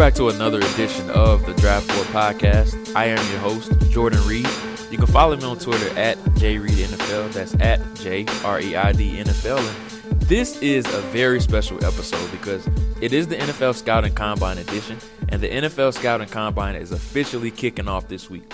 back 0.00 0.14
to 0.14 0.30
another 0.30 0.60
edition 0.60 1.10
of 1.10 1.44
the 1.44 1.52
Draft 1.60 1.86
Board 1.88 2.06
Podcast. 2.06 2.96
I 2.96 3.04
am 3.04 3.30
your 3.30 3.40
host, 3.40 3.70
Jordan 3.90 4.26
Reid. 4.26 4.48
You 4.90 4.96
can 4.96 5.06
follow 5.06 5.36
me 5.36 5.44
on 5.44 5.58
Twitter 5.58 5.90
at 5.98 6.16
JReedNFL. 6.36 7.30
That's 7.34 7.52
at 7.60 7.82
J 7.96 8.24
R 8.42 8.62
E 8.62 8.76
I 8.76 8.92
D 8.92 9.22
NFL. 9.22 9.58
And 9.58 10.22
this 10.22 10.56
is 10.62 10.86
a 10.86 11.02
very 11.12 11.38
special 11.38 11.84
episode 11.84 12.30
because 12.30 12.66
it 13.02 13.12
is 13.12 13.28
the 13.28 13.36
NFL 13.36 13.74
Scouting 13.74 14.14
Combine 14.14 14.56
edition, 14.56 14.96
and 15.28 15.42
the 15.42 15.50
NFL 15.50 15.92
Scouting 15.92 16.28
Combine 16.28 16.76
is 16.76 16.92
officially 16.92 17.50
kicking 17.50 17.86
off 17.86 18.08
this 18.08 18.30
week. 18.30 18.50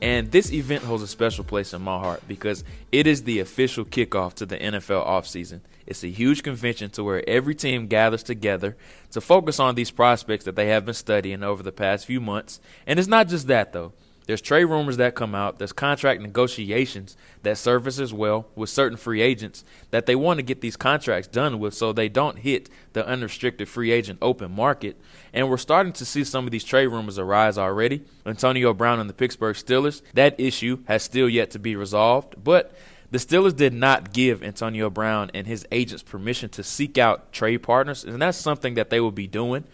And 0.00 0.30
this 0.30 0.54
event 0.54 0.84
holds 0.84 1.02
a 1.02 1.06
special 1.06 1.44
place 1.44 1.74
in 1.74 1.82
my 1.82 1.98
heart 1.98 2.22
because 2.26 2.64
it 2.92 3.06
is 3.06 3.24
the 3.24 3.40
official 3.40 3.84
kickoff 3.84 4.32
to 4.36 4.46
the 4.46 4.56
NFL 4.56 5.06
offseason. 5.06 5.60
It's 5.88 6.04
a 6.04 6.08
huge 6.08 6.42
convention 6.42 6.90
to 6.90 7.02
where 7.02 7.26
every 7.26 7.54
team 7.54 7.86
gathers 7.86 8.22
together 8.22 8.76
to 9.12 9.22
focus 9.22 9.58
on 9.58 9.74
these 9.74 9.90
prospects 9.90 10.44
that 10.44 10.54
they 10.54 10.66
have 10.66 10.84
been 10.84 10.92
studying 10.92 11.42
over 11.42 11.62
the 11.62 11.72
past 11.72 12.04
few 12.04 12.20
months. 12.20 12.60
And 12.86 12.98
it's 12.98 13.08
not 13.08 13.28
just 13.28 13.46
that, 13.46 13.72
though. 13.72 13.94
There's 14.26 14.42
trade 14.42 14.66
rumors 14.66 14.98
that 14.98 15.14
come 15.14 15.34
out. 15.34 15.56
There's 15.56 15.72
contract 15.72 16.20
negotiations 16.20 17.16
that 17.44 17.56
surface 17.56 17.98
as 17.98 18.12
well 18.12 18.46
with 18.54 18.68
certain 18.68 18.98
free 18.98 19.22
agents 19.22 19.64
that 19.90 20.04
they 20.04 20.14
want 20.14 20.36
to 20.36 20.42
get 20.42 20.60
these 20.60 20.76
contracts 20.76 21.26
done 21.26 21.58
with 21.58 21.72
so 21.72 21.94
they 21.94 22.10
don't 22.10 22.40
hit 22.40 22.68
the 22.92 23.06
unrestricted 23.06 23.70
free 23.70 23.90
agent 23.90 24.18
open 24.20 24.54
market. 24.54 25.00
And 25.32 25.48
we're 25.48 25.56
starting 25.56 25.94
to 25.94 26.04
see 26.04 26.24
some 26.24 26.44
of 26.44 26.50
these 26.50 26.64
trade 26.64 26.88
rumors 26.88 27.18
arise 27.18 27.56
already. 27.56 28.04
Antonio 28.26 28.74
Brown 28.74 29.00
and 29.00 29.08
the 29.08 29.14
Pittsburgh 29.14 29.56
Steelers, 29.56 30.02
that 30.12 30.38
issue 30.38 30.80
has 30.86 31.02
still 31.02 31.30
yet 31.30 31.50
to 31.52 31.58
be 31.58 31.74
resolved. 31.74 32.34
But 32.44 32.74
the 33.10 33.18
Steelers 33.18 33.56
did 33.56 33.72
not 33.72 34.12
give 34.12 34.42
Antonio 34.42 34.90
Brown 34.90 35.30
and 35.32 35.46
his 35.46 35.66
agents 35.72 36.02
permission 36.02 36.50
to 36.50 36.62
seek 36.62 36.98
out 36.98 37.32
trade 37.32 37.58
partners, 37.58 38.04
and 38.04 38.20
that's 38.20 38.38
something 38.38 38.74
that 38.74 38.90
they 38.90 39.00
will 39.00 39.12
be 39.12 39.26
doing 39.26 39.64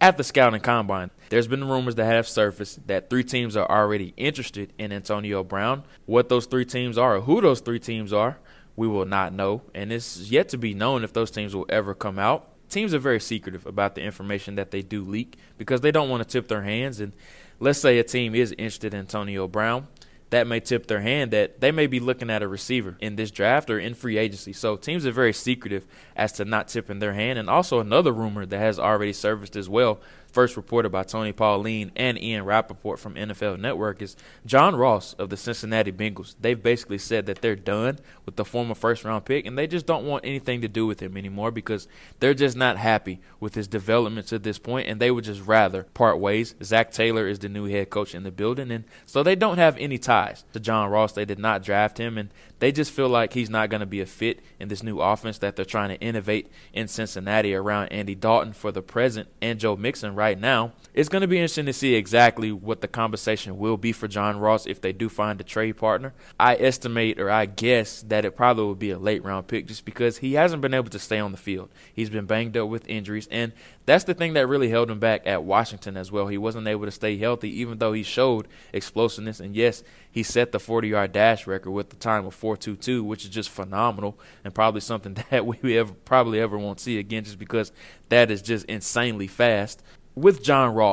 at 0.00 0.16
the 0.16 0.24
scouting 0.24 0.60
combine. 0.60 1.10
There's 1.30 1.48
been 1.48 1.68
rumors 1.68 1.94
that 1.96 2.04
have 2.04 2.28
surfaced 2.28 2.86
that 2.86 3.10
three 3.10 3.24
teams 3.24 3.56
are 3.56 3.68
already 3.68 4.12
interested 4.16 4.72
in 4.78 4.92
Antonio 4.92 5.42
Brown. 5.42 5.84
What 6.04 6.28
those 6.28 6.46
three 6.46 6.64
teams 6.64 6.98
are, 6.98 7.16
or 7.16 7.20
who 7.22 7.40
those 7.40 7.60
three 7.60 7.80
teams 7.80 8.12
are, 8.12 8.38
we 8.76 8.86
will 8.86 9.06
not 9.06 9.32
know, 9.32 9.62
and 9.74 9.90
it's 9.90 10.30
yet 10.30 10.50
to 10.50 10.58
be 10.58 10.74
known 10.74 11.02
if 11.02 11.12
those 11.12 11.30
teams 11.30 11.56
will 11.56 11.66
ever 11.68 11.94
come 11.94 12.18
out. 12.18 12.50
Teams 12.68 12.92
are 12.92 12.98
very 12.98 13.20
secretive 13.20 13.64
about 13.64 13.94
the 13.94 14.02
information 14.02 14.56
that 14.56 14.70
they 14.70 14.82
do 14.82 15.04
leak 15.04 15.36
because 15.56 15.80
they 15.80 15.92
don't 15.92 16.10
want 16.10 16.22
to 16.22 16.28
tip 16.28 16.48
their 16.48 16.62
hands. 16.62 17.00
And 17.00 17.14
let's 17.58 17.78
say 17.78 17.98
a 17.98 18.04
team 18.04 18.34
is 18.34 18.52
interested 18.52 18.92
in 18.92 19.00
Antonio 19.00 19.48
Brown, 19.48 19.86
that 20.30 20.46
may 20.46 20.60
tip 20.60 20.86
their 20.86 21.00
hand 21.00 21.30
that 21.30 21.60
they 21.60 21.70
may 21.70 21.86
be 21.86 22.00
looking 22.00 22.30
at 22.30 22.42
a 22.42 22.48
receiver 22.48 22.96
in 23.00 23.16
this 23.16 23.30
draft 23.30 23.70
or 23.70 23.78
in 23.78 23.94
free 23.94 24.18
agency. 24.18 24.52
So 24.52 24.76
teams 24.76 25.06
are 25.06 25.12
very 25.12 25.32
secretive 25.32 25.86
as 26.16 26.32
to 26.32 26.44
not 26.44 26.68
tipping 26.68 26.98
their 26.98 27.12
hand. 27.12 27.38
And 27.38 27.48
also 27.48 27.80
another 27.80 28.12
rumor 28.12 28.44
that 28.44 28.58
has 28.58 28.78
already 28.78 29.12
surfaced 29.12 29.56
as 29.56 29.68
well 29.68 30.00
first 30.36 30.58
reported 30.58 30.90
by 30.90 31.02
Tony 31.02 31.32
Pauline 31.32 31.90
and 31.96 32.22
Ian 32.22 32.44
Rapoport 32.44 32.98
from 32.98 33.14
NFL 33.14 33.58
Network 33.58 34.02
is 34.02 34.16
John 34.44 34.76
Ross 34.76 35.14
of 35.14 35.30
the 35.30 35.36
Cincinnati 35.38 35.90
Bengals. 35.90 36.34
They've 36.38 36.62
basically 36.62 36.98
said 36.98 37.24
that 37.24 37.40
they're 37.40 37.56
done 37.56 38.00
with 38.26 38.36
the 38.36 38.44
former 38.44 38.74
first 38.74 39.02
round 39.02 39.24
pick 39.24 39.46
and 39.46 39.56
they 39.56 39.66
just 39.66 39.86
don't 39.86 40.04
want 40.04 40.26
anything 40.26 40.60
to 40.60 40.68
do 40.68 40.86
with 40.86 41.00
him 41.00 41.16
anymore 41.16 41.50
because 41.50 41.88
they're 42.20 42.34
just 42.34 42.54
not 42.54 42.76
happy 42.76 43.18
with 43.40 43.54
his 43.54 43.66
development 43.66 44.26
to 44.26 44.38
this 44.38 44.58
point 44.58 44.86
and 44.90 45.00
they 45.00 45.10
would 45.10 45.24
just 45.24 45.40
rather 45.40 45.84
part 45.94 46.20
ways. 46.20 46.54
Zac 46.62 46.90
Taylor 46.90 47.26
is 47.26 47.38
the 47.38 47.48
new 47.48 47.64
head 47.64 47.88
coach 47.88 48.14
in 48.14 48.22
the 48.22 48.30
building 48.30 48.70
and 48.70 48.84
so 49.06 49.22
they 49.22 49.36
don't 49.36 49.56
have 49.56 49.78
any 49.78 49.96
ties 49.96 50.44
to 50.52 50.60
John 50.60 50.90
Ross. 50.90 51.12
They 51.12 51.24
did 51.24 51.38
not 51.38 51.62
draft 51.62 51.96
him 51.96 52.18
and 52.18 52.28
they 52.58 52.72
just 52.72 52.90
feel 52.90 53.08
like 53.08 53.32
he's 53.32 53.48
not 53.48 53.70
going 53.70 53.80
to 53.80 53.86
be 53.86 54.02
a 54.02 54.06
fit 54.06 54.40
in 54.60 54.68
this 54.68 54.82
new 54.82 55.00
offense 55.00 55.38
that 55.38 55.56
they're 55.56 55.64
trying 55.64 55.88
to 55.88 56.00
innovate 56.00 56.50
in 56.74 56.88
Cincinnati 56.88 57.54
around 57.54 57.88
Andy 57.88 58.14
Dalton 58.14 58.52
for 58.52 58.70
the 58.70 58.82
present 58.82 59.28
and 59.40 59.58
Joe 59.58 59.76
Mixon 59.76 60.14
right 60.14 60.25
now. 60.34 60.72
It's 60.96 61.10
going 61.10 61.20
to 61.20 61.28
be 61.28 61.36
interesting 61.36 61.66
to 61.66 61.74
see 61.74 61.94
exactly 61.94 62.50
what 62.50 62.80
the 62.80 62.88
conversation 62.88 63.58
will 63.58 63.76
be 63.76 63.92
for 63.92 64.08
John 64.08 64.38
Ross 64.38 64.64
if 64.64 64.80
they 64.80 64.94
do 64.94 65.10
find 65.10 65.38
a 65.38 65.44
trade 65.44 65.76
partner. 65.76 66.14
I 66.40 66.56
estimate 66.56 67.20
or 67.20 67.28
I 67.28 67.44
guess 67.44 68.00
that 68.08 68.24
it 68.24 68.34
probably 68.34 68.64
will 68.64 68.74
be 68.74 68.92
a 68.92 68.98
late 68.98 69.22
round 69.22 69.46
pick 69.46 69.66
just 69.66 69.84
because 69.84 70.16
he 70.16 70.32
hasn't 70.32 70.62
been 70.62 70.72
able 70.72 70.88
to 70.88 70.98
stay 70.98 71.18
on 71.18 71.32
the 71.32 71.36
field. 71.36 71.68
He's 71.92 72.08
been 72.08 72.24
banged 72.24 72.56
up 72.56 72.70
with 72.70 72.88
injuries, 72.88 73.28
and 73.30 73.52
that's 73.84 74.04
the 74.04 74.14
thing 74.14 74.32
that 74.32 74.46
really 74.46 74.70
held 74.70 74.90
him 74.90 74.98
back 74.98 75.26
at 75.26 75.44
Washington 75.44 75.98
as 75.98 76.10
well. 76.10 76.28
He 76.28 76.38
wasn't 76.38 76.66
able 76.66 76.86
to 76.86 76.90
stay 76.90 77.18
healthy, 77.18 77.50
even 77.60 77.76
though 77.76 77.92
he 77.92 78.02
showed 78.02 78.48
explosiveness. 78.72 79.38
And 79.38 79.54
yes, 79.54 79.82
he 80.10 80.22
set 80.22 80.52
the 80.52 80.58
40 80.58 80.88
yard 80.88 81.12
dash 81.12 81.46
record 81.46 81.72
with 81.72 81.90
the 81.90 81.96
time 81.96 82.24
of 82.24 82.34
4.22, 82.40 83.02
which 83.04 83.24
is 83.24 83.30
just 83.30 83.50
phenomenal 83.50 84.18
and 84.44 84.54
probably 84.54 84.80
something 84.80 85.12
that 85.30 85.44
we 85.44 85.76
ever 85.76 85.92
probably 86.06 86.40
ever 86.40 86.56
won't 86.56 86.80
see 86.80 86.98
again, 86.98 87.24
just 87.24 87.38
because 87.38 87.70
that 88.08 88.30
is 88.30 88.40
just 88.40 88.64
insanely 88.64 89.26
fast. 89.26 89.82
With 90.16 90.42
John 90.42 90.72
Ross, 90.72 90.85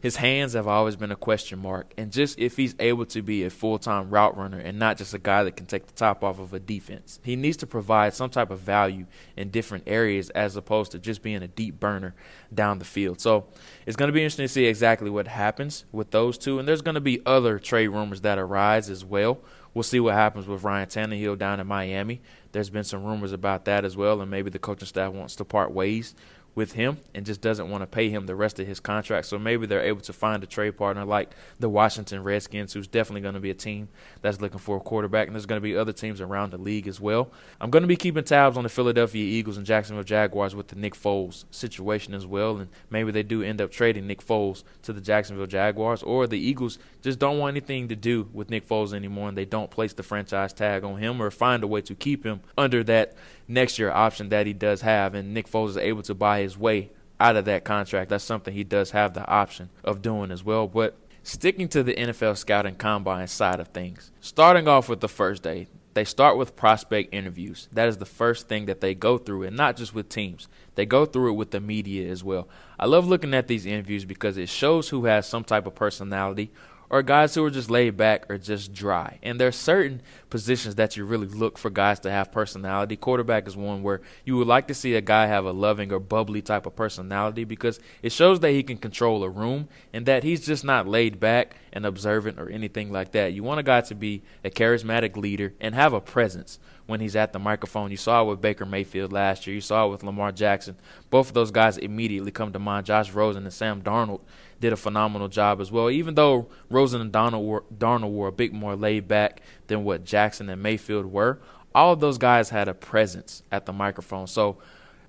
his 0.00 0.16
hands 0.16 0.52
have 0.52 0.68
always 0.68 0.94
been 0.94 1.10
a 1.10 1.16
question 1.16 1.58
mark, 1.58 1.92
and 1.96 2.12
just 2.12 2.38
if 2.38 2.56
he's 2.56 2.74
able 2.78 3.04
to 3.06 3.20
be 3.20 3.42
a 3.42 3.50
full 3.50 3.78
time 3.78 4.10
route 4.10 4.36
runner 4.36 4.58
and 4.58 4.78
not 4.78 4.96
just 4.96 5.12
a 5.12 5.18
guy 5.18 5.42
that 5.42 5.56
can 5.56 5.66
take 5.66 5.86
the 5.86 5.92
top 5.92 6.22
off 6.22 6.38
of 6.38 6.54
a 6.54 6.60
defense, 6.60 7.18
he 7.24 7.34
needs 7.34 7.56
to 7.56 7.66
provide 7.66 8.14
some 8.14 8.30
type 8.30 8.50
of 8.50 8.60
value 8.60 9.06
in 9.36 9.50
different 9.50 9.84
areas 9.88 10.30
as 10.30 10.54
opposed 10.54 10.92
to 10.92 11.00
just 11.00 11.20
being 11.20 11.42
a 11.42 11.48
deep 11.48 11.80
burner 11.80 12.14
down 12.54 12.78
the 12.78 12.84
field. 12.84 13.20
So 13.20 13.46
it's 13.86 13.96
going 13.96 14.08
to 14.08 14.12
be 14.12 14.20
interesting 14.20 14.44
to 14.44 14.48
see 14.48 14.66
exactly 14.66 15.10
what 15.10 15.26
happens 15.26 15.84
with 15.90 16.12
those 16.12 16.38
two, 16.38 16.60
and 16.60 16.68
there's 16.68 16.82
going 16.82 16.94
to 16.94 17.00
be 17.00 17.20
other 17.26 17.58
trade 17.58 17.88
rumors 17.88 18.20
that 18.20 18.38
arise 18.38 18.88
as 18.88 19.04
well. 19.04 19.40
We'll 19.74 19.82
see 19.82 20.00
what 20.00 20.14
happens 20.14 20.46
with 20.46 20.62
Ryan 20.62 20.88
Tannehill 20.88 21.38
down 21.38 21.60
in 21.60 21.66
Miami. 21.66 22.20
There's 22.52 22.70
been 22.70 22.84
some 22.84 23.04
rumors 23.04 23.32
about 23.32 23.64
that 23.66 23.84
as 23.84 23.96
well, 23.96 24.20
and 24.20 24.30
maybe 24.30 24.48
the 24.48 24.58
coaching 24.58 24.86
staff 24.86 25.12
wants 25.12 25.36
to 25.36 25.44
part 25.44 25.72
ways 25.72 26.14
with 26.58 26.72
him 26.72 26.98
and 27.14 27.24
just 27.24 27.40
doesn't 27.40 27.70
want 27.70 27.82
to 27.82 27.86
pay 27.86 28.10
him 28.10 28.26
the 28.26 28.34
rest 28.34 28.58
of 28.58 28.66
his 28.66 28.80
contract. 28.80 29.26
So 29.26 29.38
maybe 29.38 29.64
they're 29.64 29.80
able 29.80 30.00
to 30.00 30.12
find 30.12 30.42
a 30.42 30.46
trade 30.46 30.76
partner 30.76 31.04
like 31.04 31.30
the 31.60 31.68
Washington 31.68 32.24
Redskins, 32.24 32.72
who's 32.72 32.88
definitely 32.88 33.20
going 33.20 33.34
to 33.34 33.40
be 33.40 33.50
a 33.50 33.54
team 33.54 33.88
that's 34.22 34.40
looking 34.40 34.58
for 34.58 34.78
a 34.78 34.80
quarterback. 34.80 35.28
And 35.28 35.36
there's 35.36 35.46
going 35.46 35.62
to 35.62 35.64
be 35.64 35.76
other 35.76 35.92
teams 35.92 36.20
around 36.20 36.50
the 36.50 36.58
league 36.58 36.88
as 36.88 37.00
well. 37.00 37.30
I'm 37.60 37.70
going 37.70 37.84
to 37.84 37.86
be 37.86 37.94
keeping 37.94 38.24
tabs 38.24 38.56
on 38.56 38.64
the 38.64 38.68
Philadelphia 38.68 39.24
Eagles 39.24 39.56
and 39.56 39.64
Jacksonville 39.64 40.02
Jaguars 40.02 40.56
with 40.56 40.66
the 40.66 40.74
Nick 40.74 40.94
Foles 40.94 41.44
situation 41.52 42.12
as 42.12 42.26
well. 42.26 42.56
And 42.56 42.68
maybe 42.90 43.12
they 43.12 43.22
do 43.22 43.40
end 43.40 43.60
up 43.60 43.70
trading 43.70 44.08
Nick 44.08 44.20
Foles 44.20 44.64
to 44.82 44.92
the 44.92 45.00
Jacksonville 45.00 45.46
Jaguars, 45.46 46.02
or 46.02 46.26
the 46.26 46.40
Eagles 46.40 46.80
just 47.02 47.20
don't 47.20 47.38
want 47.38 47.52
anything 47.52 47.86
to 47.86 47.94
do 47.96 48.28
with 48.32 48.50
Nick 48.50 48.66
Foles 48.66 48.92
anymore 48.92 49.28
and 49.28 49.38
they 49.38 49.44
don't 49.44 49.70
place 49.70 49.92
the 49.92 50.02
franchise 50.02 50.52
tag 50.52 50.82
on 50.82 50.98
him 50.98 51.22
or 51.22 51.30
find 51.30 51.62
a 51.62 51.68
way 51.68 51.80
to 51.82 51.94
keep 51.94 52.24
him 52.24 52.40
under 52.56 52.82
that 52.82 53.14
next 53.48 53.78
year 53.78 53.90
option 53.90 54.28
that 54.28 54.46
he 54.46 54.52
does 54.52 54.82
have, 54.82 55.14
and 55.14 55.34
Nick 55.34 55.50
Foles 55.50 55.70
is 55.70 55.76
able 55.78 56.02
to 56.02 56.14
buy 56.14 56.40
his 56.40 56.56
way 56.56 56.90
out 57.18 57.36
of 57.36 57.46
that 57.46 57.64
contract. 57.64 58.10
That's 58.10 58.22
something 58.22 58.54
he 58.54 58.64
does 58.64 58.92
have 58.92 59.14
the 59.14 59.26
option 59.26 59.70
of 59.82 60.02
doing 60.02 60.30
as 60.30 60.44
well. 60.44 60.68
But 60.68 60.96
sticking 61.22 61.68
to 61.68 61.82
the 61.82 61.94
NFL 61.94 62.36
scouting 62.36 62.76
combine 62.76 63.26
side 63.26 63.58
of 63.60 63.68
things, 63.68 64.12
starting 64.20 64.68
off 64.68 64.88
with 64.88 65.00
the 65.00 65.08
first 65.08 65.42
day, 65.42 65.66
they 65.94 66.04
start 66.04 66.36
with 66.36 66.54
prospect 66.54 67.12
interviews. 67.12 67.68
That 67.72 67.88
is 67.88 67.96
the 67.96 68.06
first 68.06 68.46
thing 68.46 68.66
that 68.66 68.80
they 68.80 68.94
go 68.94 69.18
through, 69.18 69.44
and 69.44 69.56
not 69.56 69.76
just 69.76 69.94
with 69.94 70.08
teams. 70.08 70.46
They 70.76 70.86
go 70.86 71.06
through 71.06 71.32
it 71.32 71.36
with 71.36 71.50
the 71.50 71.60
media 71.60 72.08
as 72.08 72.22
well. 72.22 72.46
I 72.78 72.86
love 72.86 73.08
looking 73.08 73.34
at 73.34 73.48
these 73.48 73.66
interviews 73.66 74.04
because 74.04 74.36
it 74.36 74.48
shows 74.48 74.90
who 74.90 75.06
has 75.06 75.26
some 75.26 75.42
type 75.42 75.66
of 75.66 75.74
personality 75.74 76.52
or 76.90 77.02
guys 77.02 77.34
who 77.34 77.44
are 77.44 77.50
just 77.50 77.70
laid 77.70 77.96
back 77.96 78.28
or 78.30 78.38
just 78.38 78.72
dry. 78.72 79.18
And 79.22 79.40
there 79.40 79.48
are 79.48 79.52
certain 79.52 80.00
positions 80.30 80.76
that 80.76 80.96
you 80.96 81.04
really 81.04 81.26
look 81.26 81.58
for 81.58 81.70
guys 81.70 82.00
to 82.00 82.10
have 82.10 82.32
personality. 82.32 82.96
Quarterback 82.96 83.46
is 83.46 83.56
one 83.56 83.82
where 83.82 84.00
you 84.24 84.36
would 84.36 84.46
like 84.46 84.68
to 84.68 84.74
see 84.74 84.94
a 84.94 85.00
guy 85.00 85.26
have 85.26 85.44
a 85.44 85.52
loving 85.52 85.92
or 85.92 86.00
bubbly 86.00 86.42
type 86.42 86.66
of 86.66 86.76
personality 86.76 87.44
because 87.44 87.80
it 88.02 88.12
shows 88.12 88.40
that 88.40 88.50
he 88.50 88.62
can 88.62 88.76
control 88.76 89.22
a 89.22 89.28
room 89.28 89.68
and 89.92 90.06
that 90.06 90.24
he's 90.24 90.44
just 90.46 90.64
not 90.64 90.88
laid 90.88 91.20
back 91.20 91.56
and 91.72 91.84
observant 91.84 92.38
or 92.38 92.48
anything 92.48 92.90
like 92.90 93.12
that. 93.12 93.32
You 93.32 93.42
want 93.42 93.60
a 93.60 93.64
guy 93.64 93.82
to 93.82 93.94
be 93.94 94.22
a 94.44 94.50
charismatic 94.50 95.16
leader 95.16 95.54
and 95.60 95.74
have 95.74 95.92
a 95.92 96.00
presence 96.00 96.58
when 96.86 97.00
he's 97.00 97.16
at 97.16 97.34
the 97.34 97.38
microphone. 97.38 97.90
You 97.90 97.98
saw 97.98 98.22
it 98.22 98.26
with 98.26 98.40
Baker 98.40 98.64
Mayfield 98.64 99.12
last 99.12 99.46
year. 99.46 99.54
You 99.54 99.60
saw 99.60 99.86
it 99.86 99.90
with 99.90 100.02
Lamar 100.02 100.32
Jackson. 100.32 100.76
Both 101.10 101.28
of 101.28 101.34
those 101.34 101.50
guys 101.50 101.76
immediately 101.76 102.30
come 102.30 102.52
to 102.52 102.58
mind. 102.58 102.86
Josh 102.86 103.12
Rosen 103.12 103.44
and 103.44 103.52
Sam 103.52 103.82
Darnold 103.82 104.20
did 104.60 104.72
a 104.72 104.76
phenomenal 104.76 105.28
job 105.28 105.60
as 105.60 105.70
well. 105.70 105.90
Even 105.90 106.14
though 106.14 106.48
Rosen 106.68 107.00
and 107.00 107.12
Darnold 107.12 107.44
were, 107.44 107.64
Darnold 107.76 108.12
were 108.12 108.28
a 108.28 108.32
bit 108.32 108.52
more 108.52 108.76
laid 108.76 109.08
back 109.08 109.40
than 109.66 109.84
what 109.84 110.04
Jackson 110.04 110.48
and 110.48 110.62
Mayfield 110.62 111.06
were, 111.06 111.40
all 111.74 111.92
of 111.92 112.00
those 112.00 112.18
guys 112.18 112.50
had 112.50 112.68
a 112.68 112.74
presence 112.74 113.42
at 113.52 113.66
the 113.66 113.72
microphone. 113.72 114.26
So 114.26 114.58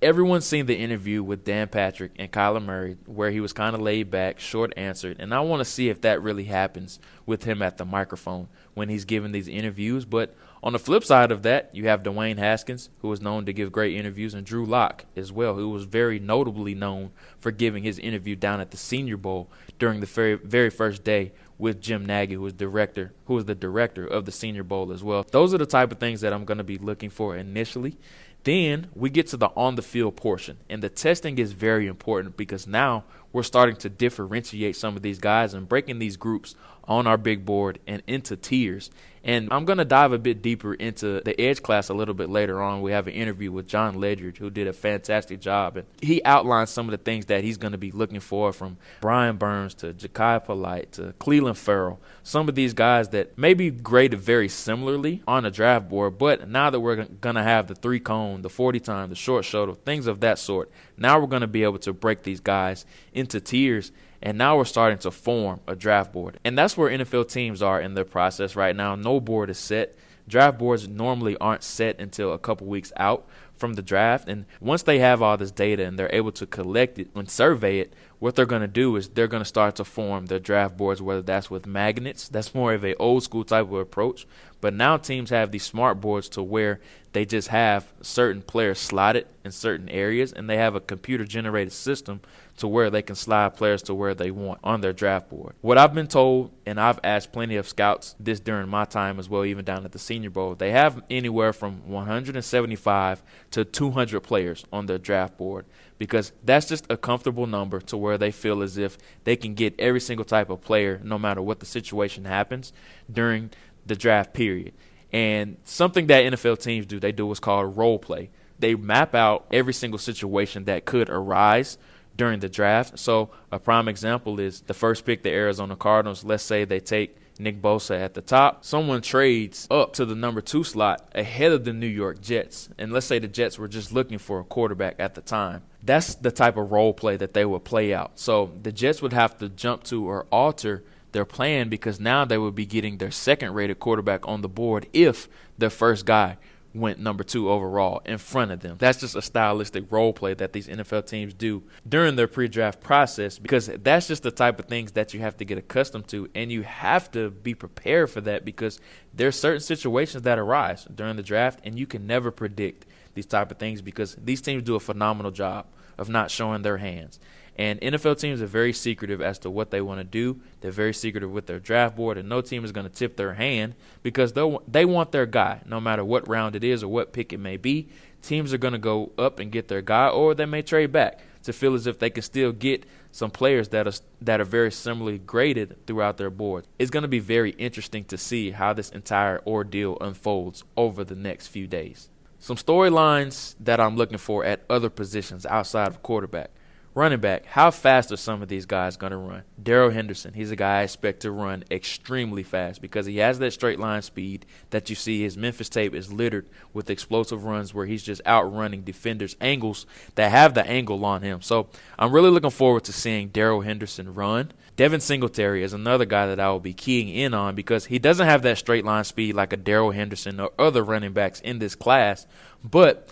everyone's 0.02 0.46
seen 0.46 0.66
the 0.66 0.76
interview 0.76 1.22
with 1.22 1.44
Dan 1.44 1.68
Patrick 1.68 2.12
and 2.16 2.30
Kyler 2.30 2.64
Murray 2.64 2.96
where 3.06 3.30
he 3.30 3.40
was 3.40 3.52
kind 3.52 3.74
of 3.74 3.82
laid 3.82 4.10
back, 4.10 4.40
short 4.40 4.72
answered, 4.76 5.16
and 5.18 5.34
I 5.34 5.40
want 5.40 5.60
to 5.60 5.64
see 5.64 5.88
if 5.88 6.00
that 6.02 6.22
really 6.22 6.44
happens 6.44 7.00
with 7.26 7.44
him 7.44 7.62
at 7.62 7.76
the 7.76 7.84
microphone 7.84 8.48
when 8.74 8.88
he's 8.88 9.04
giving 9.04 9.32
these 9.32 9.48
interviews. 9.48 10.04
But 10.04 10.34
on 10.62 10.74
the 10.74 10.78
flip 10.78 11.04
side 11.04 11.32
of 11.32 11.42
that, 11.42 11.74
you 11.74 11.88
have 11.88 12.02
Dwayne 12.02 12.38
Haskins, 12.38 12.90
who 13.00 13.10
is 13.12 13.20
known 13.20 13.46
to 13.46 13.52
give 13.52 13.72
great 13.72 13.96
interviews, 13.96 14.34
and 14.34 14.44
Drew 14.44 14.66
Lock 14.66 15.06
as 15.16 15.32
well, 15.32 15.54
who 15.54 15.70
was 15.70 15.84
very 15.84 16.18
notably 16.18 16.74
known 16.74 17.12
for 17.38 17.50
giving 17.50 17.82
his 17.82 17.98
interview 17.98 18.36
down 18.36 18.60
at 18.60 18.70
the 18.70 18.76
Senior 18.76 19.16
Bowl 19.16 19.50
during 19.78 20.00
the 20.00 20.06
very, 20.06 20.34
very 20.34 20.68
first 20.68 21.02
day 21.02 21.32
with 21.56 21.80
Jim 21.80 22.04
Nagy, 22.04 22.34
who 22.34 22.42
was 22.42 22.52
director, 22.52 23.12
who 23.24 23.34
was 23.34 23.46
the 23.46 23.54
director 23.54 24.06
of 24.06 24.26
the 24.26 24.32
Senior 24.32 24.62
Bowl 24.62 24.92
as 24.92 25.02
well. 25.02 25.24
Those 25.30 25.54
are 25.54 25.58
the 25.58 25.66
type 25.66 25.92
of 25.92 25.98
things 25.98 26.20
that 26.20 26.32
I'm 26.32 26.44
going 26.44 26.58
to 26.58 26.64
be 26.64 26.78
looking 26.78 27.10
for 27.10 27.36
initially. 27.36 27.96
Then 28.44 28.88
we 28.94 29.10
get 29.10 29.26
to 29.28 29.36
the 29.36 29.48
on 29.54 29.74
the 29.74 29.82
field 29.82 30.16
portion, 30.16 30.58
and 30.68 30.82
the 30.82 30.88
testing 30.88 31.38
is 31.38 31.52
very 31.52 31.86
important 31.86 32.36
because 32.36 32.66
now 32.66 33.04
we're 33.32 33.42
starting 33.42 33.76
to 33.76 33.90
differentiate 33.90 34.76
some 34.76 34.96
of 34.96 35.02
these 35.02 35.18
guys 35.18 35.52
and 35.52 35.68
breaking 35.68 35.98
these 35.98 36.16
groups 36.16 36.54
on 36.90 37.06
our 37.06 37.16
big 37.16 37.46
board 37.46 37.78
and 37.86 38.02
into 38.08 38.36
tiers. 38.36 38.90
And 39.22 39.48
I'm 39.52 39.66
going 39.66 39.78
to 39.78 39.84
dive 39.84 40.12
a 40.12 40.18
bit 40.18 40.40
deeper 40.40 40.72
into 40.72 41.20
the 41.20 41.38
edge 41.38 41.62
class 41.62 41.90
a 41.90 41.94
little 41.94 42.14
bit 42.14 42.30
later 42.30 42.62
on. 42.62 42.80
We 42.80 42.92
have 42.92 43.06
an 43.06 43.12
interview 43.12 43.52
with 43.52 43.68
Jon 43.68 44.00
Ledyard, 44.00 44.38
who 44.38 44.48
did 44.48 44.66
a 44.66 44.72
fantastic 44.72 45.40
job. 45.40 45.76
And 45.76 45.86
he 46.00 46.24
outlines 46.24 46.70
some 46.70 46.86
of 46.86 46.92
the 46.92 46.96
things 46.98 47.26
that 47.26 47.44
he's 47.44 47.58
going 47.58 47.72
to 47.72 47.78
be 47.78 47.92
looking 47.92 48.20
for 48.20 48.50
from 48.50 48.78
Brian 49.02 49.36
Burns 49.36 49.74
to 49.74 49.92
Jachai 49.92 50.42
Polite 50.42 50.92
to 50.92 51.12
Clelin 51.20 51.56
Ferrell. 51.56 52.00
Some 52.22 52.48
of 52.48 52.54
these 52.54 52.72
guys 52.72 53.10
that 53.10 53.36
may 53.36 53.52
be 53.52 53.70
graded 53.70 54.20
very 54.20 54.48
similarly 54.48 55.22
on 55.28 55.42
the 55.42 55.50
draft 55.50 55.88
board, 55.88 56.16
but 56.16 56.48
now 56.48 56.70
that 56.70 56.80
we're 56.80 57.04
going 57.04 57.36
to 57.36 57.42
have 57.42 57.66
the 57.66 57.74
three 57.74 58.00
cone, 58.00 58.40
the 58.40 58.48
40 58.48 58.80
time, 58.80 59.10
the 59.10 59.14
short 59.14 59.44
shuttle, 59.44 59.74
things 59.74 60.06
of 60.06 60.20
that 60.20 60.38
sort, 60.38 60.70
now 60.96 61.20
we're 61.20 61.26
going 61.26 61.42
to 61.42 61.46
be 61.46 61.62
able 61.62 61.78
to 61.80 61.92
break 61.92 62.22
these 62.22 62.40
guys 62.40 62.86
into 63.12 63.38
tiers 63.38 63.92
and 64.22 64.36
now 64.36 64.56
we're 64.56 64.64
starting 64.64 64.98
to 64.98 65.10
form 65.10 65.60
a 65.66 65.74
draft 65.74 66.12
board. 66.12 66.38
And 66.44 66.56
that's 66.56 66.76
where 66.76 66.90
NFL 66.90 67.30
teams 67.30 67.62
are 67.62 67.80
in 67.80 67.94
their 67.94 68.04
process 68.04 68.54
right 68.56 68.76
now. 68.76 68.94
No 68.94 69.20
board 69.20 69.50
is 69.50 69.58
set. 69.58 69.96
Draft 70.28 70.58
boards 70.58 70.86
normally 70.88 71.36
aren't 71.38 71.62
set 71.62 72.00
until 72.00 72.32
a 72.32 72.38
couple 72.38 72.66
weeks 72.66 72.92
out 72.96 73.26
from 73.60 73.74
the 73.74 73.82
draft. 73.82 74.28
And 74.28 74.46
once 74.60 74.82
they 74.82 74.98
have 74.98 75.22
all 75.22 75.36
this 75.36 75.50
data 75.50 75.84
and 75.84 75.98
they're 75.98 76.14
able 76.14 76.32
to 76.32 76.46
collect 76.46 76.98
it 76.98 77.08
and 77.14 77.28
survey 77.28 77.80
it, 77.80 77.92
what 78.18 78.34
they're 78.34 78.46
going 78.46 78.62
to 78.62 78.68
do 78.68 78.96
is 78.96 79.08
they're 79.08 79.26
going 79.26 79.42
to 79.42 79.48
start 79.48 79.76
to 79.76 79.84
form 79.84 80.26
their 80.26 80.38
draft 80.38 80.76
boards, 80.76 81.00
whether 81.00 81.22
that's 81.22 81.50
with 81.50 81.66
magnets. 81.66 82.28
That's 82.28 82.54
more 82.54 82.74
of 82.74 82.84
a 82.84 82.94
old 82.96 83.22
school 83.22 83.44
type 83.44 83.66
of 83.66 83.74
approach. 83.74 84.26
But 84.60 84.74
now 84.74 84.96
teams 84.96 85.30
have 85.30 85.50
these 85.50 85.64
smart 85.64 86.00
boards 86.00 86.28
to 86.30 86.42
where 86.42 86.80
they 87.12 87.24
just 87.24 87.48
have 87.48 87.92
certain 88.02 88.42
players 88.42 88.78
slotted 88.78 89.26
in 89.44 89.50
certain 89.50 89.88
areas, 89.88 90.32
and 90.32 90.48
they 90.48 90.58
have 90.58 90.74
a 90.74 90.80
computer 90.80 91.24
generated 91.24 91.72
system 91.72 92.20
to 92.58 92.68
where 92.68 92.90
they 92.90 93.02
can 93.02 93.16
slide 93.16 93.56
players 93.56 93.82
to 93.82 93.94
where 93.94 94.14
they 94.14 94.30
want 94.30 94.60
on 94.62 94.80
their 94.80 94.92
draft 94.92 95.28
board. 95.28 95.54
What 95.60 95.78
I've 95.78 95.94
been 95.94 96.06
told, 96.06 96.52
and 96.66 96.78
I've 96.78 97.00
asked 97.02 97.32
plenty 97.32 97.56
of 97.56 97.66
scouts 97.66 98.14
this 98.20 98.38
during 98.38 98.68
my 98.68 98.84
time 98.84 99.18
as 99.18 99.28
well, 99.28 99.44
even 99.44 99.64
down 99.64 99.84
at 99.84 99.92
the 99.92 99.98
Senior 99.98 100.30
Bowl, 100.30 100.54
they 100.54 100.70
have 100.70 101.02
anywhere 101.10 101.52
from 101.52 101.88
175 101.88 103.22
to 103.52 103.64
200 103.64 104.20
players 104.20 104.64
on 104.72 104.86
their 104.86 104.98
draft 104.98 105.36
board 105.36 105.64
because 106.00 106.32
that's 106.42 106.66
just 106.66 106.86
a 106.88 106.96
comfortable 106.96 107.46
number 107.46 107.78
to 107.78 107.96
where 107.96 108.16
they 108.16 108.30
feel 108.30 108.62
as 108.62 108.78
if 108.78 108.96
they 109.24 109.36
can 109.36 109.54
get 109.54 109.74
every 109.78 110.00
single 110.00 110.24
type 110.24 110.48
of 110.48 110.60
player 110.62 110.98
no 111.04 111.18
matter 111.18 111.42
what 111.42 111.60
the 111.60 111.66
situation 111.66 112.24
happens 112.24 112.72
during 113.12 113.50
the 113.90 113.96
draft 113.96 114.32
period. 114.32 114.72
And 115.12 115.56
something 115.64 116.06
that 116.06 116.24
NFL 116.24 116.62
teams 116.62 116.86
do, 116.86 116.98
they 116.98 117.12
do 117.12 117.26
what's 117.26 117.40
called 117.40 117.76
role 117.76 117.98
play. 117.98 118.30
They 118.58 118.74
map 118.74 119.14
out 119.14 119.46
every 119.52 119.74
single 119.74 119.98
situation 119.98 120.64
that 120.64 120.84
could 120.84 121.10
arise 121.10 121.76
during 122.16 122.40
the 122.40 122.48
draft. 122.48 122.98
So 122.98 123.30
a 123.50 123.58
prime 123.58 123.88
example 123.88 124.38
is 124.38 124.60
the 124.62 124.74
first 124.74 125.04
pick, 125.04 125.22
the 125.22 125.30
Arizona 125.30 125.74
Cardinals. 125.74 126.22
Let's 126.22 126.44
say 126.44 126.64
they 126.64 126.78
take 126.78 127.16
Nick 127.40 127.60
Bosa 127.60 127.98
at 127.98 128.14
the 128.14 128.20
top. 128.20 128.64
Someone 128.64 129.00
trades 129.00 129.66
up 129.70 129.94
to 129.94 130.04
the 130.04 130.14
number 130.14 130.40
two 130.40 130.62
slot 130.62 131.10
ahead 131.14 131.50
of 131.50 131.64
the 131.64 131.72
New 131.72 131.86
York 131.86 132.20
Jets. 132.20 132.68
And 132.78 132.92
let's 132.92 133.06
say 133.06 133.18
the 133.18 133.26
Jets 133.28 133.58
were 133.58 133.68
just 133.68 133.92
looking 133.92 134.18
for 134.18 134.38
a 134.38 134.44
quarterback 134.44 134.96
at 135.00 135.14
the 135.14 135.22
time. 135.22 135.62
That's 135.82 136.14
the 136.14 136.30
type 136.30 136.56
of 136.56 136.70
role 136.70 136.92
play 136.92 137.16
that 137.16 137.32
they 137.32 137.44
would 137.44 137.64
play 137.64 137.92
out. 137.94 138.12
So 138.20 138.52
the 138.62 138.70
Jets 138.70 139.02
would 139.02 139.14
have 139.14 139.38
to 139.38 139.48
jump 139.48 139.82
to 139.84 140.06
or 140.06 140.26
alter 140.30 140.84
their 141.12 141.24
plan 141.24 141.68
because 141.68 142.00
now 142.00 142.24
they 142.24 142.38
would 142.38 142.54
be 142.54 142.66
getting 142.66 142.98
their 142.98 143.10
second 143.10 143.54
rated 143.54 143.78
quarterback 143.78 144.26
on 144.26 144.42
the 144.42 144.48
board 144.48 144.86
if 144.92 145.28
their 145.58 145.70
first 145.70 146.06
guy 146.06 146.36
went 146.74 147.00
number 147.00 147.24
two 147.24 147.50
overall 147.50 148.00
in 148.04 148.18
front 148.18 148.50
of 148.50 148.60
them. 148.60 148.76
That's 148.78 149.00
just 149.00 149.16
a 149.16 149.22
stylistic 149.22 149.90
role 149.90 150.12
play 150.12 150.34
that 150.34 150.52
these 150.52 150.68
NFL 150.68 151.06
teams 151.06 151.34
do 151.34 151.62
during 151.88 152.16
their 152.16 152.28
pre 152.28 152.48
draft 152.48 152.80
process 152.80 153.38
because 153.38 153.66
that's 153.82 154.06
just 154.06 154.22
the 154.22 154.30
type 154.30 154.58
of 154.60 154.66
things 154.66 154.92
that 154.92 155.12
you 155.12 155.20
have 155.20 155.36
to 155.38 155.44
get 155.44 155.58
accustomed 155.58 156.08
to 156.08 156.28
and 156.34 156.52
you 156.52 156.62
have 156.62 157.10
to 157.12 157.30
be 157.30 157.54
prepared 157.54 158.10
for 158.10 158.20
that 158.20 158.44
because 158.44 158.80
there's 159.12 159.38
certain 159.38 159.60
situations 159.60 160.22
that 160.22 160.38
arise 160.38 160.86
during 160.94 161.16
the 161.16 161.22
draft 161.22 161.60
and 161.64 161.78
you 161.78 161.86
can 161.86 162.06
never 162.06 162.30
predict 162.30 162.86
these 163.14 163.26
type 163.26 163.50
of 163.50 163.58
things 163.58 163.82
because 163.82 164.16
these 164.22 164.40
teams 164.40 164.62
do 164.62 164.76
a 164.76 164.80
phenomenal 164.80 165.32
job 165.32 165.66
of 165.98 166.08
not 166.08 166.30
showing 166.30 166.62
their 166.62 166.78
hands. 166.78 167.18
And 167.60 167.78
NFL 167.82 168.18
teams 168.18 168.40
are 168.40 168.46
very 168.46 168.72
secretive 168.72 169.20
as 169.20 169.38
to 169.40 169.50
what 169.50 169.70
they 169.70 169.82
want 169.82 170.00
to 170.00 170.04
do. 170.04 170.40
They're 170.62 170.70
very 170.70 170.94
secretive 170.94 171.30
with 171.30 171.44
their 171.44 171.60
draft 171.60 171.94
board, 171.94 172.16
and 172.16 172.26
no 172.26 172.40
team 172.40 172.64
is 172.64 172.72
going 172.72 172.88
to 172.88 172.92
tip 172.92 173.18
their 173.18 173.34
hand 173.34 173.74
because 174.02 174.32
they 174.32 174.58
they 174.66 174.86
want 174.86 175.12
their 175.12 175.26
guy, 175.26 175.60
no 175.66 175.78
matter 175.78 176.02
what 176.02 176.26
round 176.26 176.56
it 176.56 176.64
is 176.64 176.82
or 176.82 176.88
what 176.88 177.12
pick 177.12 177.34
it 177.34 177.38
may 177.38 177.58
be. 177.58 177.90
Teams 178.22 178.54
are 178.54 178.58
going 178.58 178.72
to 178.72 178.78
go 178.78 179.12
up 179.18 179.38
and 179.38 179.52
get 179.52 179.68
their 179.68 179.82
guy, 179.82 180.08
or 180.08 180.34
they 180.34 180.46
may 180.46 180.62
trade 180.62 180.90
back 180.90 181.20
to 181.42 181.52
feel 181.52 181.74
as 181.74 181.86
if 181.86 181.98
they 181.98 182.08
can 182.08 182.22
still 182.22 182.50
get 182.50 182.86
some 183.12 183.30
players 183.30 183.68
that 183.68 183.86
are 183.86 183.92
that 184.22 184.40
are 184.40 184.44
very 184.44 184.72
similarly 184.72 185.18
graded 185.18 185.86
throughout 185.86 186.16
their 186.16 186.30
board. 186.30 186.66
It's 186.78 186.90
going 186.90 187.02
to 187.02 187.08
be 187.08 187.18
very 187.18 187.50
interesting 187.50 188.04
to 188.06 188.16
see 188.16 188.52
how 188.52 188.72
this 188.72 188.88
entire 188.88 189.38
ordeal 189.46 189.98
unfolds 190.00 190.64
over 190.78 191.04
the 191.04 191.14
next 191.14 191.48
few 191.48 191.66
days. 191.66 192.08
Some 192.38 192.56
storylines 192.56 193.54
that 193.60 193.80
I'm 193.80 193.96
looking 193.96 194.16
for 194.16 194.46
at 194.46 194.64
other 194.70 194.88
positions 194.88 195.44
outside 195.44 195.88
of 195.88 196.02
quarterback. 196.02 196.52
Running 196.92 197.20
back, 197.20 197.46
how 197.46 197.70
fast 197.70 198.10
are 198.10 198.16
some 198.16 198.42
of 198.42 198.48
these 198.48 198.66
guys 198.66 198.96
going 198.96 199.12
to 199.12 199.16
run? 199.16 199.44
Darrell 199.62 199.90
Henderson, 199.90 200.34
he's 200.34 200.50
a 200.50 200.56
guy 200.56 200.80
I 200.80 200.82
expect 200.82 201.20
to 201.20 201.30
run 201.30 201.62
extremely 201.70 202.42
fast 202.42 202.82
because 202.82 203.06
he 203.06 203.18
has 203.18 203.38
that 203.38 203.52
straight 203.52 203.78
line 203.78 204.02
speed 204.02 204.44
that 204.70 204.90
you 204.90 204.96
see. 204.96 205.22
His 205.22 205.36
Memphis 205.36 205.68
tape 205.68 205.94
is 205.94 206.12
littered 206.12 206.48
with 206.72 206.90
explosive 206.90 207.44
runs 207.44 207.72
where 207.72 207.86
he's 207.86 208.02
just 208.02 208.22
outrunning 208.26 208.82
defenders' 208.82 209.36
angles 209.40 209.86
that 210.16 210.32
have 210.32 210.54
the 210.54 210.66
angle 210.66 211.04
on 211.04 211.22
him. 211.22 211.42
So 211.42 211.68
I'm 211.96 212.10
really 212.10 212.30
looking 212.30 212.50
forward 212.50 212.82
to 212.84 212.92
seeing 212.92 213.28
Darrell 213.28 213.60
Henderson 213.60 214.12
run. 214.12 214.50
Devin 214.74 215.00
Singletary 215.00 215.62
is 215.62 215.72
another 215.72 216.06
guy 216.06 216.26
that 216.26 216.40
I 216.40 216.50
will 216.50 216.58
be 216.58 216.74
keying 216.74 217.08
in 217.08 217.34
on 217.34 217.54
because 217.54 217.86
he 217.86 218.00
doesn't 218.00 218.26
have 218.26 218.42
that 218.42 218.58
straight 218.58 218.84
line 218.84 219.04
speed 219.04 219.36
like 219.36 219.52
a 219.52 219.56
Darrell 219.56 219.92
Henderson 219.92 220.40
or 220.40 220.50
other 220.58 220.82
running 220.82 221.12
backs 221.12 221.38
in 221.38 221.60
this 221.60 221.76
class, 221.76 222.26
but 222.64 223.08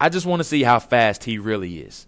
I 0.00 0.08
just 0.08 0.24
want 0.24 0.40
to 0.40 0.44
see 0.44 0.62
how 0.62 0.78
fast 0.78 1.24
he 1.24 1.36
really 1.36 1.80
is. 1.80 2.06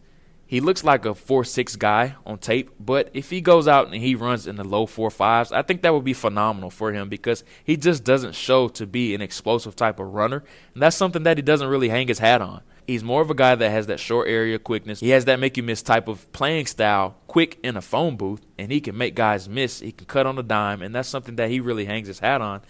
He 0.53 0.61
looks 0.61 0.85
like 0.85 1.07
a 1.07 1.15
four 1.15 1.45
six 1.45 1.77
guy 1.77 2.17
on 2.27 2.37
tape, 2.37 2.73
but 2.79 3.09
if 3.15 3.31
he 3.31 3.41
goes 3.41 3.67
out 3.67 3.87
and 3.87 3.95
he 3.95 4.15
runs 4.15 4.47
in 4.47 4.57
the 4.57 4.65
low 4.65 4.85
four 4.85 5.11
fives, 5.11 5.51
I 5.51 5.63
think 5.63 5.81
that 5.81 5.95
would 5.95 6.05
be 6.05 6.13
phenomenal 6.13 6.69
for 6.69 6.93
him 6.93 7.09
because 7.09 7.43
he 7.65 7.75
just 7.75 8.05
doesn't 8.05 8.35
show 8.35 8.69
to 8.69 8.87
be 8.87 9.15
an 9.15 9.23
explosive 9.23 9.75
type 9.75 9.99
of 9.99 10.13
runner, 10.13 10.45
and 10.75 10.83
that's 10.83 10.95
something 10.95 11.23
that 11.23 11.39
he 11.39 11.43
doesn't 11.43 11.69
really 11.69 11.89
hang 11.89 12.07
his 12.07 12.19
hat 12.19 12.43
on. 12.43 12.61
He's 12.87 13.03
more 13.03 13.23
of 13.23 13.31
a 13.31 13.35
guy 13.35 13.55
that 13.55 13.71
has 13.71 13.87
that 13.87 13.99
short 13.99 14.29
area 14.29 14.59
quickness. 14.59 15.01
He 15.01 15.09
has 15.09 15.25
that 15.25 15.41
make 15.41 15.57
you 15.57 15.63
miss 15.63 15.81
type 15.81 16.07
of 16.07 16.31
playing 16.33 16.67
style, 16.67 17.17
quick 17.29 17.59
in 17.63 17.79
a 17.79 17.81
phone 17.81 18.19
booth, 18.19 18.45
and 18.59 18.71
he 18.71 18.83
can 18.83 18.99
make 18.99 19.15
guys 19.15 19.49
miss. 19.49 19.81
He 19.81 19.91
can 19.91 20.05
cut 20.05 20.27
on 20.27 20.39
a 20.39 20.43
dime, 20.43 20.83
and 20.83 20.95
that's 20.95 21.09
something 21.09 21.37
that 21.37 21.49
he 21.49 21.61
really 21.61 21.87
hangs 21.87 22.09
his 22.09 22.19
hat 22.19 22.43
on. 22.43 22.61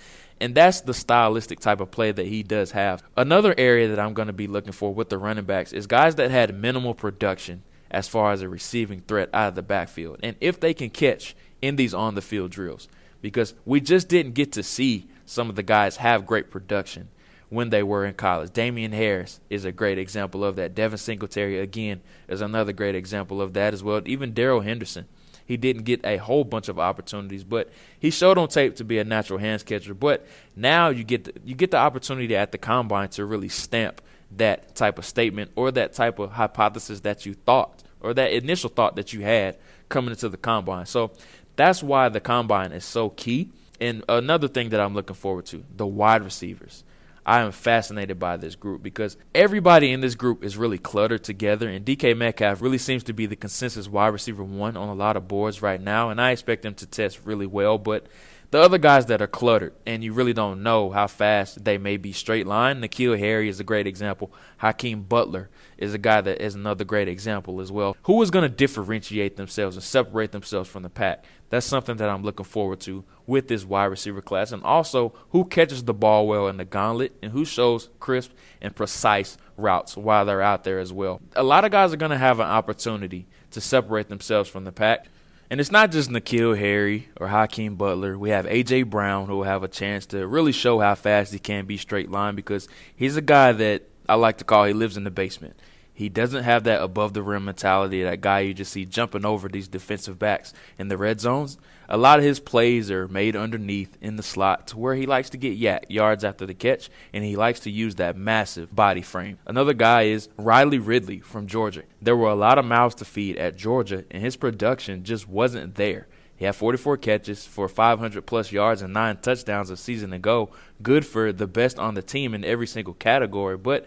And 0.41 0.55
that's 0.55 0.83
the 0.83 0.95
stylistic 0.95 1.59
type 1.59 1.81
of 1.81 1.91
play 1.91 2.13
that 2.13 2.27
he 2.27 2.45
does 2.45 2.71
have. 2.71 3.03
Another 3.17 3.57
area 3.59 3.89
that 3.89 3.99
I'm 3.99 4.15
going 4.15 4.27
to 4.27 4.33
be 4.33 4.47
looking 4.47 4.73
for 4.73 4.95
with 4.95 5.09
the 5.09 5.19
running 5.19 5.47
backs 5.47 5.73
is 5.73 5.89
guys 5.89 6.15
that 6.15 6.31
had 6.31 6.55
minimal 6.55 6.95
production 6.95 7.65
as 7.93 8.09
far 8.09 8.33
as 8.33 8.43
a 8.43 8.49
receiving 8.49 9.01
threat 9.01 9.29
out 9.33 9.49
of 9.49 9.55
the 9.55 9.63
backfield. 9.63 10.19
And 10.23 10.35
if 10.41 10.59
they 10.59 10.75
can 10.75 10.91
catch 10.91 11.37
in 11.61 11.77
these 11.77 11.95
on 11.95 12.15
the 12.17 12.23
field 12.23 12.51
drills, 12.51 12.89
because 13.21 13.55
we 13.65 13.81
just 13.81 14.09
didn't 14.09 14.33
get 14.33 14.53
to 14.53 14.63
see 14.63 15.07
some 15.25 15.49
of 15.49 15.55
the 15.55 15.63
guys 15.63 15.99
have 15.99 16.27
great 16.27 16.51
production 16.51 17.09
when 17.51 17.69
they 17.69 17.83
were 17.83 18.07
in 18.07 18.15
college. 18.15 18.53
Damien 18.53 18.93
Harris 18.93 19.39
is 19.51 19.67
a 19.67 19.71
great 19.71 19.99
example 19.99 20.43
of 20.43 20.57
that. 20.57 20.75
Devin 20.75 20.99
Singletary, 20.99 21.61
again, 21.61 22.01
is 22.27 22.41
another 22.41 22.73
great 22.73 22.95
example 22.95 23.43
of 23.43 23.53
that 23.53 23.75
as 23.75 23.85
well. 23.85 24.01
Even 24.07 24.33
Darrell 24.33 24.63
Henderson. 24.63 25.07
He 25.45 25.57
didn't 25.57 25.83
get 25.83 26.07
a 26.07 26.17
whole 26.17 26.45
bunch 26.45 26.69
of 26.69 26.79
opportunities, 26.79 27.45
but 27.45 27.69
he 27.99 28.11
showed 28.11 28.39
on 28.39 28.49
tape 28.49 28.77
to 28.77 28.85
be 28.85 28.99
a 28.99 29.05
natural 29.05 29.39
hands 29.39 29.63
catcher. 29.63 29.93
But 29.93 30.27
now 30.57 30.89
you 30.89 31.05
get 31.05 31.25
the, 31.25 31.35
you 31.45 31.55
get 31.55 31.73
the 31.73 31.77
opportunity 31.77 32.35
at 32.35 32.53
the 32.53 32.59
combine 32.59 33.09
to 33.11 33.25
really 33.27 33.49
stamp 33.49 34.01
that 34.37 34.75
type 34.75 34.99
of 34.99 35.05
statement 35.05 35.51
or 35.57 35.71
that 35.73 35.93
type 35.93 36.19
of 36.19 36.33
hypothesis 36.33 37.01
that 37.01 37.27
you 37.27 37.35
thought 37.35 37.82
or 38.03 38.13
that 38.15 38.33
initial 38.33 38.69
thought 38.69 38.97
that 38.97 39.13
you 39.13 39.21
had 39.21 39.57
coming 39.89 40.11
into 40.11 40.29
the 40.29 40.37
combine. 40.37 40.87
So 40.87 41.13
that's 41.57 41.83
why 41.83 42.09
the 42.09 42.21
combine 42.21 42.73
is 42.73 42.85
so 42.85 43.11
key. 43.11 43.51
And 43.81 44.05
another 44.09 44.49
thing 44.49 44.69
that 44.71 44.81
I'm 44.81 44.95
looking 44.95 45.17
forward 45.17 45.47
to 45.47 45.65
the 45.77 45.87
wide 45.87 46.23
receivers. 46.23 46.85
I 47.25 47.41
am 47.41 47.53
fascinated 47.53 48.19
by 48.19 48.37
this 48.37 48.57
group 48.57 48.83
because 48.83 49.17
everybody 49.33 49.93
in 49.93 50.01
this 50.01 50.17
group 50.17 50.43
is 50.43 50.57
really 50.57 50.79
cluttered 50.79 51.23
together, 51.23 51.69
and 51.69 51.85
DK 51.85 52.17
Metcalf 52.17 52.61
really 52.61 52.79
seems 52.79 53.05
to 53.05 53.13
be 53.13 53.27
the 53.27 53.37
consensus 53.37 53.89
wide 53.89 54.09
receiver 54.09 54.43
one 54.43 54.77
on 54.77 54.89
a 54.89 54.95
lot 54.95 55.17
of 55.17 55.29
boards 55.29 55.63
right 55.63 55.81
now, 55.81 56.11
and 56.11 56.21
I 56.21 56.33
expect 56.33 56.65
him 56.65 56.75
to 56.75 56.87
test 56.87 57.21
really 57.25 57.47
well. 57.47 57.79
But 57.79 58.07
The 58.53 58.61
other 58.61 58.77
guys 58.77 59.07
that 59.07 59.23
are 59.23 59.27
cluttered 59.27 59.73
and 59.87 60.05
you 60.05 60.13
really 60.13 60.35
don't 60.35 60.63
know 60.63 60.91
how 60.91 61.07
fast 61.07 61.65
they 61.65 61.79
may 61.79 61.97
be 61.97 62.13
straight 62.13 62.47
line. 62.47 62.83
N'Keal 62.83 63.19
Harry 63.19 63.49
is 63.49 63.61
a 63.61 63.65
great 63.65 63.87
example. 63.87 64.31
Hakeem 64.59 65.05
Butler 65.05 65.49
is 65.79 65.95
a 65.95 65.99
guy 65.99 66.21
that 66.21 66.45
is 66.45 66.55
another 66.55 66.85
great 66.85 67.09
example 67.09 67.63
as 67.63 67.73
well. 67.73 67.97
Who 68.03 68.21
is 68.21 68.31
going 68.31 68.43
to 68.43 68.55
differentiate 68.55 69.39
themselves 69.39 69.77
and 69.77 69.83
separate 69.83 70.33
themselves 70.33 70.69
from 70.69 70.83
the 70.83 70.91
pack? 70.91 71.25
That's 71.49 71.65
something 71.65 71.97
that 71.97 72.11
I'm 72.11 72.25
looking 72.25 72.45
forward 72.45 72.81
to 72.81 73.05
with 73.27 73.49
this 73.49 73.65
wide 73.65 73.87
receiver 73.87 74.21
class. 74.21 74.53
And 74.53 74.63
also, 74.65 75.15
who 75.31 75.47
catches 75.47 75.85
the 75.85 75.95
ball 75.95 76.27
well 76.27 76.47
in 76.49 76.59
the 76.59 76.67
gauntlet 76.67 77.17
and 77.23 77.33
who 77.33 77.47
shows 77.47 77.89
crisp 78.01 78.33
and 78.61 78.77
precise 78.77 79.39
routes 79.57 79.97
while 79.97 80.27
they're 80.27 80.43
out 80.43 80.65
there 80.65 80.79
as 80.79 80.93
well. 80.93 81.23
A 81.37 81.43
lot 81.43 81.65
of 81.65 81.71
guys 81.71 81.95
are 81.95 81.97
going 81.99 82.11
to 82.11 82.19
have 82.19 82.39
an 82.39 82.49
opportunity 82.49 83.29
to 83.53 83.63
separate 83.63 84.11
themselves 84.11 84.51
from 84.51 84.65
the 84.65 84.73
pack. 84.73 85.07
And 85.53 85.61
it's 85.61 85.71
not 85.71 85.93
just 85.93 86.09
N'Keal 86.09 86.57
Harry 86.59 87.11
or 87.21 87.29
Hakeem 87.29 87.77
Butler. 87.77 88.17
We 88.17 88.31
have 88.31 88.47
A.J. 88.47 88.85
Brown 88.85 89.27
who 89.27 89.37
will 89.37 89.43
have 89.43 89.63
a 89.63 89.69
chance 89.69 90.07
to 90.07 90.27
really 90.27 90.51
show 90.51 90.81
how 90.81 90.95
fast 90.95 91.31
he 91.31 91.39
can 91.39 91.67
be 91.67 91.77
straight 91.77 92.11
line 92.11 92.35
because 92.35 92.69
he's 92.97 93.19
a 93.19 93.21
guy 93.21 93.53
that 93.53 93.83
I 94.09 94.15
like 94.15 94.39
to 94.39 94.45
call 94.45 94.65
he 94.65 94.73
lives 94.73 94.97
in 94.97 95.05
the 95.05 95.11
basement. 95.11 95.55
He 95.93 96.09
doesn't 96.09 96.45
have 96.45 96.65
that 96.65 96.81
above 96.81 97.13
the 97.13 97.21
rim 97.21 97.45
mentality, 97.45 98.03
that 98.03 98.23
guy 98.23 98.41
you 98.41 98.55
just 98.55 98.73
see 98.73 98.87
jumping 98.87 99.27
over 99.27 99.47
these 99.47 99.69
defensive 99.69 100.19
backs 100.19 100.55
in 100.79 100.89
the 100.89 100.97
red 100.97 101.21
zones. 101.21 101.59
A 101.89 101.97
lot 101.97 102.19
of 102.19 102.25
his 102.25 102.41
plays 102.41 102.91
are 102.91 103.09
made 103.09 103.37
underneath 103.37 103.97
in 104.01 104.17
the 104.17 104.23
slot 104.23 104.69
to 104.69 104.79
where 104.79 104.95
he 104.95 105.07
likes 105.07 105.31
to 105.31 105.37
get 105.37 105.59
YAC 105.59 105.85
yards 105.89 106.25
after 106.25 106.47
the 106.47 106.55
catch, 106.55 106.91
and 107.13 107.25
he 107.25 107.37
likes 107.37 107.61
to 107.61 107.71
use 107.71 107.97
that 107.97 108.17
massive 108.17 108.75
body 108.75 109.03
frame. 109.03 109.39
Another 109.47 109.75
guy 109.75 110.03
is 110.03 110.29
Riley 110.37 110.79
Ridley 110.79 111.21
from 111.21 111.47
Georgia. 111.47 111.83
There 112.01 112.17
were 112.17 112.31
a 112.31 112.35
lot 112.35 112.59
of 112.59 112.65
mouths 112.65 112.95
to 112.97 113.05
feed 113.05 113.37
at 113.37 113.57
Georgia, 113.57 114.05
and 114.11 114.23
his 114.23 114.37
production 114.37 115.05
just 115.05 115.29
wasn't 115.29 115.75
there. 115.75 116.07
He 116.37 116.47
had 116.47 116.57
44 116.57 116.97
catches 116.97 117.47
for 117.47 117.69
500 117.69 118.27
plus 118.27 118.51
yards 118.51 118.83
and 118.83 118.93
nine 118.93 119.19
touchdowns 119.19 119.71
a 119.71 119.77
season 119.77 120.13
ago. 120.13 120.51
Good 120.83 121.07
for 121.07 121.33
the 121.33 121.47
best 121.47 121.79
on 121.79 121.95
the 121.95 122.03
team 122.03 122.35
in 122.35 122.45
every 122.45 122.67
single 122.67 122.95
category, 122.95 123.57
but 123.57 123.87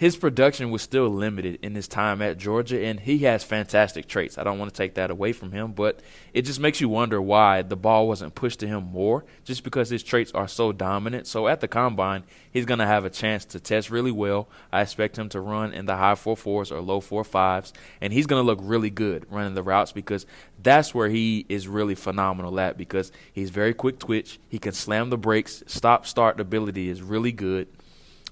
his 0.00 0.16
production 0.16 0.70
was 0.70 0.80
still 0.80 1.10
limited 1.10 1.58
in 1.60 1.74
his 1.74 1.86
time 1.86 2.22
at 2.22 2.38
Georgia, 2.38 2.82
and 2.82 2.98
he 2.98 3.18
has 3.18 3.44
fantastic 3.44 4.08
traits. 4.08 4.38
I 4.38 4.44
don't 4.44 4.58
want 4.58 4.72
to 4.72 4.76
take 4.78 4.94
that 4.94 5.10
away 5.10 5.34
from 5.34 5.52
him, 5.52 5.72
but 5.72 6.00
it 6.32 6.46
just 6.46 6.58
makes 6.58 6.80
you 6.80 6.88
wonder 6.88 7.20
why 7.20 7.60
the 7.60 7.76
ball 7.76 8.08
wasn't 8.08 8.34
pushed 8.34 8.60
to 8.60 8.66
him 8.66 8.84
more, 8.84 9.26
just 9.44 9.62
because 9.62 9.90
his 9.90 10.02
traits 10.02 10.32
are 10.32 10.48
so 10.48 10.72
dominant. 10.72 11.26
So 11.26 11.48
at 11.48 11.60
the 11.60 11.68
combine, 11.68 12.24
he's 12.50 12.64
going 12.64 12.78
to 12.78 12.86
have 12.86 13.04
a 13.04 13.10
chance 13.10 13.44
to 13.44 13.60
test 13.60 13.90
really 13.90 14.10
well. 14.10 14.48
I 14.72 14.80
expect 14.80 15.18
him 15.18 15.28
to 15.28 15.40
run 15.42 15.74
in 15.74 15.84
the 15.84 15.98
high 15.98 16.14
four 16.14 16.34
fours 16.34 16.72
or 16.72 16.80
low 16.80 17.00
four 17.00 17.22
fives, 17.22 17.74
and 18.00 18.10
he's 18.10 18.26
going 18.26 18.42
to 18.42 18.46
look 18.46 18.60
really 18.62 18.88
good 18.88 19.26
running 19.30 19.52
the 19.52 19.62
routes 19.62 19.92
because 19.92 20.24
that's 20.62 20.94
where 20.94 21.10
he 21.10 21.44
is 21.50 21.68
really 21.68 21.94
phenomenal 21.94 22.58
at 22.58 22.78
because 22.78 23.12
he's 23.34 23.50
very 23.50 23.74
quick 23.74 23.98
twitch. 23.98 24.40
He 24.48 24.58
can 24.58 24.72
slam 24.72 25.10
the 25.10 25.18
brakes, 25.18 25.62
stop 25.66 26.06
start 26.06 26.40
ability 26.40 26.88
is 26.88 27.02
really 27.02 27.32
good. 27.32 27.68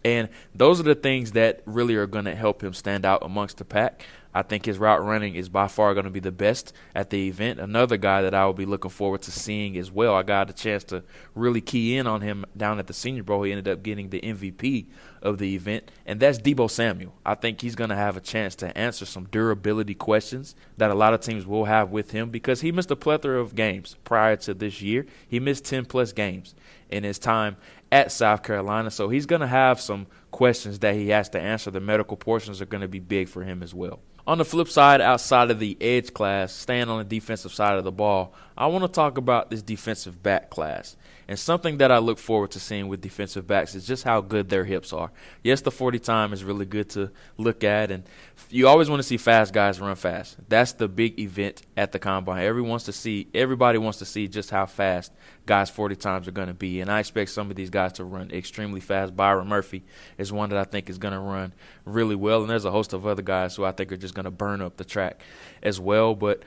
And 0.05 0.29
those 0.55 0.81
are 0.81 0.85
the 0.85 0.95
things 0.95 1.33
that 1.33 1.63
really 1.67 1.97
are 1.97 2.07
going 2.07 2.25
to 2.27 2.35
help 2.35 2.63
him 2.63 2.73
stand 2.73 3.05
out 3.05 3.25
amongst 3.25 3.59
the 3.59 3.65
pack. 3.65 4.05
I 4.35 4.43
think 4.43 4.67
his 4.67 4.79
route 4.79 5.03
running 5.03 5.35
is 5.35 5.49
by 5.49 5.69
far 5.69 5.95
going 5.95 6.05
to 6.05 6.11
be 6.11 6.21
the 6.21 6.31
best 6.31 6.73
at 6.95 7.11
the 7.11 7.29
event. 7.29 7.59
Another 7.59 7.97
guy 7.97 8.23
that 8.23 8.35
I 8.35 8.45
will 8.47 8.53
be 8.53 8.67
looking 8.67 8.91
forward 8.91 9.23
to 9.23 9.33
seeing 9.33 9.77
as 9.79 9.91
well. 9.91 10.15
I 10.15 10.23
got 10.23 10.51
a 10.51 10.53
chance 10.53 10.85
to 10.85 11.03
really 11.35 11.61
key 11.61 11.97
in 11.97 12.07
on 12.07 12.21
him 12.21 12.45
down 12.57 12.79
at 12.79 12.87
the 12.87 12.93
Senior 12.93 13.23
Bowl. 13.23 13.43
He 13.43 13.53
ended 13.53 13.67
up 13.67 13.83
getting 13.83 14.11
the 14.11 14.21
MVP 14.21 14.87
of 15.23 15.39
the 15.39 15.57
event, 15.57 15.91
and 16.07 16.21
that's 16.21 16.39
Deebo 16.39 16.71
Samuel. 16.71 17.15
I 17.27 17.35
think 17.35 17.61
he's 17.61 17.75
going 17.75 17.91
to 17.91 17.97
have 17.97 18.17
a 18.17 18.21
chance 18.21 18.55
to 18.57 18.79
answer 18.79 19.05
some 19.05 19.25
durability 19.25 19.95
questions 19.95 20.55
that 20.77 20.93
a 20.93 20.95
lot 20.95 21.15
of 21.15 21.21
teams 21.21 21.45
will 21.45 21.65
have 21.65 21.91
with 21.91 22.13
him 22.13 22.31
because 22.31 22.61
he 22.61 22.71
missed 22.71 22.91
a 22.91 22.97
plethora 22.97 23.41
of 23.41 23.57
games 23.57 23.97
prior 24.05 24.37
to 24.37 24.55
this 24.55 24.81
year. 24.81 25.07
He 25.27 25.41
missed 25.41 25.65
10 25.65 25.87
plus 25.87 26.13
games 26.13 26.55
in 26.91 27.03
his 27.03 27.19
time 27.19 27.57
at 27.91 28.13
South 28.13 28.43
Carolina. 28.43 28.91
So 28.91 29.09
he's 29.09 29.27
going 29.27 29.41
to 29.41 29.47
have 29.47 29.81
some 29.81 30.07
questions 30.31 30.81
that 30.81 30.95
he 30.95 31.09
has 31.09 31.29
to 31.31 31.41
answer. 31.41 31.71
The 31.71 31.81
medical 31.81 32.17
portions 32.17 32.61
are 32.61 32.67
going 32.67 32.83
to 32.83 32.89
be 32.89 33.01
big 33.01 33.29
for 33.29 33.43
him 33.43 33.63
as 33.63 33.75
well. 33.75 34.01
On 34.27 34.37
the 34.37 34.45
flip 34.45 34.69
side, 34.69 35.01
outside 35.01 35.51
of 35.51 35.59
the 35.59 35.77
edge 35.81 36.13
class, 36.13 36.53
staying 36.53 36.91
on 36.91 36.99
the 36.99 37.05
defensive 37.05 37.53
side 37.53 37.79
of 37.79 37.85
the 37.85 37.93
ball, 37.93 38.35
I 38.59 38.67
want 38.67 38.85
to 38.85 38.89
talk 38.89 39.17
about 39.17 39.51
this 39.51 39.63
defensive 39.63 40.23
back 40.23 40.51
class. 40.51 40.97
And 41.29 41.39
something 41.39 41.77
that 41.77 41.93
I 41.93 41.99
look 41.99 42.19
forward 42.19 42.53
to 42.53 42.61
seeing 42.61 42.89
with 42.89 43.03
defensive 43.03 43.47
backs 43.47 43.75
is 43.75 43.87
just 43.87 44.03
how 44.03 44.23
good 44.23 44.49
their 44.49 44.65
hips 44.65 44.95
are. 44.95 45.13
Yes, 45.45 45.61
the 45.61 45.71
40 45.71 45.99
time 45.99 46.33
is 46.33 46.43
really 46.43 46.65
good 46.65 46.89
to 46.91 47.11
look 47.37 47.63
at, 47.63 47.91
and 47.91 48.05
you 48.49 48.67
always 48.67 48.89
want 48.89 49.01
to 49.01 49.07
see 49.07 49.19
fast 49.19 49.53
guys 49.53 49.79
run 49.79 49.95
fast. 49.95 50.39
That's 50.49 50.73
the 50.73 50.89
big 50.89 51.21
event 51.21 51.61
at 51.77 51.93
the 51.93 51.99
combine. 51.99 52.45
Everyone 52.45 52.71
wants 52.71 52.87
to 52.87 52.93
see, 52.95 53.29
everybody 53.35 53.77
wants 53.77 53.99
to 53.99 54.07
see 54.07 54.27
just 54.27 54.49
how 54.49 54.65
fast 54.65 55.13
guys 55.45 55.69
40 55.69 55.97
times 55.97 56.29
are 56.29 56.33
going 56.33 56.49
to 56.49 56.55
be, 56.55 56.81
and 56.81 56.91
I 56.91 57.01
expect 57.01 57.31
some 57.31 57.51
of 57.51 57.57
these 57.57 57.71
guys 57.71 57.93
to 57.95 58.05
run 58.05 58.31
extremely 58.31 58.81
fast. 58.81 59.15
Byron 59.15 59.49
Murphy 59.49 59.85
is 60.17 60.33
one 60.33 60.49
that 60.49 60.59
I 60.59 60.65
think 60.65 60.89
is 60.89 60.97
going 60.97 61.15
to 61.15 61.21
run 61.21 61.53
really 61.85 62.17
well, 62.17 62.41
and 62.41 62.49
there's 62.49 62.65
a 62.65 62.71
host 62.71 62.95
of 62.95 63.07
other 63.07 63.23
guys 63.23 63.55
who 63.55 63.67
I 63.67 63.73
think 63.73 63.93
are 63.93 63.99
just 63.99 64.15
going 64.15 64.25
to 64.25 64.31
burn 64.31 64.63
up 64.63 64.79
the 64.79 64.85
track 64.85 65.21
as 65.63 65.79
well. 65.79 66.15
But 66.15 66.43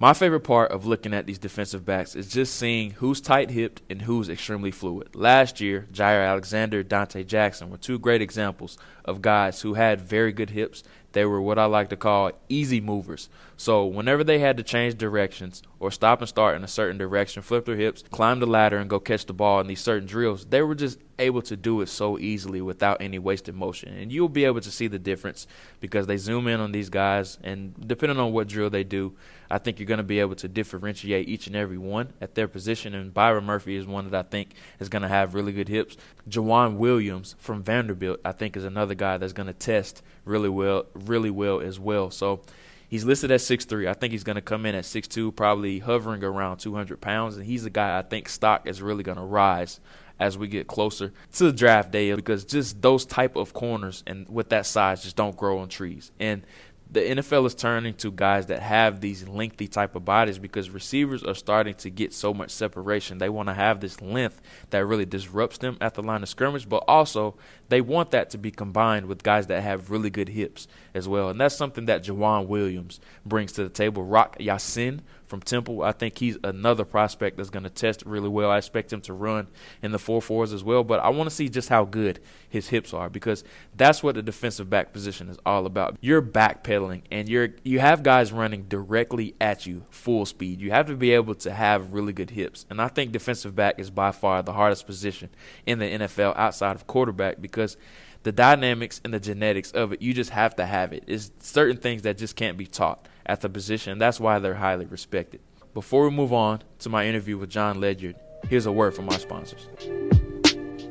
my 0.00 0.14
favorite 0.14 0.40
part 0.40 0.70
of 0.70 0.86
looking 0.86 1.12
at 1.12 1.26
these 1.26 1.38
defensive 1.38 1.84
backs 1.84 2.14
is 2.14 2.28
just 2.28 2.54
seeing 2.54 2.92
who's 2.92 3.20
tight 3.20 3.50
hipped 3.50 3.82
and 3.90 4.02
who's 4.02 4.28
extremely 4.28 4.70
fluid. 4.70 5.16
Last 5.16 5.60
year, 5.60 5.88
Jaire 5.92 6.24
Alexander, 6.28 6.84
Donte 6.84 7.26
Jackson 7.26 7.68
were 7.68 7.78
two 7.78 7.98
great 7.98 8.22
examples 8.22 8.78
of 9.04 9.22
guys 9.22 9.62
who 9.62 9.74
had 9.74 10.00
very 10.00 10.30
good 10.30 10.50
hips. 10.50 10.84
They 11.12 11.24
were 11.24 11.40
what 11.40 11.58
I 11.58 11.64
like 11.64 11.88
to 11.90 11.96
call 11.96 12.32
easy 12.48 12.80
movers. 12.80 13.28
So 13.56 13.84
whenever 13.86 14.22
they 14.22 14.38
had 14.38 14.56
to 14.58 14.62
change 14.62 14.96
directions 14.96 15.62
or 15.80 15.90
stop 15.90 16.20
and 16.20 16.28
start 16.28 16.54
in 16.54 16.62
a 16.62 16.68
certain 16.68 16.98
direction, 16.98 17.42
flip 17.42 17.64
their 17.64 17.76
hips, 17.76 18.04
climb 18.10 18.40
the 18.40 18.46
ladder, 18.46 18.78
and 18.78 18.88
go 18.88 19.00
catch 19.00 19.26
the 19.26 19.32
ball 19.32 19.60
in 19.60 19.66
these 19.66 19.80
certain 19.80 20.06
drills, 20.06 20.44
they 20.44 20.62
were 20.62 20.74
just 20.74 20.98
able 21.18 21.42
to 21.42 21.56
do 21.56 21.80
it 21.80 21.88
so 21.88 22.18
easily 22.18 22.60
without 22.60 23.00
any 23.00 23.18
wasted 23.18 23.54
motion. 23.54 23.92
And 23.96 24.12
you'll 24.12 24.28
be 24.28 24.44
able 24.44 24.60
to 24.60 24.70
see 24.70 24.86
the 24.86 24.98
difference 24.98 25.48
because 25.80 26.06
they 26.06 26.16
zoom 26.18 26.46
in 26.46 26.60
on 26.60 26.70
these 26.70 26.88
guys, 26.88 27.38
and 27.42 27.74
depending 27.88 28.20
on 28.20 28.32
what 28.32 28.46
drill 28.46 28.70
they 28.70 28.84
do, 28.84 29.16
I 29.50 29.58
think 29.58 29.78
you're 29.78 29.86
going 29.86 29.98
to 29.98 30.04
be 30.04 30.20
able 30.20 30.36
to 30.36 30.46
differentiate 30.46 31.28
each 31.28 31.46
and 31.46 31.56
every 31.56 31.78
one 31.78 32.12
at 32.20 32.34
their 32.34 32.46
position. 32.48 32.94
And 32.94 33.12
Byron 33.14 33.44
Murphy 33.44 33.76
is 33.76 33.86
one 33.86 34.08
that 34.08 34.26
I 34.26 34.28
think 34.28 34.54
is 34.78 34.88
going 34.88 35.02
to 35.02 35.08
have 35.08 35.34
really 35.34 35.52
good 35.52 35.68
hips. 35.68 35.96
Joejuan 36.28 36.76
Williams 36.76 37.34
from 37.38 37.62
Vanderbilt, 37.62 38.20
I 38.24 38.32
think, 38.32 38.56
is 38.56 38.64
another 38.64 38.94
guy 38.94 39.16
that's 39.16 39.32
going 39.32 39.46
to 39.46 39.52
test 39.52 40.02
really 40.24 40.50
well, 40.50 40.84
really 41.06 41.30
well 41.30 41.60
as 41.60 41.78
well. 41.78 42.10
So 42.10 42.40
He's 42.88 43.04
listed 43.04 43.30
at 43.30 43.40
6'3". 43.40 43.86
I 43.86 43.92
think 43.92 44.12
he's 44.12 44.24
going 44.24 44.36
to 44.36 44.42
come 44.42 44.64
in 44.64 44.74
at 44.74 44.84
6'2", 44.84 45.36
probably 45.36 45.80
hovering 45.80 46.24
around 46.24 46.56
200 46.56 47.00
pounds. 47.00 47.36
And 47.36 47.44
he's 47.44 47.66
a 47.66 47.70
guy 47.70 47.98
I 47.98 48.02
think 48.02 48.28
stock 48.28 48.66
is 48.66 48.80
really 48.80 49.02
going 49.02 49.18
to 49.18 49.24
rise 49.24 49.78
as 50.18 50.36
we 50.36 50.48
get 50.48 50.66
closer 50.66 51.12
to 51.32 51.52
draft 51.52 51.92
day 51.92 52.12
because 52.12 52.44
just 52.44 52.82
those 52.82 53.04
type 53.04 53.36
of 53.36 53.52
corners 53.52 54.02
and 54.06 54.28
with 54.28 54.48
that 54.48 54.66
size 54.66 55.02
just 55.02 55.16
don't 55.16 55.36
grow 55.36 55.58
on 55.58 55.68
trees. 55.68 56.10
And 56.18 56.42
the 56.90 57.00
NFL 57.00 57.46
is 57.46 57.54
turning 57.54 57.92
to 57.94 58.10
guys 58.10 58.46
that 58.46 58.62
have 58.62 59.00
these 59.00 59.28
lengthy 59.28 59.68
type 59.68 59.94
of 59.94 60.06
bodies 60.06 60.38
because 60.38 60.70
receivers 60.70 61.22
are 61.22 61.34
starting 61.34 61.74
to 61.74 61.90
get 61.90 62.14
so 62.14 62.32
much 62.32 62.50
separation. 62.50 63.18
They 63.18 63.28
want 63.28 63.48
to 63.48 63.54
have 63.54 63.80
this 63.80 64.00
length 64.00 64.40
that 64.70 64.86
really 64.86 65.04
disrupts 65.04 65.58
them 65.58 65.76
at 65.82 65.94
the 65.94 66.02
line 66.02 66.22
of 66.22 66.30
scrimmage, 66.30 66.66
but 66.66 66.84
also 66.88 67.34
they 67.68 67.82
want 67.82 68.10
that 68.12 68.30
to 68.30 68.38
be 68.38 68.50
combined 68.50 69.06
with 69.06 69.22
guys 69.22 69.48
that 69.48 69.62
have 69.62 69.90
really 69.90 70.08
good 70.08 70.30
hips 70.30 70.66
as 70.94 71.06
well. 71.06 71.28
And 71.28 71.38
that's 71.38 71.54
something 71.54 71.84
that 71.86 72.04
Joejuan 72.04 72.46
Williams 72.46 73.00
brings 73.26 73.52
to 73.52 73.62
the 73.62 73.68
table. 73.68 74.02
Rock 74.02 74.36
Ya-Sin 74.40 75.02
from 75.28 75.40
Temple. 75.40 75.82
I 75.82 75.92
think 75.92 76.18
he's 76.18 76.38
another 76.42 76.84
prospect 76.84 77.36
that's 77.36 77.50
going 77.50 77.62
to 77.64 77.70
test 77.70 78.02
really 78.06 78.28
well. 78.28 78.50
I 78.50 78.58
expect 78.58 78.92
him 78.92 79.00
to 79.02 79.12
run 79.12 79.48
in 79.82 79.92
the 79.92 79.98
four 79.98 80.22
fours 80.22 80.52
as 80.52 80.64
well, 80.64 80.82
but 80.82 81.00
I 81.00 81.10
want 81.10 81.28
to 81.28 81.34
see 81.34 81.48
just 81.48 81.68
how 81.68 81.84
good 81.84 82.18
his 82.48 82.68
hips 82.68 82.94
are 82.94 83.10
because 83.10 83.44
that's 83.76 84.02
what 84.02 84.14
the 84.14 84.22
defensive 84.22 84.70
back 84.70 84.92
position 84.92 85.28
is 85.28 85.38
all 85.44 85.66
about. 85.66 85.96
You're 86.00 86.22
backpedaling 86.22 87.02
and 87.10 87.28
you're 87.28 87.50
you 87.62 87.78
have 87.78 88.02
guys 88.02 88.32
running 88.32 88.64
directly 88.64 89.34
at 89.40 89.66
you 89.66 89.84
full 89.90 90.24
speed. 90.26 90.60
You 90.60 90.70
have 90.70 90.86
to 90.86 90.96
be 90.96 91.12
able 91.12 91.34
to 91.36 91.52
have 91.52 91.92
really 91.92 92.12
good 92.12 92.30
hips. 92.30 92.64
And 92.70 92.80
I 92.80 92.88
think 92.88 93.12
defensive 93.12 93.54
back 93.54 93.78
is 93.78 93.90
by 93.90 94.12
far 94.12 94.42
the 94.42 94.54
hardest 94.54 94.86
position 94.86 95.28
in 95.66 95.78
the 95.78 95.86
NFL 95.86 96.36
outside 96.36 96.74
of 96.74 96.86
quarterback 96.86 97.40
because 97.40 97.76
the 98.22 98.32
dynamics 98.32 99.00
and 99.04 99.14
the 99.14 99.20
genetics 99.20 99.70
of 99.72 99.92
it, 99.92 100.02
you 100.02 100.12
just 100.12 100.30
have 100.30 100.56
to 100.56 100.66
have 100.66 100.92
it. 100.92 101.04
It's 101.06 101.30
certain 101.40 101.76
things 101.76 102.02
that 102.02 102.18
just 102.18 102.34
can't 102.34 102.58
be 102.58 102.66
taught 102.66 103.06
at 103.28 103.42
the 103.42 103.48
position. 103.48 103.98
That's 103.98 104.18
why 104.18 104.38
they're 104.38 104.54
highly 104.54 104.86
respected. 104.86 105.40
Before 105.74 106.04
we 106.04 106.10
move 106.10 106.32
on 106.32 106.62
to 106.80 106.88
my 106.88 107.06
interview 107.06 107.36
with 107.38 107.50
Jon 107.50 107.80
Ledyard, 107.80 108.16
here's 108.48 108.66
a 108.66 108.72
word 108.72 108.94
from 108.94 109.04
my 109.04 109.18
sponsors. 109.18 109.68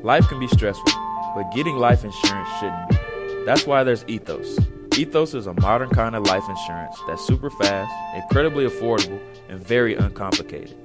Life 0.04 0.28
can 0.28 0.40
be 0.40 0.48
stressful, 0.48 0.92
but 1.36 1.52
getting 1.54 1.78
life 1.78 2.04
insurance 2.06 2.50
shouldn't 2.60 2.90
be. 2.90 2.98
That's 3.46 3.66
why 3.66 3.84
there's 3.84 4.06
Ethos. 4.08 4.60
Ethos 4.98 5.34
is 5.34 5.48
a 5.48 5.54
modern 5.56 5.90
kind 5.90 6.16
of 6.16 6.24
life 6.24 6.44
insurance 6.48 6.98
that's 7.08 7.26
super 7.26 7.50
fast, 7.50 7.92
incredibly 8.16 8.68
affordable, 8.68 9.20
and 9.50 9.60
very 9.60 9.96
uncomplicated. 9.96 10.78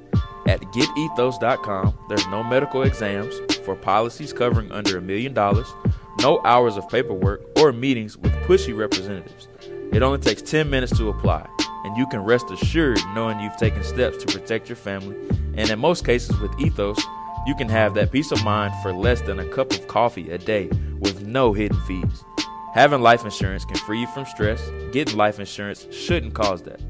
At 0.47 0.61
getethos.com, 0.73 1.99
there's 2.09 2.27
no 2.27 2.43
medical 2.43 2.83
exams 2.83 3.39
for 3.65 3.77
policies 3.77 4.33
covering 4.33 4.73
under 4.73 4.99
a 4.99 5.01
million 5.01 5.33
dollars, 5.33 5.73
no 6.21 6.41
hours 6.45 6.77
of 6.77 6.89
paperwork 6.89 7.43
or 7.59 7.73
meetings 7.73 8.17
with 8.17 8.33
pushy 8.45 8.77
representatives. 8.77 9.49
It 9.93 10.03
only 10.03 10.19
takes 10.19 10.41
10 10.41 10.71
minutes 10.71 10.97
to 10.97 11.11
apply, 11.11 11.47
and 11.85 11.97
you 11.99 12.07
can 12.07 12.21
rest 12.21 12.51
assured 12.51 12.99
knowing 13.15 13.39
you've 13.41 13.57
taken 13.59 13.85
steps 13.85 14.17
to 14.25 14.27
protect 14.27 14.69
your 14.69 14.77
family. 14.77 15.17
And 15.55 15.69
in 15.69 15.79
most 15.79 16.07
cases 16.07 16.39
with 16.41 16.59
Ethos, 16.59 16.99
you 17.47 17.55
can 17.55 17.69
have 17.69 17.93
that 17.95 18.11
peace 18.11 18.33
of 18.33 18.43
mind 18.43 18.73
for 18.83 18.95
less 18.95 19.21
than 19.21 19.39
a 19.39 19.49
cup 19.49 19.71
of 19.71 19.87
coffee 19.89 20.31
a 20.31 20.39
day 20.39 20.69
with 21.01 21.27
no 21.27 21.53
hidden 21.53 21.79
fees. 21.83 22.25
Having 22.73 23.03
life 23.03 23.23
insurance 23.23 23.67
can 23.67 23.77
free 23.77 24.01
you 24.01 24.07
from 24.07 24.25
stress. 24.25 24.63
Getting 24.93 25.19
life 25.19 25.39
insurance 25.39 25.87
shouldn't 25.91 26.33
cause 26.33 26.63
that. 26.63 26.81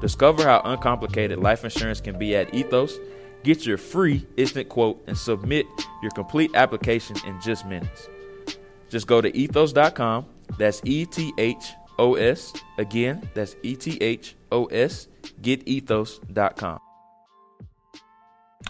Discover 0.00 0.44
how 0.44 0.60
uncomplicated 0.64 1.40
life 1.40 1.64
insurance 1.64 2.00
can 2.00 2.16
be 2.16 2.36
at 2.36 2.54
Ethos. 2.54 3.00
Get 3.42 3.66
your 3.66 3.78
free 3.78 4.26
instant 4.36 4.68
quote 4.68 5.02
and 5.08 5.18
submit 5.18 5.66
your 6.02 6.12
complete 6.12 6.52
application 6.54 7.16
in 7.26 7.40
just 7.40 7.66
minutes. 7.66 8.08
Just 8.90 9.08
go 9.08 9.20
to 9.20 9.36
ethos.com. 9.36 10.26
That's 10.56 10.80
E 10.84 11.04
T 11.04 11.32
H 11.36 11.72
O 11.98 12.14
S. 12.14 12.52
Again, 12.78 13.28
that's 13.34 13.56
E 13.62 13.76
T 13.76 13.98
H 14.00 14.36
O 14.52 14.66
S. 14.66 15.08
GetEthos.com. 15.40 16.78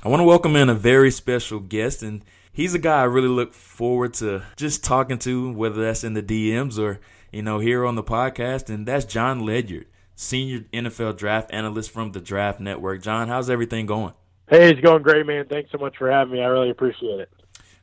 I 0.02 0.08
want 0.08 0.20
to 0.20 0.24
welcome 0.24 0.56
in 0.56 0.68
a 0.68 0.74
very 0.74 1.10
special 1.10 1.60
guest, 1.60 2.02
and 2.02 2.24
he's 2.52 2.74
a 2.74 2.78
guy 2.78 3.00
I 3.00 3.04
really 3.04 3.28
look 3.28 3.54
forward 3.54 4.14
to 4.14 4.42
just 4.56 4.84
talking 4.84 5.18
to, 5.20 5.52
whether 5.52 5.82
that's 5.82 6.04
in 6.04 6.14
the 6.14 6.22
DMs 6.22 6.78
or, 6.78 7.00
you 7.32 7.42
know, 7.42 7.58
here 7.58 7.86
on 7.86 7.94
the 7.94 8.02
podcast, 8.02 8.68
and 8.68 8.86
that's 8.86 9.04
Jon 9.04 9.40
Ledyard, 9.46 9.86
senior 10.14 10.60
NFL 10.72 11.16
draft 11.16 11.50
analyst 11.52 11.90
from 11.90 12.12
the 12.12 12.20
Draft 12.20 12.60
Network. 12.60 13.02
Jon, 13.02 13.28
how's 13.28 13.48
everything 13.48 13.86
going? 13.86 14.12
Hey, 14.48 14.70
it's 14.70 14.80
going 14.80 15.02
great, 15.02 15.24
man. 15.26 15.46
Thanks 15.48 15.70
so 15.72 15.78
much 15.78 15.96
for 15.96 16.10
having 16.10 16.34
me. 16.34 16.42
I 16.42 16.46
really 16.46 16.70
appreciate 16.70 17.20
it. 17.20 17.30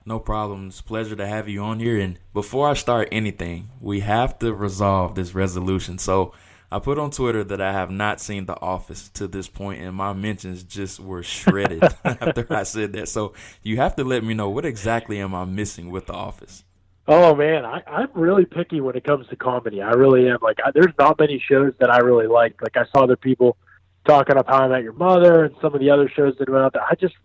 No 0.06 0.20
problem. 0.20 0.68
It's 0.68 0.82
pleasure 0.82 1.16
to 1.16 1.28
have 1.28 1.48
you 1.48 1.62
on 1.62 1.80
here. 1.80 2.00
And 2.00 2.18
before 2.34 2.70
I 2.70 2.74
start 2.74 3.10
anything, 3.12 3.70
we 3.80 4.00
have 4.00 4.40
to 4.40 4.54
resolve 4.54 5.16
this 5.16 5.36
resolution. 5.36 5.98
So 5.98 6.34
I 6.72 6.80
put 6.80 6.98
on 6.98 7.12
Twitter 7.12 7.44
that 7.44 7.60
I 7.60 7.74
have 7.74 7.92
not 7.92 8.22
seen 8.22 8.46
The 8.46 8.60
Office 8.62 9.10
to 9.10 9.28
this 9.28 9.50
point, 9.50 9.82
and 9.82 9.94
my 9.96 10.14
mentions 10.14 10.64
just 10.64 11.00
were 11.00 11.22
shredded 11.22 11.84
after 12.06 12.48
I 12.50 12.64
said 12.64 12.94
that. 12.94 13.10
So 13.10 13.34
you 13.62 13.78
have 13.78 13.96
to 13.98 14.04
let 14.04 14.24
me 14.24 14.34
know 14.34 14.50
what 14.50 14.66
exactly 14.66 15.20
am 15.20 15.36
I 15.36 15.46
missing 15.46 15.92
with 15.92 16.08
The 16.08 16.14
Office. 16.14 16.64
Oh 17.08 17.36
man, 17.36 17.66
I, 17.66 17.82
I'm 17.88 18.10
really 18.14 18.46
picky 18.46 18.80
when 18.80 18.96
it 18.96 19.04
comes 19.04 19.28
to 19.28 19.36
comedy. 19.36 19.82
I 19.82 19.92
really 19.92 20.30
am. 20.30 20.38
Like, 20.42 20.60
I, 20.64 20.72
there's 20.72 20.94
not 20.98 21.20
many 21.20 21.44
shows 21.46 21.74
that 21.80 21.92
I 21.92 21.98
really 21.98 22.28
like. 22.28 22.62
Like, 22.62 22.78
I 22.78 22.90
saw 22.92 23.04
other 23.04 23.18
people 23.18 23.58
talking 24.08 24.38
up 24.38 24.48
How 24.48 24.60
I 24.60 24.68
Met 24.70 24.84
Your 24.84 24.94
Mother 24.94 25.44
and 25.46 25.56
some 25.62 25.74
of 25.74 25.82
the 25.82 25.90
other 25.90 26.10
shows 26.10 26.36
that 26.40 26.50
went 26.50 26.64
out 26.64 26.74
there. 26.74 26.84
I 26.84 26.96
just, 26.96 27.16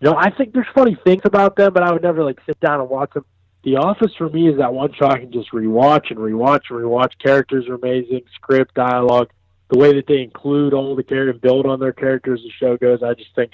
you 0.00 0.10
know, 0.10 0.16
I 0.16 0.30
think 0.30 0.52
there's 0.52 0.66
funny 0.74 0.96
things 1.04 1.22
about 1.24 1.56
them, 1.56 1.72
but 1.72 1.82
I 1.82 1.92
would 1.92 2.02
never 2.02 2.24
like 2.24 2.38
sit 2.46 2.58
down 2.60 2.80
and 2.80 2.88
watch 2.88 3.12
them. 3.14 3.24
The 3.64 3.76
Office 3.76 4.12
for 4.16 4.28
me 4.28 4.48
is 4.48 4.58
that 4.58 4.72
one 4.72 4.92
show 4.92 5.06
I 5.06 5.18
can 5.18 5.32
just 5.32 5.50
rewatch 5.52 6.10
and 6.10 6.18
rewatch 6.18 6.70
and 6.70 6.78
rewatch. 6.78 7.12
Characters 7.22 7.68
are 7.68 7.74
amazing, 7.74 8.22
script, 8.34 8.74
dialogue, 8.74 9.30
the 9.70 9.78
way 9.78 9.94
that 9.94 10.06
they 10.06 10.22
include 10.22 10.72
all 10.72 10.94
the 10.94 11.02
characters 11.02 11.34
and 11.34 11.40
build 11.40 11.66
on 11.66 11.80
their 11.80 11.92
characters 11.92 12.40
as 12.40 12.44
the 12.44 12.52
show 12.60 12.76
goes. 12.76 13.02
I 13.02 13.14
just 13.14 13.34
think, 13.34 13.52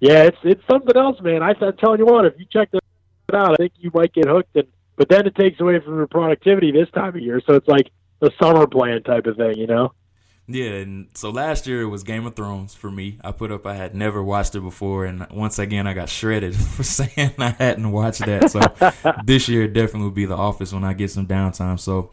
yeah, 0.00 0.22
it's 0.22 0.38
it's 0.42 0.62
something 0.70 0.96
else, 0.96 1.20
man. 1.20 1.42
I, 1.42 1.54
I'm 1.60 1.76
telling 1.76 1.98
you 1.98 2.06
what, 2.06 2.24
if 2.24 2.34
you 2.38 2.46
check 2.50 2.70
it 2.72 2.80
out, 3.34 3.52
I 3.52 3.56
think 3.56 3.72
you 3.78 3.90
might 3.92 4.14
get 4.14 4.26
hooked. 4.26 4.56
And 4.56 4.68
but 4.96 5.08
then 5.08 5.26
it 5.26 5.34
takes 5.34 5.60
away 5.60 5.80
from 5.80 5.96
your 5.96 6.06
productivity 6.06 6.70
this 6.70 6.90
time 6.90 7.16
of 7.16 7.20
year, 7.20 7.42
so 7.46 7.54
it's 7.54 7.68
like 7.68 7.90
a 8.22 8.30
summer 8.40 8.66
plan 8.66 9.02
type 9.02 9.26
of 9.26 9.36
thing, 9.36 9.58
you 9.58 9.66
know. 9.66 9.92
Yeah, 10.48 10.70
and 10.70 11.08
so 11.14 11.30
last 11.30 11.66
year 11.66 11.82
it 11.82 11.86
was 11.86 12.02
Game 12.02 12.26
of 12.26 12.34
Thrones 12.34 12.74
for 12.74 12.90
me. 12.90 13.18
I 13.22 13.32
put 13.32 13.52
up 13.52 13.66
I 13.66 13.74
had 13.74 13.94
never 13.94 14.22
watched 14.22 14.54
it 14.54 14.60
before, 14.60 15.04
and 15.04 15.26
once 15.30 15.58
again 15.58 15.86
I 15.86 15.94
got 15.94 16.08
shredded 16.08 16.56
for 16.74 16.82
saying 16.82 17.32
I 17.38 17.50
hadn't 17.50 17.90
watched 17.90 18.26
that. 18.26 18.50
So 18.50 18.60
this 19.24 19.48
year 19.48 19.68
definitely 19.68 20.02
will 20.02 20.10
be 20.10 20.26
The 20.26 20.36
Office 20.36 20.72
when 20.72 20.84
I 20.84 20.94
get 20.94 21.10
some 21.10 21.26
downtime. 21.26 21.78
So 21.78 22.10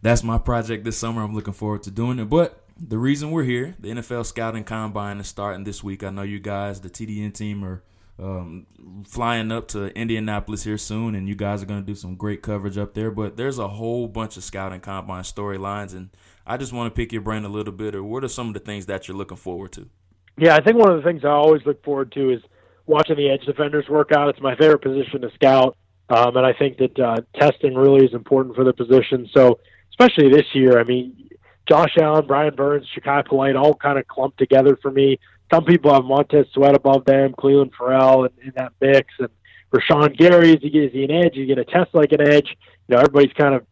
that's 0.00 0.22
my 0.22 0.38
project 0.38 0.84
this 0.84 0.96
summer. 0.96 1.22
I'm 1.22 1.34
looking 1.34 1.52
forward 1.52 1.82
to 1.84 1.90
doing 1.90 2.18
it. 2.18 2.26
But 2.26 2.62
the 2.78 2.98
reason 2.98 3.30
we're 3.30 3.44
here, 3.44 3.74
the 3.78 3.90
NFL 3.90 4.26
Scouting 4.26 4.64
Combine 4.64 5.18
is 5.18 5.26
starting 5.26 5.64
this 5.64 5.84
week. 5.84 6.02
I 6.02 6.10
know 6.10 6.22
you 6.22 6.38
guys, 6.38 6.80
the 6.80 6.88
TDN 6.88 7.34
team, 7.34 7.64
are 7.64 7.82
um, 8.20 8.66
flying 9.06 9.50
up 9.50 9.68
to 9.68 9.86
Indianapolis 9.96 10.64
here 10.64 10.78
soon, 10.78 11.14
and 11.14 11.28
you 11.28 11.34
guys 11.34 11.62
are 11.62 11.66
going 11.66 11.80
to 11.80 11.86
do 11.86 11.94
some 11.94 12.16
great 12.16 12.42
coverage 12.42 12.78
up 12.78 12.94
there. 12.94 13.10
But 13.10 13.36
there's 13.36 13.58
a 13.58 13.68
whole 13.68 14.08
bunch 14.08 14.36
of 14.36 14.44
Scouting 14.44 14.80
Combine 14.80 15.22
storylines 15.22 15.94
and 15.94 16.10
I 16.50 16.56
just 16.56 16.72
want 16.72 16.92
to 16.92 16.96
pick 16.96 17.12
your 17.12 17.22
brain 17.22 17.44
a 17.44 17.48
little 17.48 17.72
bit. 17.72 17.94
Or 17.94 18.02
what 18.02 18.24
are 18.24 18.28
some 18.28 18.48
of 18.48 18.54
the 18.54 18.60
things 18.60 18.86
that 18.86 19.06
you're 19.06 19.16
looking 19.16 19.36
forward 19.36 19.72
to? 19.72 19.88
Yeah, 20.36 20.56
I 20.56 20.60
think 20.60 20.76
one 20.78 20.90
of 20.90 20.96
the 20.96 21.08
things 21.08 21.24
I 21.24 21.28
always 21.28 21.64
look 21.64 21.84
forward 21.84 22.10
to 22.12 22.30
is 22.30 22.40
watching 22.86 23.16
the 23.16 23.30
edge 23.30 23.44
defenders 23.44 23.88
work 23.88 24.10
out. 24.10 24.28
It's 24.30 24.40
my 24.40 24.56
favorite 24.56 24.82
position 24.82 25.20
to 25.20 25.30
scout, 25.34 25.76
um, 26.08 26.36
and 26.36 26.44
I 26.44 26.52
think 26.52 26.78
that 26.78 26.98
uh, 26.98 27.16
testing 27.38 27.74
really 27.74 28.04
is 28.04 28.14
important 28.14 28.56
for 28.56 28.64
the 28.64 28.72
position. 28.72 29.28
So, 29.36 29.60
especially 29.90 30.28
this 30.30 30.46
year, 30.54 30.80
I 30.80 30.84
mean, 30.84 31.28
Josh 31.68 31.94
Allen, 32.00 32.26
Brian 32.26 32.54
Burns, 32.56 32.86
Jachai 32.96 33.26
Polite 33.26 33.54
all 33.54 33.74
kind 33.74 33.98
of 33.98 34.08
clumped 34.08 34.38
together 34.38 34.76
for 34.80 34.90
me. 34.90 35.20
Some 35.52 35.64
people 35.64 35.92
have 35.92 36.04
Montez 36.04 36.46
Sweat 36.52 36.76
above 36.76 37.04
them, 37.04 37.32
Clelin 37.32 37.70
Ferrell 37.76 38.24
in, 38.24 38.30
in 38.44 38.52
that 38.56 38.72
mix, 38.80 39.12
and 39.18 39.28
Rashan 39.72 40.16
Gary. 40.16 40.52
Is 40.52 40.62
he, 40.62 40.68
is 40.68 40.92
he 40.92 41.04
an 41.04 41.10
edge? 41.10 41.34
You 41.34 41.46
going 41.46 41.64
to 41.64 41.70
test 41.70 41.94
like 41.94 42.12
an 42.12 42.20
edge. 42.20 42.56
You 42.88 42.94
know, 42.94 43.00
everybody's 43.00 43.32
kind 43.32 43.54
of 43.54 43.66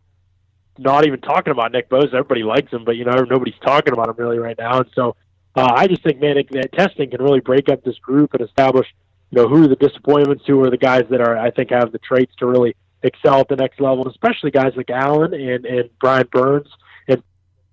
not 0.78 1.06
even 1.06 1.20
talking 1.20 1.50
about 1.50 1.72
Nick 1.72 1.88
Bosa. 1.88 2.14
Everybody 2.14 2.42
likes 2.42 2.72
him, 2.72 2.84
but 2.84 2.96
you 2.96 3.04
know 3.04 3.24
nobody's 3.28 3.58
talking 3.64 3.92
about 3.92 4.08
him 4.08 4.16
really 4.16 4.38
right 4.38 4.56
now. 4.56 4.78
And 4.78 4.90
so 4.94 5.16
uh, 5.56 5.72
I 5.74 5.86
just 5.88 6.02
think, 6.02 6.20
man, 6.20 6.38
it, 6.38 6.50
that 6.52 6.72
testing 6.72 7.10
can 7.10 7.20
really 7.20 7.40
break 7.40 7.68
up 7.68 7.82
this 7.82 7.98
group 7.98 8.34
and 8.34 8.42
establish, 8.42 8.86
you 9.30 9.42
know, 9.42 9.48
who 9.48 9.64
are 9.64 9.68
the 9.68 9.76
disappointments, 9.76 10.44
who 10.46 10.62
are 10.62 10.70
the 10.70 10.76
guys 10.76 11.04
that 11.10 11.20
are 11.20 11.36
I 11.36 11.50
think 11.50 11.70
have 11.70 11.92
the 11.92 11.98
traits 11.98 12.34
to 12.38 12.46
really 12.46 12.76
excel 13.02 13.40
at 13.40 13.48
the 13.48 13.56
next 13.56 13.80
level, 13.80 14.08
especially 14.08 14.50
guys 14.50 14.72
like 14.76 14.90
Allen 14.90 15.34
and 15.34 15.66
and 15.66 15.90
Brian 16.00 16.28
Burns 16.30 16.68
and 17.08 17.22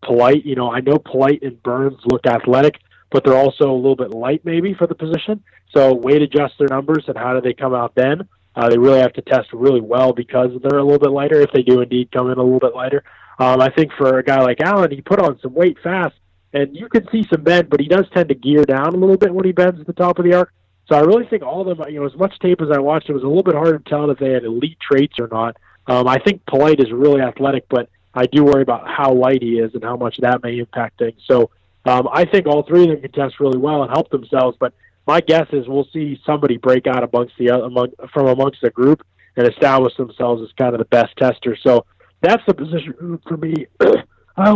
Polite. 0.01 0.45
You 0.45 0.55
know, 0.55 0.71
I 0.71 0.79
know 0.81 0.97
Polite 0.97 1.43
and 1.43 1.61
Burns 1.61 1.99
look 2.05 2.25
athletic, 2.25 2.79
but 3.11 3.23
they're 3.23 3.37
also 3.37 3.71
a 3.71 3.75
little 3.75 3.95
bit 3.95 4.11
light 4.11 4.41
maybe 4.43 4.73
for 4.73 4.87
the 4.87 4.95
position. 4.95 5.43
So 5.75 5.93
weight 5.93 6.21
adjust 6.21 6.55
their 6.57 6.67
numbers 6.69 7.05
and 7.07 7.17
how 7.17 7.33
do 7.33 7.41
they 7.41 7.53
come 7.53 7.73
out 7.73 7.95
then? 7.95 8.27
Uh, 8.55 8.69
they 8.69 8.77
really 8.77 8.99
have 8.99 9.13
to 9.13 9.21
test 9.21 9.51
really 9.51 9.81
well 9.81 10.13
because 10.13 10.51
they're 10.61 10.79
a 10.79 10.83
little 10.83 10.99
bit 10.99 11.11
lighter. 11.11 11.41
If 11.41 11.51
they 11.51 11.61
do 11.61 11.81
indeed 11.81 12.11
come 12.11 12.31
in 12.31 12.37
a 12.37 12.43
little 12.43 12.59
bit 12.59 12.73
lighter, 12.73 13.03
um, 13.37 13.59
I 13.59 13.69
think 13.69 13.91
for 13.97 14.17
a 14.17 14.23
guy 14.23 14.41
like 14.41 14.61
Allen, 14.61 14.91
he 14.91 15.01
put 15.01 15.19
on 15.19 15.37
some 15.41 15.53
weight 15.53 15.77
fast, 15.83 16.15
and 16.53 16.75
you 16.75 16.87
can 16.87 17.05
see 17.11 17.25
some 17.29 17.43
bend, 17.43 17.69
but 17.69 17.81
he 17.81 17.87
does 17.87 18.05
tend 18.13 18.29
to 18.29 18.35
gear 18.35 18.63
down 18.63 18.93
a 18.93 18.97
little 18.97 19.17
bit 19.17 19.33
when 19.33 19.43
he 19.43 19.51
bends 19.51 19.79
at 19.79 19.87
the 19.87 19.93
top 19.93 20.19
of 20.19 20.25
the 20.25 20.33
arc. 20.33 20.53
So 20.87 20.95
I 20.95 21.01
really 21.01 21.25
think 21.25 21.43
all 21.43 21.67
of 21.67 21.77
them, 21.77 21.89
you 21.89 21.99
know, 21.99 22.05
as 22.05 22.15
much 22.15 22.39
tape 22.39 22.61
as 22.61 22.69
I 22.71 22.79
watched, 22.79 23.09
it 23.09 23.13
was 23.13 23.23
a 23.23 23.27
little 23.27 23.43
bit 23.43 23.55
hard 23.55 23.83
to 23.83 23.89
tell 23.89 24.09
if 24.09 24.19
they 24.19 24.31
had 24.31 24.45
elite 24.45 24.77
traits 24.79 25.19
or 25.19 25.27
not. 25.27 25.57
Um, 25.87 26.07
I 26.07 26.19
think 26.19 26.45
Polite 26.45 26.79
is 26.79 26.91
really 26.91 27.21
athletic, 27.21 27.67
but 27.69 27.89
I 28.13 28.27
do 28.27 28.45
worry 28.45 28.61
about 28.61 28.87
how 28.87 29.13
light 29.13 29.41
he 29.41 29.59
is 29.59 29.73
and 29.73 29.83
how 29.83 29.97
much 29.97 30.17
that 30.19 30.41
may 30.43 30.59
impact 30.59 30.99
things. 30.99 31.21
So 31.25 31.49
um, 31.85 32.07
I 32.11 32.25
think 32.25 32.47
all 32.47 32.63
three 32.63 32.83
of 32.83 32.89
them 32.89 33.01
can 33.01 33.11
test 33.11 33.39
really 33.39 33.57
well 33.57 33.83
and 33.83 33.91
help 33.91 34.09
themselves, 34.09 34.57
but 34.59 34.73
my 35.07 35.21
guess 35.21 35.47
is 35.51 35.67
we'll 35.67 35.87
see 35.93 36.19
somebody 36.25 36.57
break 36.57 36.87
out 36.87 37.03
amongst 37.03 37.35
the 37.37 37.47
among 37.47 37.91
from 38.11 38.27
amongst 38.27 38.61
the 38.61 38.71
group 38.71 39.05
and 39.37 39.47
establish 39.47 39.95
themselves 39.97 40.41
as 40.41 40.49
kind 40.57 40.73
of 40.73 40.79
the 40.79 40.85
best 40.85 41.15
tester. 41.17 41.57
So 41.61 41.85
that's 42.21 42.41
the 42.47 42.53
position 42.53 43.19
for 43.27 43.37
me. 43.37 43.67
I 44.37 44.55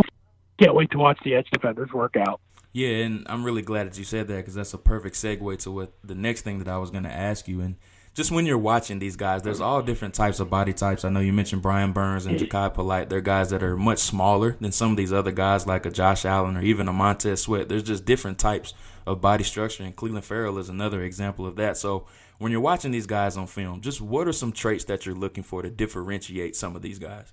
can't 0.58 0.74
wait 0.74 0.90
to 0.90 0.98
watch 0.98 1.18
the 1.24 1.34
edge 1.34 1.48
defenders 1.52 1.92
work 1.92 2.16
out. 2.16 2.40
Yeah, 2.72 3.04
and 3.04 3.26
I'm 3.28 3.44
really 3.44 3.62
glad 3.62 3.88
that 3.88 3.98
you 3.98 4.04
said 4.04 4.28
that 4.28 4.36
because 4.36 4.54
that's 4.54 4.74
a 4.74 4.78
perfect 4.78 5.16
segue 5.16 5.58
to 5.60 5.70
what 5.70 5.92
the 6.04 6.14
next 6.14 6.42
thing 6.42 6.58
that 6.58 6.68
I 6.68 6.78
was 6.78 6.90
going 6.90 7.04
to 7.04 7.12
ask 7.12 7.48
you. 7.48 7.60
And 7.60 7.76
just 8.14 8.32
when 8.32 8.44
you're 8.44 8.58
watching 8.58 8.98
these 8.98 9.16
guys, 9.16 9.42
there's 9.42 9.60
all 9.60 9.82
different 9.82 10.14
types 10.14 10.40
of 10.40 10.50
body 10.50 10.72
types. 10.72 11.04
I 11.04 11.10
know 11.10 11.20
you 11.20 11.32
mentioned 11.32 11.62
Brian 11.62 11.92
Burns 11.92 12.26
and 12.26 12.38
Jachai 12.38 12.74
Polite. 12.74 13.08
They're 13.08 13.20
guys 13.20 13.50
that 13.50 13.62
are 13.62 13.76
much 13.76 13.98
smaller 13.98 14.56
than 14.60 14.72
some 14.72 14.90
of 14.90 14.96
these 14.96 15.12
other 15.12 15.30
guys 15.30 15.66
like 15.66 15.86
a 15.86 15.90
Josh 15.90 16.24
Allen 16.24 16.56
or 16.56 16.62
even 16.62 16.88
a 16.88 16.92
Montez 16.92 17.42
Sweat. 17.42 17.68
There's 17.68 17.84
just 17.84 18.04
different 18.04 18.38
types 18.38 18.74
of 19.06 19.20
body 19.20 19.44
structure, 19.44 19.84
and 19.84 19.96
Clelin 19.96 20.24
Ferrell 20.24 20.58
is 20.58 20.68
another 20.68 21.02
example 21.02 21.46
of 21.46 21.56
that. 21.56 21.76
So 21.76 22.06
when 22.38 22.50
you're 22.50 22.60
watching 22.60 22.90
these 22.90 23.06
guys 23.06 23.36
on 23.36 23.46
film, 23.46 23.80
just 23.80 24.00
what 24.00 24.26
are 24.26 24.32
some 24.32 24.52
traits 24.52 24.84
that 24.84 25.06
you're 25.06 25.14
looking 25.14 25.44
for 25.44 25.62
to 25.62 25.70
differentiate 25.70 26.56
some 26.56 26.74
of 26.74 26.82
these 26.82 26.98
guys? 26.98 27.32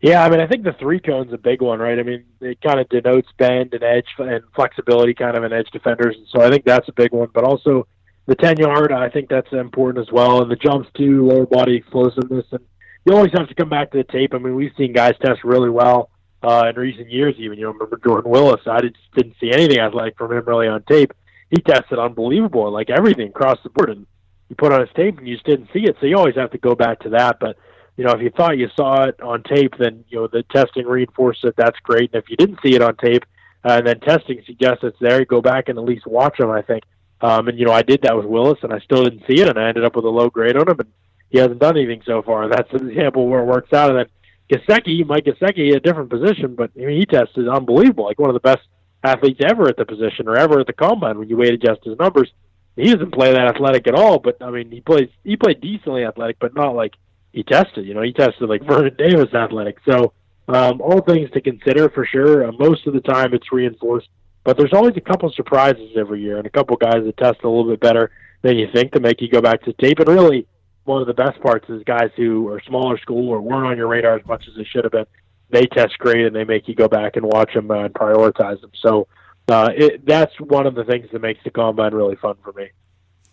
Yeah, 0.00 0.22
I 0.22 0.28
mean, 0.28 0.40
I 0.40 0.46
think 0.46 0.64
the 0.64 0.74
three 0.74 1.00
cone's 1.00 1.32
a 1.32 1.38
big 1.38 1.62
one, 1.62 1.78
right? 1.78 1.98
I 1.98 2.02
mean, 2.02 2.24
it 2.40 2.60
kind 2.60 2.78
of 2.78 2.88
denotes 2.90 3.28
bend 3.38 3.72
and 3.72 3.82
edge 3.82 4.06
and 4.18 4.42
flexibility, 4.54 5.14
kind 5.14 5.36
of 5.36 5.44
in 5.44 5.52
edge 5.52 5.70
defenders, 5.72 6.16
and 6.16 6.26
so 6.28 6.42
I 6.42 6.50
think 6.50 6.64
that's 6.64 6.88
a 6.88 6.92
big 6.92 7.12
one. 7.12 7.28
But 7.32 7.44
also 7.44 7.86
the 8.26 8.34
10 8.34 8.58
yard, 8.58 8.92
I 8.92 9.08
think 9.08 9.28
that's 9.28 9.52
important 9.52 10.06
as 10.06 10.12
well. 10.12 10.42
And 10.42 10.50
the 10.50 10.56
jumps 10.56 10.88
too, 10.96 11.26
lower 11.26 11.46
body 11.46 11.76
explosiveness. 11.76 12.46
And 12.50 12.64
you 13.04 13.14
always 13.14 13.32
have 13.36 13.48
to 13.48 13.54
come 13.54 13.68
back 13.68 13.92
to 13.92 13.98
the 13.98 14.04
tape. 14.04 14.34
I 14.34 14.38
mean, 14.38 14.56
we've 14.56 14.72
seen 14.76 14.92
guys 14.92 15.14
test 15.24 15.44
really 15.44 15.70
well 15.70 16.10
uh, 16.42 16.66
in 16.68 16.76
recent 16.76 17.10
years, 17.10 17.36
even. 17.38 17.58
You 17.58 17.66
know, 17.66 17.72
remember 17.72 18.00
Jordan 18.04 18.30
Willis? 18.30 18.60
I 18.66 18.80
just 18.80 18.96
didn't 19.14 19.36
see 19.40 19.52
anything 19.52 19.80
I 19.80 19.86
like 19.88 20.16
from 20.16 20.32
him 20.32 20.44
really 20.44 20.66
on 20.66 20.82
tape. 20.82 21.12
He 21.50 21.62
tested 21.62 21.98
unbelievable, 22.00 22.70
like 22.72 22.90
everything 22.90 23.28
across 23.28 23.58
the 23.62 23.70
board. 23.70 23.90
And 23.90 24.06
you 24.48 24.56
put 24.56 24.72
on 24.72 24.80
his 24.80 24.90
tape 24.96 25.18
and 25.18 25.28
you 25.28 25.36
just 25.36 25.46
didn't 25.46 25.68
see 25.72 25.84
it. 25.84 25.96
So 26.00 26.06
you 26.06 26.16
always 26.16 26.34
have 26.34 26.50
to 26.50 26.58
go 26.58 26.74
back 26.74 27.00
to 27.00 27.10
that. 27.10 27.38
But, 27.38 27.56
you 27.96 28.04
know, 28.04 28.10
if 28.10 28.20
you 28.20 28.30
thought 28.30 28.58
you 28.58 28.68
saw 28.76 29.04
it 29.04 29.20
on 29.22 29.44
tape, 29.44 29.74
then, 29.78 30.04
you 30.08 30.18
know, 30.18 30.26
the 30.26 30.42
testing 30.52 30.86
reinforced 30.86 31.44
it. 31.44 31.54
That's 31.56 31.78
great. 31.80 32.10
And 32.12 32.22
if 32.22 32.28
you 32.28 32.36
didn't 32.36 32.58
see 32.64 32.74
it 32.74 32.82
on 32.82 32.96
tape, 32.96 33.24
uh, 33.64 33.78
and 33.78 33.86
then 33.86 34.00
testing 34.00 34.42
suggests 34.44 34.82
it's 34.82 34.98
there, 35.00 35.24
go 35.24 35.40
back 35.40 35.68
and 35.68 35.78
at 35.78 35.84
least 35.84 36.06
watch 36.06 36.38
them, 36.38 36.50
I 36.50 36.62
think. 36.62 36.82
Um, 37.20 37.48
and 37.48 37.58
you 37.58 37.66
know, 37.66 37.72
I 37.72 37.82
did 37.82 38.02
that 38.02 38.16
with 38.16 38.26
Willis, 38.26 38.58
and 38.62 38.72
I 38.72 38.78
still 38.80 39.04
didn't 39.04 39.24
see 39.26 39.40
it, 39.40 39.48
and 39.48 39.58
I 39.58 39.68
ended 39.68 39.84
up 39.84 39.96
with 39.96 40.04
a 40.04 40.10
low 40.10 40.28
grade 40.28 40.56
on 40.56 40.68
him, 40.68 40.80
and 40.80 40.92
he 41.30 41.38
hasn't 41.38 41.60
done 41.60 41.76
anything 41.76 42.02
so 42.04 42.22
far. 42.22 42.48
That's 42.50 42.72
an 42.72 42.90
example 42.90 43.28
where 43.28 43.40
it 43.40 43.46
works 43.46 43.72
out. 43.72 43.90
And 43.90 43.98
then 43.98 44.06
Gesicki, 44.50 45.06
Mike 45.06 45.24
Gesicki, 45.24 45.74
a 45.74 45.80
different 45.80 46.10
position, 46.10 46.54
but 46.54 46.70
I 46.76 46.80
mean, 46.80 46.98
he 46.98 47.06
tested 47.06 47.48
unbelievable, 47.48 48.04
like 48.04 48.18
one 48.18 48.30
of 48.30 48.34
the 48.34 48.40
best 48.40 48.62
athletes 49.02 49.40
ever 49.44 49.68
at 49.68 49.76
the 49.76 49.84
position 49.84 50.28
or 50.28 50.36
ever 50.36 50.60
at 50.60 50.66
the 50.66 50.72
combine 50.72 51.18
when 51.18 51.28
you 51.28 51.36
weight 51.36 51.54
adjust 51.54 51.84
his 51.84 51.98
numbers. 51.98 52.30
He 52.76 52.92
doesn't 52.92 53.14
play 53.14 53.32
that 53.32 53.48
athletic 53.48 53.86
at 53.88 53.94
all, 53.94 54.18
but 54.18 54.36
I 54.42 54.50
mean, 54.50 54.70
he 54.70 54.80
plays 54.80 55.08
he 55.24 55.36
played 55.36 55.60
decently 55.60 56.04
athletic, 56.04 56.38
but 56.38 56.54
not 56.54 56.74
like 56.74 56.92
he 57.32 57.42
tested. 57.42 57.86
You 57.86 57.94
know, 57.94 58.02
he 58.02 58.12
tested 58.12 58.48
like 58.48 58.62
Vernon 58.66 58.94
Davis 58.96 59.32
athletic. 59.32 59.78
So 59.88 60.12
um, 60.48 60.80
all 60.80 61.00
things 61.00 61.30
to 61.32 61.40
consider 61.40 61.88
for 61.88 62.06
sure. 62.06 62.46
Uh, 62.46 62.52
most 62.52 62.86
of 62.86 62.92
the 62.92 63.00
time, 63.00 63.34
it's 63.34 63.50
reinforced, 63.50 64.08
but 64.46 64.56
there's 64.56 64.72
always 64.72 64.96
a 64.96 65.00
couple 65.00 65.28
surprises 65.32 65.90
every 65.98 66.22
year, 66.22 66.38
and 66.38 66.46
a 66.46 66.50
couple 66.50 66.76
guys 66.76 67.02
that 67.04 67.16
test 67.16 67.40
a 67.42 67.48
little 67.48 67.68
bit 67.68 67.80
better 67.80 68.12
than 68.42 68.56
you 68.56 68.68
think 68.72 68.92
to 68.92 69.00
make 69.00 69.20
you 69.20 69.28
go 69.28 69.40
back 69.40 69.60
to 69.64 69.72
tape. 69.72 69.98
And 69.98 70.06
really, 70.06 70.46
one 70.84 71.00
of 71.00 71.08
the 71.08 71.14
best 71.14 71.40
parts 71.40 71.68
is 71.68 71.82
guys 71.82 72.10
who 72.16 72.48
are 72.48 72.62
smaller 72.64 72.96
school 72.98 73.28
or 73.28 73.40
weren't 73.40 73.66
on 73.66 73.76
your 73.76 73.88
radar 73.88 74.14
as 74.14 74.24
much 74.24 74.44
as 74.46 74.54
they 74.56 74.62
should 74.62 74.84
have 74.84 74.92
been. 74.92 75.06
They 75.50 75.66
test 75.66 75.98
great, 75.98 76.24
and 76.24 76.36
they 76.36 76.44
make 76.44 76.68
you 76.68 76.76
go 76.76 76.86
back 76.86 77.16
and 77.16 77.26
watch 77.26 77.54
them 77.54 77.68
uh, 77.72 77.86
and 77.86 77.92
prioritize 77.92 78.60
them. 78.60 78.70
So 78.80 79.08
uh, 79.48 79.70
it, 79.76 80.06
that's 80.06 80.38
one 80.38 80.68
of 80.68 80.76
the 80.76 80.84
things 80.84 81.08
that 81.12 81.20
makes 81.20 81.40
the 81.42 81.50
combine 81.50 81.92
really 81.92 82.16
fun 82.16 82.36
for 82.44 82.52
me. 82.52 82.68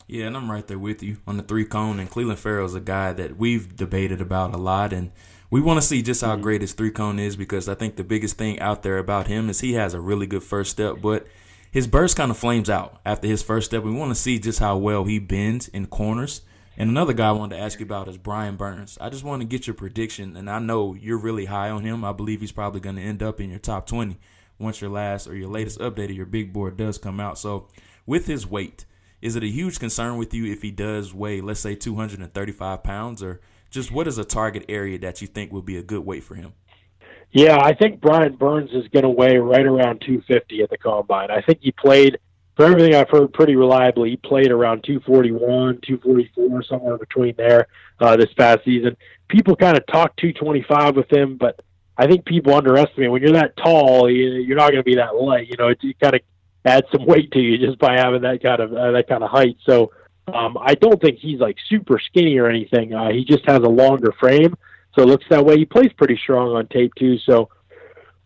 Yeah, 0.08 0.26
and 0.26 0.36
I'm 0.36 0.50
right 0.50 0.66
there 0.66 0.80
with 0.80 1.04
you 1.04 1.18
on 1.28 1.38
the 1.38 1.44
three 1.44 1.66
cone. 1.66 2.00
And 2.00 2.10
Clelin 2.10 2.38
Ferrell 2.38 2.66
is 2.66 2.74
a 2.74 2.82
guy 2.82 3.14
that 3.14 3.38
we've 3.38 3.76
debated 3.76 4.20
about 4.20 4.56
a 4.56 4.58
lot, 4.58 4.92
and 4.92 5.12
we 5.54 5.62
want 5.62 5.80
to 5.80 5.86
see 5.86 6.02
just 6.02 6.22
how 6.22 6.34
mm-hmm. 6.34 6.42
great 6.42 6.62
his 6.62 6.74
three 6.74 6.90
cone 6.90 7.20
is 7.20 7.36
because 7.36 7.70
I 7.70 7.76
think 7.76 7.96
the 7.96 8.04
biggest 8.04 8.40
thing 8.40 8.60
out 8.60 8.82
there 8.82 8.98
about 8.98 9.28
him 9.28 9.52
is 9.52 9.60
he 9.60 9.74
has 9.74 9.94
a 9.94 10.02
really 10.02 10.26
good 10.26 10.42
first 10.42 10.72
step, 10.72 10.96
but 11.00 11.28
his 11.70 11.86
burst 11.86 12.18
kind 12.18 12.32
of 12.32 12.38
flames 12.40 12.72
out 12.72 13.00
after 13.06 13.28
his 13.28 13.44
first 13.44 13.70
step. 13.70 13.84
We 13.84 13.92
want 13.92 14.10
to 14.10 14.20
see 14.20 14.40
just 14.40 14.58
how 14.58 14.78
well 14.78 15.04
he 15.04 15.20
bends 15.20 15.68
in 15.68 15.86
corners. 15.86 16.42
And 16.76 16.90
another 16.90 17.14
guy 17.14 17.30
I 17.30 17.34
wanted 17.34 17.58
to 17.58 17.62
ask 17.62 17.80
you 17.80 17.86
about 17.86 18.08
is 18.08 18.18
Brian 18.18 18.56
Burns. 18.56 18.98
I 19.00 19.12
just 19.12 19.24
want 19.24 19.44
to 19.44 19.48
get 19.48 19.68
your 19.68 19.76
prediction, 19.76 20.36
and 20.36 20.50
I 20.50 20.58
know 20.58 20.96
you're 20.96 21.20
really 21.20 21.46
high 21.46 21.70
on 21.70 21.84
him. 21.84 22.04
I 22.04 22.14
believe 22.14 22.42
he's 22.42 22.52
probably 22.52 22.80
going 22.80 22.96
to 22.96 23.04
end 23.04 23.22
up 23.22 23.40
in 23.40 23.52
your 23.52 23.60
top 23.60 23.86
20 23.86 24.18
once 24.58 24.82
your 24.82 24.90
last 24.90 25.28
or 25.28 25.36
your 25.36 25.50
latest 25.50 25.78
update 25.78 26.06
of 26.06 26.18
your 26.18 26.26
big 26.26 26.52
board 26.52 26.78
does 26.78 26.98
come 26.98 27.20
out. 27.20 27.38
So, 27.38 27.68
with 28.08 28.26
his 28.26 28.48
weight, 28.48 28.86
is 29.22 29.36
it 29.36 29.44
a 29.44 29.48
huge 29.48 29.80
concern 29.80 30.18
with 30.18 30.34
you 30.34 30.52
if 30.52 30.64
he 30.64 30.72
does 30.72 31.14
weigh, 31.14 31.42
let's 31.42 31.60
say, 31.60 31.76
235 31.76 32.82
pounds, 32.82 33.22
or 33.22 33.40
just 33.74 33.92
what 33.92 34.08
is 34.08 34.18
a 34.20 34.24
target 34.24 34.66
area 34.70 35.00
that 35.00 35.22
you 35.22 35.28
think 35.28 35.52
would 35.52 35.66
be 35.66 35.78
a 35.78 35.84
good 35.84 36.06
weight 36.06 36.24
for 36.24 36.36
him? 36.36 36.54
Yeah, 37.32 37.58
I 37.60 37.74
think 37.74 38.00
Brian 38.00 38.36
Burns 38.36 38.70
is 38.72 38.88
going 38.90 39.04
to 39.04 39.10
weigh 39.10 39.38
right 39.38 39.66
around 39.66 40.02
250 40.06 40.62
at 40.62 40.70
the 40.70 40.78
combine. 40.78 41.32
I 41.32 41.42
think 41.42 41.60
he 41.62 41.72
played, 41.72 42.20
for 42.56 42.66
everything 42.66 42.94
I've 42.94 43.10
heard, 43.10 43.34
pretty 43.34 43.56
reliably. 43.56 44.12
He 44.12 44.18
played 44.18 44.52
around 44.52 44.84
241, 44.84 45.80
244, 45.88 46.64
somewhere 46.64 47.00
between 47.00 47.34
there 47.36 47.68
uh, 48.00 48.16
this 48.16 48.32
past 48.38 48.60
season. 48.64 48.96
People 49.28 49.56
kind 49.56 49.76
of 49.76 49.84
talk 49.88 50.16
225 50.18 50.96
with 50.96 51.12
him, 51.12 51.38
but 51.38 51.60
I 51.98 52.06
think 52.06 52.26
people 52.26 52.54
underestimate 52.54 53.10
when 53.10 53.24
you're 53.24 53.32
that 53.32 53.58
tall, 53.58 54.08
you're 54.08 54.56
not 54.56 54.72
going 54.72 54.84
to 54.84 54.84
be 54.84 54.96
that 54.96 55.16
light. 55.16 55.48
You 55.48 55.58
know, 55.58 55.70
it, 55.70 55.80
it 55.82 56.00
kind 56.00 56.14
of 56.14 56.22
add 56.66 56.86
some 56.92 57.08
weight 57.08 57.32
to 57.32 57.40
you 57.40 57.58
just 57.58 57.80
by 57.80 57.98
having 57.98 58.22
that 58.22 58.44
kind 58.44 58.62
of 58.62 58.72
uh, 58.72 58.92
that 58.92 59.08
kind 59.08 59.24
of 59.24 59.32
height. 59.32 59.58
So 59.66 59.92
um, 60.28 60.58
I 60.60 60.76
don't 60.76 61.02
think 61.02 61.20
he's 61.20 61.40
like 61.40 61.58
super 61.70 62.00
skinny 62.00 62.38
or 62.38 62.48
anything. 62.50 62.94
Uh, 62.94 63.12
he 63.12 63.26
just 63.26 63.46
has 63.46 63.60
a 63.60 63.70
longer 63.70 64.14
frame, 64.20 64.56
so 64.96 65.04
it 65.04 65.08
looks 65.08 65.26
that 65.30 65.46
way. 65.46 65.58
He 65.58 65.66
plays 65.66 65.92
pretty 65.98 66.18
strong 66.18 66.56
on 66.56 66.68
tape 66.68 66.94
too. 66.96 67.18
So 67.20 67.50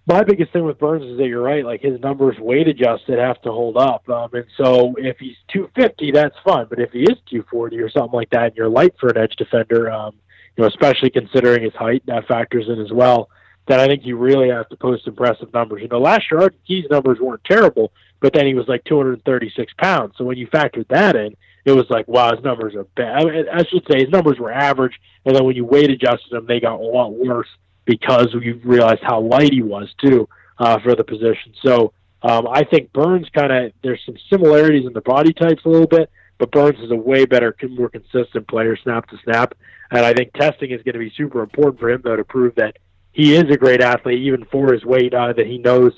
my 0.07 0.23
biggest 0.23 0.53
thing 0.53 0.63
with 0.63 0.79
Burns 0.79 1.03
is 1.03 1.17
that 1.17 1.27
you're 1.27 1.41
right. 1.41 1.65
Like 1.65 1.81
his 1.81 1.99
numbers 1.99 2.37
weight 2.39 2.67
adjusted 2.67 3.19
have 3.19 3.41
to 3.41 3.51
hold 3.51 3.77
up. 3.77 4.07
Um, 4.09 4.29
and 4.33 4.45
so 4.55 4.95
if 4.97 5.17
he's 5.19 5.35
250, 5.51 6.11
that's 6.11 6.35
fun. 6.45 6.67
But 6.69 6.79
if 6.79 6.91
he 6.91 7.01
is 7.01 7.17
240 7.29 7.79
or 7.79 7.89
something 7.89 8.13
like 8.13 8.29
that, 8.29 8.45
and 8.45 8.55
you're 8.55 8.69
light 8.69 8.93
for 8.99 9.09
an 9.09 9.17
edge 9.17 9.35
defender, 9.35 9.91
um, 9.91 10.15
you 10.55 10.61
know, 10.61 10.67
especially 10.67 11.09
considering 11.09 11.63
his 11.63 11.73
height, 11.73 12.03
that 12.05 12.25
factors 12.27 12.69
in 12.69 12.79
as 12.79 12.91
well. 12.91 13.29
Then 13.67 13.81
I 13.81 13.87
think 13.87 14.05
you 14.05 14.15
really 14.15 14.49
have 14.49 14.69
to 14.69 14.77
post 14.77 15.07
impressive 15.07 15.53
numbers. 15.53 15.81
You 15.81 15.89
know, 15.89 15.99
last 15.99 16.31
year 16.31 16.39
Arden 16.39 16.59
Key's 16.65 16.85
numbers 16.89 17.19
weren't 17.19 17.43
terrible, 17.43 17.91
but 18.21 18.33
then 18.33 18.45
he 18.45 18.53
was 18.53 18.67
like 18.69 18.85
236 18.85 19.73
pounds. 19.77 20.13
So 20.17 20.23
when 20.23 20.37
you 20.37 20.47
factored 20.47 20.87
that 20.87 21.17
in, 21.17 21.35
it 21.67 21.75
was 21.75 21.85
like, 21.89 22.07
wow, 22.07 22.33
his 22.33 22.41
numbers 22.45 22.75
are 22.75 22.85
bad. 22.95 23.17
I, 23.17 23.25
mean, 23.25 23.45
I 23.51 23.63
should 23.65 23.85
say 23.91 23.99
his 23.99 24.09
numbers 24.09 24.39
were 24.39 24.53
average, 24.53 24.93
and 25.25 25.35
then 25.35 25.43
when 25.43 25.57
you 25.57 25.65
weight 25.65 25.89
adjusted 25.89 26.31
them, 26.31 26.45
they 26.47 26.61
got 26.61 26.79
a 26.79 26.83
lot 26.83 27.13
worse 27.13 27.49
because 27.83 28.33
you 28.41 28.61
realized 28.63 29.01
how 29.03 29.19
light 29.19 29.51
he 29.51 29.61
was 29.61 29.93
too 30.01 30.29
uh, 30.59 30.79
for 30.79 30.95
the 30.95 31.03
position. 31.03 31.53
So 31.61 31.91
um, 32.21 32.47
I 32.49 32.63
think 32.63 32.93
Burns 32.93 33.27
kind 33.33 33.51
of 33.51 33.73
there's 33.83 34.01
some 34.05 34.15
similarities 34.29 34.87
in 34.87 34.93
the 34.93 35.01
body 35.01 35.33
types 35.33 35.65
a 35.65 35.69
little 35.69 35.87
bit, 35.87 36.09
but 36.37 36.51
Burns 36.51 36.79
is 36.79 36.91
a 36.91 36.95
way 36.95 37.25
better, 37.25 37.53
more 37.69 37.89
consistent 37.89 38.47
player, 38.47 38.77
snap 38.77 39.09
to 39.09 39.17
snap. 39.25 39.53
And 39.91 40.05
I 40.05 40.13
think 40.13 40.31
testing 40.33 40.71
is 40.71 40.81
going 40.83 40.93
to 40.93 40.99
be 40.99 41.11
super 41.17 41.43
important 41.43 41.81
for 41.81 41.89
him 41.89 42.01
though 42.01 42.15
to 42.15 42.23
prove 42.23 42.55
that 42.55 42.77
he 43.11 43.35
is 43.35 43.43
a 43.51 43.57
great 43.57 43.81
athlete, 43.81 44.19
even 44.19 44.45
for 44.45 44.71
his 44.71 44.85
weight, 44.85 45.13
uh, 45.13 45.33
that 45.33 45.47
he 45.47 45.57
knows 45.57 45.91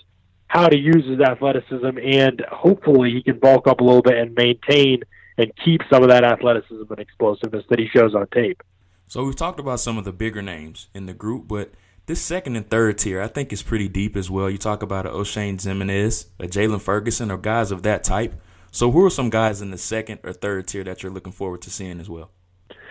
how 0.47 0.67
to 0.67 0.77
use 0.77 1.05
his 1.05 1.19
athleticism, 1.19 1.99
and 2.03 2.43
hopefully 2.51 3.11
he 3.11 3.21
can 3.21 3.37
bulk 3.37 3.67
up 3.67 3.81
a 3.81 3.83
little 3.83 4.01
bit 4.01 4.17
and 4.17 4.33
maintain 4.33 5.03
and 5.39 5.51
keep 5.63 5.81
some 5.91 6.03
of 6.03 6.09
that 6.09 6.25
athleticism 6.25 6.83
and 6.89 6.99
explosiveness 6.99 7.63
that 7.69 7.79
he 7.79 7.87
shows 7.87 8.13
on 8.13 8.27
tape. 8.27 8.61
So 9.07 9.23
we've 9.23 9.35
talked 9.35 9.59
about 9.59 9.79
some 9.79 9.97
of 9.97 10.03
the 10.03 10.11
bigger 10.11 10.41
names 10.41 10.87
in 10.93 11.05
the 11.05 11.13
group, 11.13 11.47
but 11.47 11.71
this 12.07 12.21
second 12.21 12.57
and 12.57 12.69
third 12.69 12.97
tier 12.97 13.21
I 13.21 13.27
think 13.27 13.53
is 13.53 13.63
pretty 13.63 13.87
deep 13.87 14.17
as 14.17 14.29
well. 14.29 14.49
You 14.49 14.57
talk 14.57 14.83
about 14.83 15.05
a 15.05 15.09
Oshane 15.09 15.55
Ximines, 15.55 16.25
a 16.39 16.43
Jaylon 16.43 16.81
Ferguson, 16.81 17.31
or 17.31 17.37
guys 17.37 17.71
of 17.71 17.83
that 17.83 18.03
type. 18.03 18.35
So 18.69 18.91
who 18.91 19.03
are 19.05 19.09
some 19.09 19.29
guys 19.29 19.61
in 19.61 19.71
the 19.71 19.77
second 19.77 20.19
or 20.23 20.33
third 20.33 20.67
tier 20.67 20.83
that 20.83 21.01
you're 21.01 21.11
looking 21.11 21.31
forward 21.31 21.61
to 21.63 21.71
seeing 21.71 22.01
as 22.01 22.09
well? 22.09 22.31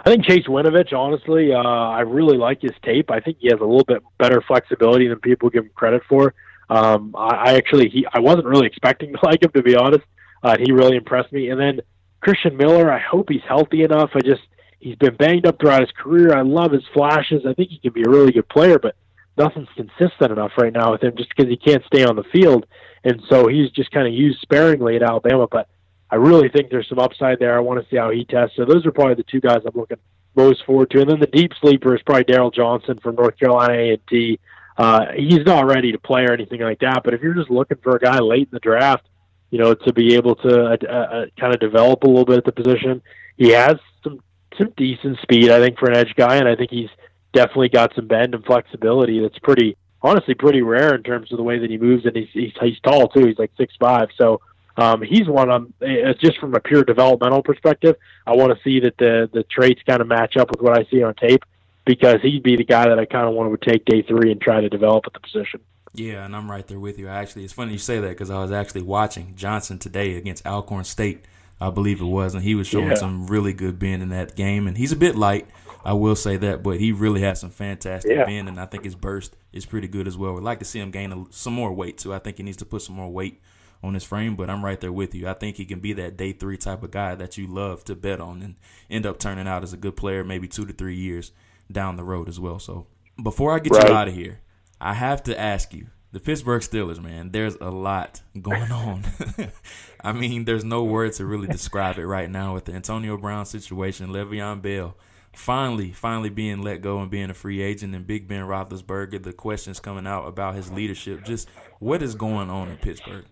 I 0.07 0.11
think 0.11 0.25
Chase 0.25 0.47
Winovich, 0.47 0.93
honestly, 0.95 1.53
uh, 1.53 1.59
I 1.59 2.01
really 2.01 2.39
like 2.39 2.63
his 2.63 2.73
tape. 2.83 3.11
I 3.11 3.21
think 3.21 3.39
he 3.41 3.49
has 3.49 3.61
a 3.61 3.65
little 3.65 3.85
bit 3.85 4.03
better 4.19 4.43
flexibility 4.47 5.07
than 5.07 5.21
people 5.21 5.51
give 5.51 5.65
him 5.65 5.71
credit 5.75 6.03
for. 6.09 6.35
Um, 6.71 7.15
I, 7.17 7.51
I 7.51 7.55
actually, 7.57 7.91
he, 7.91 8.07
I 8.13 8.21
wasn't 8.21 8.47
really 8.47 8.67
expecting 8.67 9.13
to 9.13 9.19
like 9.23 9.43
him 9.43 9.51
to 9.53 9.63
be 9.63 9.77
honest. 9.77 10.05
Uh, 10.43 10.57
he 10.59 10.73
really 10.73 10.97
impressed 10.97 11.33
me. 11.33 11.51
And 11.51 11.61
then 11.61 11.81
Christian 12.29 12.59
Miller, 12.59 12.93
I 12.93 12.99
hope 12.99 13.31
he's 13.31 13.41
healthy 13.49 13.85
enough. 13.85 14.11
I 14.13 14.21
just, 14.21 14.43
he's 14.81 14.97
been 14.97 15.17
banged 15.17 15.47
up 15.47 15.59
throughout 15.59 15.81
his 15.81 15.93
career. 15.93 16.37
I 16.37 16.43
love 16.43 16.73
his 16.73 16.85
flashes. 16.93 17.47
I 17.49 17.55
think 17.55 17.71
he 17.71 17.79
can 17.79 17.95
be 17.95 18.03
a 18.03 18.11
really 18.11 18.33
good 18.33 18.51
player, 18.51 18.79
but 18.79 18.97
nothing's 19.39 19.71
consistent 19.75 20.31
enough 20.31 20.53
right 20.59 20.71
now 20.71 20.93
with 20.93 21.03
him 21.03 21.17
just 21.17 21.31
because 21.35 21.49
he 21.49 21.57
can't 21.57 21.83
stay 21.87 22.05
on 22.05 22.17
the 22.17 22.25
field. 22.25 22.67
And 23.03 23.23
so 23.31 23.49
he's 23.49 23.71
just 23.71 23.91
kind 23.93 24.07
of 24.07 24.13
used 24.13 24.43
sparingly 24.43 24.95
at 24.97 25.03
Alabama. 25.03 25.47
But 25.51 25.71
I 26.11 26.17
really 26.17 26.51
think 26.51 26.69
there's 26.69 26.87
some 26.87 26.99
upside 26.99 27.39
there. 27.39 27.57
I 27.57 27.61
want 27.61 27.83
to 27.83 27.89
see 27.89 27.97
how 27.97 28.11
he 28.11 28.27
tests. 28.27 28.57
So 28.57 28.67
those 28.67 28.85
are 28.85 28.93
probably 28.93 29.15
the 29.15 29.23
two 29.23 29.41
guys 29.41 29.63
I'm 29.65 29.81
looking 29.81 29.97
most 30.37 30.67
forward 30.67 30.91
to. 30.91 31.01
And 31.01 31.09
then 31.09 31.21
the 31.21 31.29
deep 31.29 31.53
sleeper 31.63 31.97
is 31.97 32.03
probably 32.03 32.25
Darryl 32.25 32.53
Johnson 32.53 32.99
from 33.03 33.15
North 33.15 33.39
Carolina 33.39 33.73
A&T. 33.73 34.39
Uh, 34.77 35.07
he's 35.17 35.47
not 35.47 35.65
ready 35.65 35.93
to 35.93 35.99
play 35.99 36.27
or 36.27 36.35
anything 36.35 36.61
like 36.61 36.81
that. 36.81 37.05
But 37.05 37.15
if 37.15 37.23
you're 37.23 37.33
just 37.33 37.49
looking 37.49 37.79
for 37.83 37.97
a 37.97 37.99
guy 37.99 38.19
late 38.19 38.49
in 38.49 38.53
the 38.53 38.61
draft, 38.61 39.07
you 39.51 39.59
know, 39.59 39.75
to 39.75 39.93
be 39.93 40.15
able 40.15 40.35
to 40.37 40.67
uh, 40.67 40.77
uh, 40.87 41.27
kind 41.39 41.55
of 41.55 41.61
develop 41.61 42.03
a 42.03 42.07
little 42.07 42.25
bit 42.25 42.39
at 42.39 42.45
the 42.45 42.53
position, 42.53 43.03
he 43.37 43.51
has 43.51 43.77
some 44.03 44.21
some 44.59 44.73
decent 44.77 45.19
speed, 45.23 45.51
I 45.51 45.61
think, 45.61 45.79
for 45.79 45.89
an 45.89 45.97
edge 45.97 46.15
guy, 46.17 46.37
and 46.37 46.49
I 46.49 46.57
think 46.57 46.71
he's 46.71 46.91
definitely 47.33 47.69
got 47.69 47.95
some 47.95 48.07
bend 48.07 48.35
and 48.35 48.45
flexibility 48.45 49.21
that's 49.21 49.39
pretty, 49.39 49.77
honestly, 50.03 50.35
pretty 50.35 50.63
rare 50.63 50.95
in 50.95 51.03
terms 51.03 51.31
of 51.31 51.37
the 51.37 51.43
way 51.43 51.59
that 51.59 51.71
he 51.71 51.79
moves, 51.79 52.05
and 52.05 52.17
he's 52.17 52.29
he's, 52.33 52.53
he's 52.61 52.81
tall 52.81 53.09
too. 53.09 53.27
He's 53.27 53.39
like 53.39 53.53
six 53.57 53.75
five, 53.79 54.09
so 54.17 54.41
um, 54.77 55.03
he's 55.03 55.27
one 55.27 55.51
on 55.51 55.73
uh, 55.83 56.13
just 56.21 56.39
from 56.39 56.55
a 56.55 56.61
pure 56.61 56.85
developmental 56.85 57.43
perspective. 57.43 57.97
I 58.27 58.37
want 58.37 58.57
to 58.57 58.63
see 58.63 58.81
that 58.81 58.97
the 58.99 59.29
the 59.33 59.45
traits 59.45 59.81
kind 59.87 60.01
of 60.01 60.07
match 60.09 60.37
up 60.37 60.51
with 60.51 60.61
what 60.61 60.79
I 60.79 60.85
see 60.91 61.03
on 61.03 61.15
tape 61.15 61.45
because 61.85 62.21
he'd 62.23 62.43
be 62.43 62.55
the 62.55 62.65
guy 62.65 62.87
that 62.89 62.99
I 62.99 63.07
kind 63.07 63.27
of 63.27 63.35
want 63.35 63.59
to 63.59 63.71
take 63.71 63.85
day 63.87 64.03
three 64.03 64.31
and 64.31 64.41
try 64.41 64.61
to 64.61 64.69
develop 64.69 65.05
at 65.07 65.15
the 65.15 65.21
position. 65.21 65.61
Yeah, 65.95 66.25
and 66.25 66.35
I'm 66.37 66.51
right 66.51 66.67
there 66.67 66.79
with 66.79 66.99
you. 66.99 67.09
Actually, 67.09 67.45
it's 67.45 67.53
funny 67.53 67.73
you 67.73 67.79
say 67.79 68.01
that 68.01 68.09
because 68.09 68.31
I 68.31 68.41
was 68.41 68.53
actually 68.53 68.83
watching 68.83 69.35
Johnson 69.37 69.79
today 69.79 70.17
against 70.17 70.47
Alcorn 70.47 70.85
State, 70.85 71.25
I 71.61 71.71
believe 71.71 72.01
it 72.01 72.05
was, 72.05 72.35
and 72.35 72.45
he 72.45 72.55
was 72.55 72.67
showing 72.67 72.89
yeah. 72.89 72.95
some 72.95 73.27
really 73.27 73.53
good 73.53 73.79
bend 73.79 74.03
in 74.03 74.11
that 74.11 74.37
game. 74.37 74.67
And 74.67 74.77
he's 74.77 74.93
a 74.93 74.97
bit 74.97 75.17
light, 75.17 75.49
I 75.85 75.93
will 75.95 76.17
say 76.17 76.37
that, 76.37 76.63
but 76.63 76.79
he 76.81 76.93
really 76.93 77.23
has 77.23 77.41
some 77.41 77.51
fantastic 77.51 78.13
yeah. 78.13 78.25
bend, 78.25 78.49
and 78.49 78.61
I 78.61 78.67
think 78.67 78.85
his 78.85 78.95
burst 78.95 79.37
is 79.53 79.67
pretty 79.67 79.89
good 79.89 80.07
as 80.07 80.17
well. 80.17 80.35
We'd 80.35 80.45
like 80.45 80.59
to 80.59 80.65
see 80.65 80.81
him 80.81 80.91
gain 80.91 81.13
a, 81.13 81.25
some 81.31 81.55
more 81.55 81.73
weight 81.73 81.99
too. 81.99 82.15
I 82.15 82.19
think 82.19 82.37
he 82.37 82.43
needs 82.43 82.59
to 82.59 82.67
put 82.67 82.83
some 82.83 82.95
more 82.95 83.11
weight 83.11 83.41
on 83.83 83.95
his 83.95 84.05
frame, 84.05 84.37
but 84.37 84.51
I'm 84.51 84.65
right 84.65 84.81
there 84.81 84.93
with 84.93 85.15
you. 85.15 85.29
I 85.29 85.35
think 85.35 85.57
he 85.57 85.65
can 85.65 85.81
be 85.81 85.93
that 85.95 86.17
day 86.17 86.33
three 86.33 86.57
type 86.57 86.83
of 86.83 86.91
guy 86.91 87.15
that 87.15 87.39
you 87.39 87.47
love 87.47 87.85
to 87.85 87.95
bet 87.95 88.21
on 88.21 88.43
and 88.43 88.57
end 88.91 89.07
up 89.07 89.19
turning 89.19 89.47
out 89.47 89.63
as 89.63 89.73
a 89.73 89.77
good 89.77 89.97
player 89.97 90.25
maybe 90.25 90.49
two 90.49 90.67
to 90.67 90.73
three 90.73 90.97
years 90.97 91.33
down 91.71 91.97
the 91.97 92.05
road 92.05 92.29
as 92.29 92.41
well. 92.41 92.59
So 92.59 92.87
before 93.23 93.55
I 93.55 93.61
get 93.61 93.73
right. 93.73 93.89
you 93.89 93.95
out 93.95 94.09
of 94.09 94.15
here, 94.15 94.41
I 94.81 94.95
have 94.95 95.23
to 95.25 95.39
ask 95.39 95.75
you 95.75 95.89
the 96.13 96.21
Pittsburgh 96.21 96.63
Steelers, 96.63 97.03
man, 97.03 97.33
there's 97.33 97.57
a 97.57 97.71
lot 97.71 98.23
going 98.41 98.73
on. 98.73 99.05
I 100.01 100.13
mean, 100.13 100.45
there's 100.45 100.65
no 100.65 100.85
word 100.85 101.13
to 101.15 101.27
really 101.27 101.49
describe 101.49 101.99
it 101.99 102.07
right 102.07 102.31
now 102.31 102.55
with 102.55 102.65
the 102.65 102.73
Antonio 102.73 103.17
Brown 103.17 103.45
situation, 103.47 104.09
Le'Veon 104.09 104.63
Bell 104.63 104.97
finally, 105.39 105.93
finally 105.93 106.31
being 106.31 106.63
let 106.63 106.83
go 106.83 107.01
and 107.01 107.11
being 107.11 107.31
a 107.31 107.35
free 107.35 107.63
agent, 107.63 107.95
and 107.95 108.07
Big 108.07 108.29
Ben 108.29 108.43
Roethlisberger, 108.43 109.23
the 109.23 109.33
questions 109.33 109.81
coming 109.81 110.07
out 110.07 110.27
about 110.27 110.55
his 110.55 110.71
leadership. 110.71 111.25
Just 111.25 111.49
what 111.79 112.03
is 112.03 112.15
going 112.15 112.51
on 112.51 112.69
in 112.69 112.77
Pittsburgh? 112.77 113.25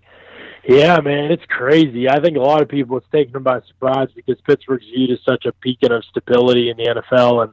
Yeah, 0.68 1.00
man, 1.00 1.30
it's 1.30 1.44
crazy. 1.48 2.08
I 2.08 2.20
think 2.20 2.36
a 2.36 2.40
lot 2.40 2.62
of 2.62 2.68
people 2.68 2.96
it's 2.96 3.06
taken 3.12 3.32
them 3.32 3.44
by 3.44 3.60
surprise 3.68 4.08
because 4.14 4.40
Pittsburgh's 4.46 4.84
viewed 4.84 5.10
as 5.10 5.18
such 5.24 5.44
a 5.46 5.52
beacon 5.62 5.92
of 5.92 6.04
stability 6.04 6.70
in 6.70 6.76
the 6.76 6.86
NFL, 6.86 7.44
and 7.44 7.52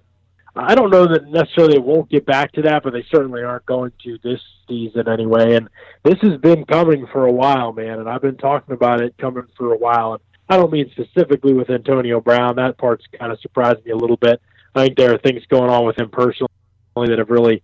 I 0.56 0.76
don't 0.76 0.92
know 0.92 1.08
that 1.08 1.28
necessarily 1.28 1.76
it 1.76 1.84
won't 1.84 2.10
get 2.10 2.26
back 2.26 2.52
to 2.54 2.62
that, 2.64 2.84
but 2.84 2.94
they 2.94 3.04
certainly 3.12 3.42
aren't 3.42 3.66
going 3.66 3.92
to 4.04 4.20
this 4.24 4.40
season 4.68 5.10
anyway. 5.10 5.56
And 5.56 5.68
this 6.04 6.20
has 6.22 6.40
been 6.40 6.64
coming 6.66 7.08
for 7.12 7.26
a 7.26 7.32
while, 7.32 7.74
man. 7.74 8.00
And 8.00 8.08
I've 8.08 8.22
been 8.22 8.38
talking 8.38 8.74
about 8.74 9.02
it 9.02 9.18
coming 9.18 9.48
for 9.58 9.74
a 9.74 9.78
while. 9.78 10.14
And 10.14 10.22
I 10.48 10.58
don't 10.58 10.72
mean 10.72 10.92
specifically 10.92 11.54
with 11.54 11.72
Antonio 11.72 12.22
Brown. 12.22 12.58
That 12.58 12.78
part's 12.78 13.06
kind 13.18 13.32
of 13.32 13.40
surprised 13.40 13.84
me 13.84 13.92
a 13.92 13.98
little 13.98 14.18
bit. 14.18 14.42
I 14.76 14.86
think 14.86 14.98
there 14.98 15.14
are 15.14 15.18
things 15.18 15.44
going 15.50 15.72
on 15.72 15.86
with 15.86 15.98
him 15.98 16.10
personally 16.10 16.50
that 16.96 17.18
have 17.18 17.30
really 17.30 17.64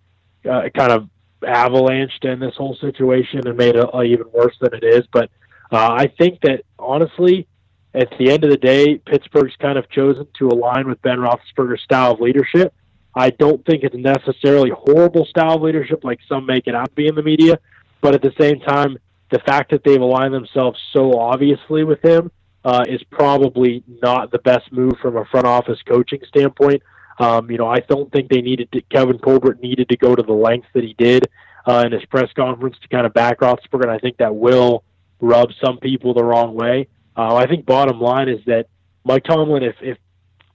uh, 0.50 0.68
kind 0.76 0.90
of 0.90 1.08
avalanched 1.42 2.24
in 2.24 2.40
this 2.40 2.54
whole 2.56 2.76
situation 2.80 3.46
and 3.46 3.56
made 3.56 3.76
it 3.76 3.94
uh, 3.94 4.02
even 4.02 4.26
worse 4.32 4.56
than 4.60 4.74
it 4.74 4.82
is. 4.82 5.04
But 5.12 5.30
uh, 5.70 5.90
I 5.92 6.12
think 6.18 6.40
that 6.42 6.64
honestly, 6.78 7.46
at 7.94 8.08
the 8.18 8.30
end 8.30 8.44
of 8.44 8.50
the 8.50 8.56
day, 8.56 8.98
Pittsburgh's 8.98 9.54
kind 9.60 9.78
of 9.78 9.88
chosen 9.90 10.26
to 10.38 10.48
align 10.48 10.88
with 10.88 11.00
Ben 11.02 11.18
Roethlisberger's 11.18 11.82
style 11.82 12.12
of 12.12 12.20
leadership. 12.20 12.74
I 13.14 13.30
don't 13.30 13.64
think 13.64 13.82
it's 13.82 13.96
necessarily 13.96 14.70
horrible 14.70 15.26
style 15.26 15.56
of 15.56 15.62
leadership 15.62 16.04
like 16.04 16.20
some 16.28 16.46
make 16.46 16.66
it 16.66 16.74
out 16.74 16.90
to 16.90 16.94
be 16.94 17.06
in 17.06 17.14
the 17.14 17.22
media, 17.22 17.58
but 18.00 18.14
at 18.14 18.22
the 18.22 18.32
same 18.40 18.60
time, 18.60 18.98
the 19.30 19.40
fact 19.40 19.70
that 19.70 19.82
they've 19.84 20.00
aligned 20.00 20.34
themselves 20.34 20.78
so 20.92 21.18
obviously 21.18 21.84
with 21.84 22.04
him 22.04 22.30
uh, 22.64 22.84
is 22.88 23.02
probably 23.10 23.82
not 24.02 24.30
the 24.30 24.38
best 24.38 24.70
move 24.72 24.94
from 25.00 25.16
a 25.16 25.24
front 25.26 25.46
office 25.46 25.78
coaching 25.86 26.20
standpoint. 26.26 26.82
Um, 27.18 27.50
you 27.50 27.58
know, 27.58 27.68
I 27.68 27.80
don't 27.80 28.10
think 28.12 28.30
they 28.30 28.40
needed 28.40 28.70
to, 28.72 28.80
Kevin 28.82 29.18
Colbert 29.18 29.60
needed 29.60 29.88
to 29.90 29.96
go 29.96 30.14
to 30.14 30.22
the 30.22 30.32
lengths 30.32 30.68
that 30.74 30.84
he 30.84 30.94
did 30.94 31.28
uh, 31.66 31.82
in 31.86 31.92
his 31.92 32.04
press 32.06 32.32
conference 32.34 32.76
to 32.82 32.88
kind 32.88 33.06
of 33.06 33.12
back 33.12 33.40
Roethlisberger, 33.40 33.82
and 33.82 33.90
I 33.90 33.98
think 33.98 34.16
that 34.18 34.34
will 34.34 34.84
rub 35.20 35.50
some 35.62 35.78
people 35.78 36.14
the 36.14 36.24
wrong 36.24 36.54
way. 36.54 36.88
Uh, 37.16 37.34
I 37.34 37.46
think 37.46 37.66
bottom 37.66 38.00
line 38.00 38.28
is 38.28 38.40
that 38.46 38.66
Mike 39.04 39.24
Tomlin, 39.24 39.62
if, 39.62 39.76
if 39.80 39.98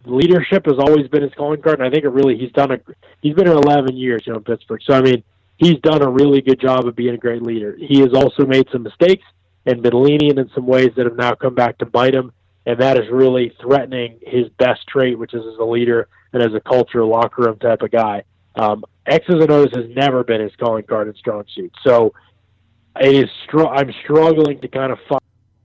leadership 0.06 0.66
has 0.66 0.76
always 0.80 1.08
been 1.08 1.24
his 1.24 1.34
calling 1.36 1.62
card, 1.62 1.80
and 1.80 1.88
I 1.88 1.92
think 1.92 2.04
it 2.04 2.10
really 2.10 2.38
he's 2.38 2.52
done 2.52 2.72
a 2.72 2.80
he's 3.22 3.34
been 3.34 3.48
here 3.48 3.56
11 3.56 3.96
years, 3.96 4.24
you 4.26 4.34
know, 4.34 4.38
in 4.38 4.44
Pittsburgh. 4.44 4.82
So 4.86 4.94
I 4.94 5.02
mean, 5.02 5.24
he's 5.58 5.80
done 5.82 6.02
a 6.02 6.10
really 6.10 6.42
good 6.42 6.60
job 6.60 6.86
of 6.86 6.96
being 6.96 7.14
a 7.14 7.18
great 7.18 7.42
leader. 7.42 7.76
He 7.80 8.00
has 8.00 8.14
also 8.14 8.46
made 8.46 8.68
some 8.72 8.84
mistakes 8.84 9.24
and 9.66 9.82
been 9.82 10.02
lenient 10.02 10.40
in 10.40 10.50
some 10.54 10.68
ways 10.68 10.92
that 10.96 11.06
have 11.06 11.16
now 11.16 11.34
come 11.34 11.56
back 11.56 11.78
to 11.80 11.86
bite 11.86 12.14
him, 12.14 12.32
and 12.66 12.80
that 12.80 12.98
is 12.98 13.10
really 13.12 13.56
threatening 13.62 14.20
his 14.22 14.48
best 14.58 14.88
trait, 14.88 15.18
which 15.18 15.34
is 15.34 15.42
as 15.46 15.58
a 15.60 15.64
leader 15.64 16.08
and 16.34 16.44
as 16.44 16.54
a 16.54 16.60
culture 16.60 17.04
locker 17.04 17.44
room 17.44 17.58
type 17.60 17.82
of 17.82 17.92
guy. 17.92 18.24
Um, 18.56 18.86
X's 19.06 19.36
and 19.36 19.52
O's 19.52 19.70
has 19.76 19.86
never 19.90 20.24
been 20.24 20.42
his 20.42 20.56
calling 20.58 20.84
card 20.84 21.08
and 21.08 21.18
strong 21.18 21.44
suit. 21.54 21.74
So 21.86 22.14
it 23.00 23.14
is. 23.14 23.30
Str- 23.46 23.68
I'm 23.68 23.92
struggling 24.04 24.60
to 24.62 24.68
kind 24.68 24.92
of 24.92 25.00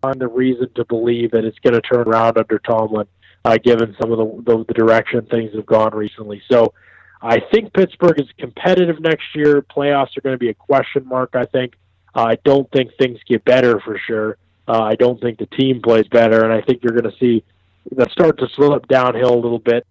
find 0.03 0.21
the 0.21 0.29
reason 0.29 0.69
to 0.75 0.85
believe 0.85 1.31
that 1.33 1.45
it's 1.45 1.59
going 1.59 1.75
to 1.75 1.81
turn 1.81 2.09
around 2.09 2.39
under 2.39 2.59
Tomlin 2.59 3.07
uh, 3.45 3.57
given 3.63 3.97
some 4.01 4.13
of 4.13 4.19
the, 4.19 4.43
the, 4.53 4.65
the 4.69 4.75
direction 4.75 5.27
things 5.27 5.55
have 5.55 5.67
gone 5.67 5.95
recently. 5.95 6.43
So 6.51 6.75
I 7.23 7.41
think 7.53 7.73
Pittsburgh 7.73 8.21
is 8.21 8.29
competitive 8.39 9.01
next 9.01 9.35
year. 9.35 9.63
Playoffs 9.63 10.17
are 10.17 10.21
going 10.21 10.35
to 10.35 10.39
be 10.39 10.49
a 10.49 10.55
question 10.55 11.07
mark. 11.07 11.31
I 11.35 11.45
think. 11.45 11.75
Uh, 12.15 12.25
I 12.25 12.39
don't 12.45 12.69
think 12.73 12.91
things 12.99 13.21
get 13.29 13.45
better 13.45 13.79
for 13.81 13.99
sure. 14.07 14.37
Uh, 14.67 14.83
I 14.83 14.95
don't 14.97 15.21
think 15.21 15.39
the 15.39 15.47
team 15.47 15.81
plays 15.81 16.09
better, 16.09 16.45
and 16.45 16.53
I 16.53 16.61
think 16.61 16.83
you're 16.83 16.99
going 16.99 17.11
to 17.11 17.19
see 17.19 17.45
that 17.93 18.11
start 18.11 18.39
to 18.39 18.49
slip 18.57 18.89
downhill 18.89 19.35
a 19.35 19.41
little 19.41 19.59
bit 19.59 19.87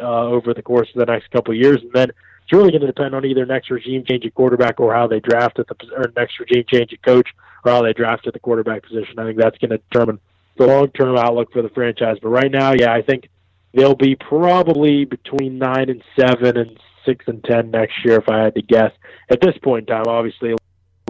uh, 0.00 0.22
over 0.22 0.54
the 0.54 0.62
course 0.62 0.88
of 0.94 1.00
the 1.00 1.12
next 1.12 1.30
couple 1.30 1.52
of 1.52 1.58
years, 1.58 1.78
and 1.82 1.92
then 1.92 2.10
it's 2.10 2.52
really 2.52 2.70
going 2.70 2.82
to 2.82 2.86
depend 2.86 3.14
on 3.14 3.24
either 3.24 3.46
next 3.46 3.70
regime 3.70 4.04
change 4.08 4.24
at 4.24 4.34
quarterback 4.34 4.78
or 4.78 4.94
how 4.94 5.06
they 5.06 5.20
draft 5.20 5.58
at 5.58 5.66
the 5.66 5.74
or 5.96 6.12
next 6.16 6.38
regime 6.38 6.64
change 6.72 6.92
at 6.92 7.02
coach 7.02 7.28
or 7.64 7.72
how 7.72 7.82
they 7.82 7.92
draft 7.92 8.26
at 8.26 8.32
the 8.32 8.38
quarterback 8.38 8.82
position. 8.82 9.18
I 9.18 9.24
think 9.24 9.38
that's 9.38 9.58
going 9.58 9.70
to 9.70 9.78
determine 9.78 10.20
the 10.56 10.66
long 10.66 10.88
term 10.88 11.16
outlook 11.16 11.52
for 11.52 11.62
the 11.62 11.68
franchise. 11.70 12.16
But 12.22 12.28
right 12.28 12.50
now, 12.50 12.72
yeah, 12.72 12.92
I 12.92 13.02
think 13.02 13.28
they'll 13.72 13.94
be 13.94 14.16
probably 14.16 15.04
between 15.04 15.58
nine 15.58 15.90
and 15.90 16.02
seven 16.18 16.56
and 16.56 16.78
six 17.04 17.24
and 17.28 17.42
ten 17.44 17.70
next 17.70 17.94
year, 18.04 18.18
if 18.18 18.28
I 18.28 18.44
had 18.44 18.54
to 18.54 18.62
guess. 18.62 18.92
At 19.30 19.40
this 19.40 19.56
point 19.62 19.88
in 19.88 19.94
time, 19.94 20.04
obviously, 20.06 20.52
a 20.52 20.56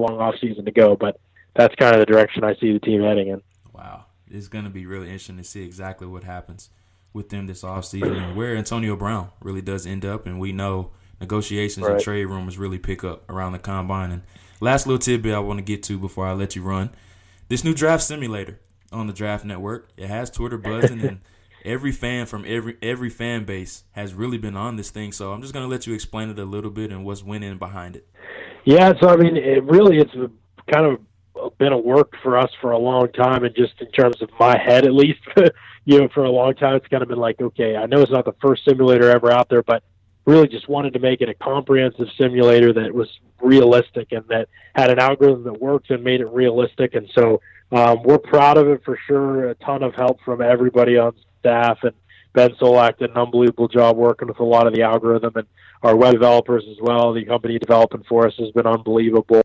long 0.00 0.20
off 0.20 0.34
season 0.40 0.64
to 0.64 0.72
go, 0.72 0.96
but 0.96 1.20
that's 1.54 1.74
kind 1.76 1.94
of 1.94 2.00
the 2.00 2.06
direction 2.06 2.44
I 2.44 2.54
see 2.56 2.72
the 2.72 2.80
team 2.80 3.02
heading 3.02 3.28
in. 3.28 3.42
Wow, 3.72 4.06
it's 4.28 4.48
going 4.48 4.64
to 4.64 4.70
be 4.70 4.86
really 4.86 5.06
interesting 5.06 5.36
to 5.38 5.44
see 5.44 5.62
exactly 5.64 6.06
what 6.06 6.24
happens 6.24 6.70
with 7.12 7.28
them 7.28 7.46
this 7.46 7.62
off 7.62 7.84
season 7.84 8.16
and 8.16 8.36
where 8.36 8.56
Antonio 8.56 8.96
Brown 8.96 9.30
really 9.40 9.62
does 9.62 9.86
end 9.86 10.04
up. 10.04 10.26
And 10.26 10.40
we 10.40 10.52
know 10.52 10.90
negotiations 11.20 11.86
right. 11.86 11.94
and 11.94 12.02
trade 12.02 12.24
rumors 12.24 12.58
really 12.58 12.78
pick 12.78 13.04
up 13.04 13.30
around 13.30 13.52
the 13.52 13.58
combine. 13.60 14.10
And 14.10 14.22
last 14.60 14.86
little 14.86 14.98
tidbit 14.98 15.34
I 15.34 15.38
want 15.38 15.58
to 15.58 15.64
get 15.64 15.82
to 15.84 15.98
before 15.98 16.26
I 16.26 16.32
let 16.32 16.56
you 16.56 16.62
run: 16.62 16.90
this 17.48 17.62
new 17.62 17.74
draft 17.74 18.02
simulator 18.02 18.60
on 18.94 19.06
the 19.06 19.12
Draft 19.12 19.44
Network. 19.44 19.88
It 19.96 20.08
has 20.08 20.30
Twitter 20.30 20.56
buzzing, 20.58 21.00
and 21.00 21.20
every 21.64 21.92
fan 21.92 22.26
from 22.26 22.44
every 22.46 22.76
every 22.80 23.10
fan 23.10 23.44
base 23.44 23.84
has 23.92 24.14
really 24.14 24.38
been 24.38 24.56
on 24.56 24.76
this 24.76 24.90
thing. 24.90 25.12
So 25.12 25.32
I'm 25.32 25.42
just 25.42 25.52
gonna 25.52 25.66
let 25.66 25.86
you 25.86 25.94
explain 25.94 26.30
it 26.30 26.38
a 26.38 26.44
little 26.44 26.70
bit 26.70 26.90
and 26.90 27.04
what's 27.04 27.22
winning 27.22 27.58
behind 27.58 27.96
it. 27.96 28.08
Yeah, 28.64 28.92
so 29.00 29.08
I 29.08 29.16
mean, 29.16 29.36
it 29.36 29.62
really 29.64 29.98
it's 29.98 30.14
kind 30.72 30.86
of 30.86 31.00
been 31.58 31.72
a 31.72 31.78
work 31.78 32.12
for 32.22 32.38
us 32.38 32.50
for 32.60 32.70
a 32.70 32.78
long 32.78 33.10
time, 33.12 33.44
and 33.44 33.54
just 33.54 33.74
in 33.80 33.90
terms 33.90 34.22
of 34.22 34.30
my 34.38 34.56
head, 34.56 34.86
at 34.86 34.92
least, 34.92 35.20
you 35.84 35.98
know, 35.98 36.08
for 36.14 36.24
a 36.24 36.30
long 36.30 36.54
time, 36.54 36.76
it's 36.76 36.86
kind 36.88 37.02
of 37.02 37.08
been 37.08 37.18
like, 37.18 37.40
okay, 37.40 37.76
I 37.76 37.86
know 37.86 38.00
it's 38.00 38.12
not 38.12 38.24
the 38.24 38.34
first 38.40 38.64
simulator 38.64 39.10
ever 39.10 39.32
out 39.32 39.48
there, 39.48 39.62
but 39.62 39.82
really 40.26 40.48
just 40.48 40.68
wanted 40.68 40.94
to 40.94 40.98
make 40.98 41.20
it 41.20 41.28
a 41.28 41.34
comprehensive 41.34 42.06
simulator 42.18 42.72
that 42.72 42.94
was 42.94 43.08
realistic 43.42 44.12
and 44.12 44.24
that 44.28 44.48
had 44.74 44.90
an 44.90 44.98
algorithm 44.98 45.44
that 45.44 45.60
worked 45.60 45.90
and 45.90 46.02
made 46.02 46.20
it 46.20 46.28
realistic. 46.28 46.94
And 46.94 47.10
so 47.14 47.40
um, 47.72 48.02
we're 48.02 48.18
proud 48.18 48.58
of 48.58 48.68
it 48.68 48.82
for 48.84 48.98
sure. 49.06 49.50
A 49.50 49.54
ton 49.56 49.82
of 49.82 49.94
help 49.94 50.20
from 50.24 50.40
everybody 50.40 50.96
on 50.98 51.14
staff, 51.40 51.78
and 51.82 51.92
Ben 52.32 52.50
Solak 52.60 52.98
did 52.98 53.10
an 53.10 53.16
unbelievable 53.16 53.68
job 53.68 53.96
working 53.96 54.28
with 54.28 54.40
a 54.40 54.44
lot 54.44 54.66
of 54.66 54.74
the 54.74 54.82
algorithm 54.82 55.32
and 55.36 55.46
our 55.82 55.96
web 55.96 56.12
developers 56.12 56.64
as 56.70 56.76
well. 56.80 57.12
The 57.12 57.24
company 57.24 57.58
developing 57.58 58.04
for 58.08 58.26
us 58.26 58.34
has 58.38 58.50
been 58.50 58.66
unbelievable 58.66 59.42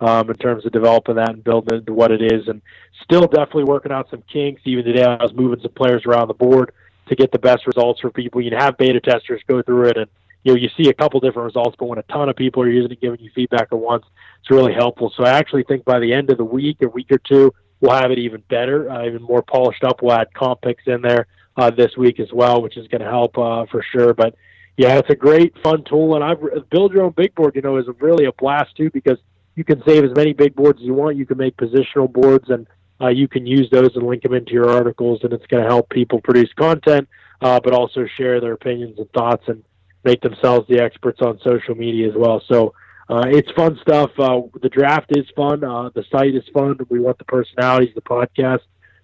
um, 0.00 0.28
in 0.28 0.36
terms 0.36 0.66
of 0.66 0.72
developing 0.72 1.16
that 1.16 1.30
and 1.30 1.44
building 1.44 1.74
it 1.74 1.78
into 1.80 1.92
what 1.92 2.10
it 2.10 2.22
is. 2.22 2.48
And 2.48 2.60
still 3.02 3.26
definitely 3.26 3.64
working 3.64 3.92
out 3.92 4.10
some 4.10 4.22
kinks. 4.32 4.62
Even 4.64 4.84
today, 4.84 5.04
I 5.04 5.22
was 5.22 5.32
moving 5.32 5.60
some 5.60 5.72
players 5.72 6.04
around 6.06 6.28
the 6.28 6.34
board 6.34 6.72
to 7.08 7.14
get 7.14 7.30
the 7.32 7.38
best 7.38 7.66
results 7.66 8.00
for 8.00 8.10
people. 8.10 8.40
You 8.40 8.50
can 8.50 8.58
have 8.58 8.78
beta 8.78 9.00
testers 9.00 9.42
go 9.46 9.62
through 9.62 9.88
it 9.88 9.96
and 9.96 10.08
you 10.44 10.52
know, 10.52 10.58
you 10.58 10.68
see 10.76 10.88
a 10.88 10.94
couple 10.94 11.20
different 11.20 11.46
results, 11.46 11.76
but 11.78 11.86
when 11.86 11.98
a 11.98 12.02
ton 12.04 12.28
of 12.28 12.36
people 12.36 12.62
are 12.62 12.68
using 12.68 12.92
it, 12.92 13.00
giving 13.00 13.20
you 13.20 13.30
feedback 13.34 13.68
at 13.70 13.78
once, 13.78 14.04
it's 14.40 14.50
really 14.50 14.72
helpful. 14.72 15.12
So 15.16 15.24
I 15.24 15.30
actually 15.30 15.62
think 15.64 15.84
by 15.84 16.00
the 16.00 16.12
end 16.12 16.30
of 16.30 16.38
the 16.38 16.44
week, 16.44 16.78
a 16.82 16.88
week 16.88 17.12
or 17.12 17.18
two, 17.18 17.54
we'll 17.80 17.92
have 17.92 18.10
it 18.10 18.18
even 18.18 18.42
better, 18.48 18.90
uh, 18.90 19.06
even 19.06 19.22
more 19.22 19.42
polished 19.42 19.84
up. 19.84 20.02
We'll 20.02 20.12
add 20.12 20.34
comp 20.34 20.62
picks 20.62 20.84
in 20.86 21.02
there 21.02 21.26
uh, 21.56 21.70
this 21.70 21.96
week 21.96 22.18
as 22.18 22.32
well, 22.32 22.60
which 22.62 22.76
is 22.76 22.88
going 22.88 23.02
to 23.02 23.08
help 23.08 23.38
uh, 23.38 23.66
for 23.70 23.84
sure. 23.92 24.14
But 24.14 24.34
yeah, 24.76 24.96
it's 24.96 25.10
a 25.10 25.16
great, 25.16 25.54
fun 25.62 25.84
tool, 25.84 26.14
and 26.14 26.24
I've 26.24 26.70
build 26.70 26.92
your 26.92 27.04
own 27.04 27.12
big 27.12 27.34
board. 27.34 27.54
You 27.54 27.62
know, 27.62 27.76
is 27.76 27.86
really 28.00 28.24
a 28.24 28.32
blast 28.32 28.74
too 28.76 28.90
because 28.90 29.18
you 29.54 29.64
can 29.64 29.82
save 29.86 30.04
as 30.04 30.16
many 30.16 30.32
big 30.32 30.56
boards 30.56 30.80
as 30.80 30.86
you 30.86 30.94
want. 30.94 31.16
You 31.16 31.26
can 31.26 31.38
make 31.38 31.56
positional 31.56 32.10
boards, 32.10 32.48
and 32.48 32.66
uh, 33.00 33.08
you 33.08 33.28
can 33.28 33.46
use 33.46 33.68
those 33.70 33.94
and 33.94 34.06
link 34.06 34.22
them 34.22 34.32
into 34.32 34.52
your 34.52 34.70
articles, 34.70 35.20
and 35.22 35.32
it's 35.32 35.46
going 35.46 35.62
to 35.62 35.68
help 35.68 35.90
people 35.90 36.20
produce 36.20 36.52
content, 36.54 37.08
uh, 37.42 37.60
but 37.62 37.74
also 37.74 38.06
share 38.16 38.40
their 38.40 38.54
opinions 38.54 38.98
and 38.98 39.10
thoughts 39.12 39.44
and 39.46 39.62
make 40.04 40.20
themselves 40.20 40.66
the 40.68 40.80
experts 40.80 41.20
on 41.22 41.38
social 41.44 41.74
media 41.74 42.08
as 42.08 42.14
well. 42.16 42.42
So 42.48 42.74
uh, 43.08 43.24
it's 43.26 43.50
fun 43.52 43.78
stuff. 43.82 44.10
Uh, 44.18 44.42
the 44.60 44.68
draft 44.68 45.16
is 45.16 45.26
fun. 45.36 45.62
Uh, 45.64 45.90
the 45.94 46.04
site 46.10 46.34
is 46.34 46.44
fun. 46.52 46.78
We 46.88 47.00
want 47.00 47.18
the 47.18 47.24
personalities, 47.24 47.94
the 47.94 48.00
podcast 48.00 48.60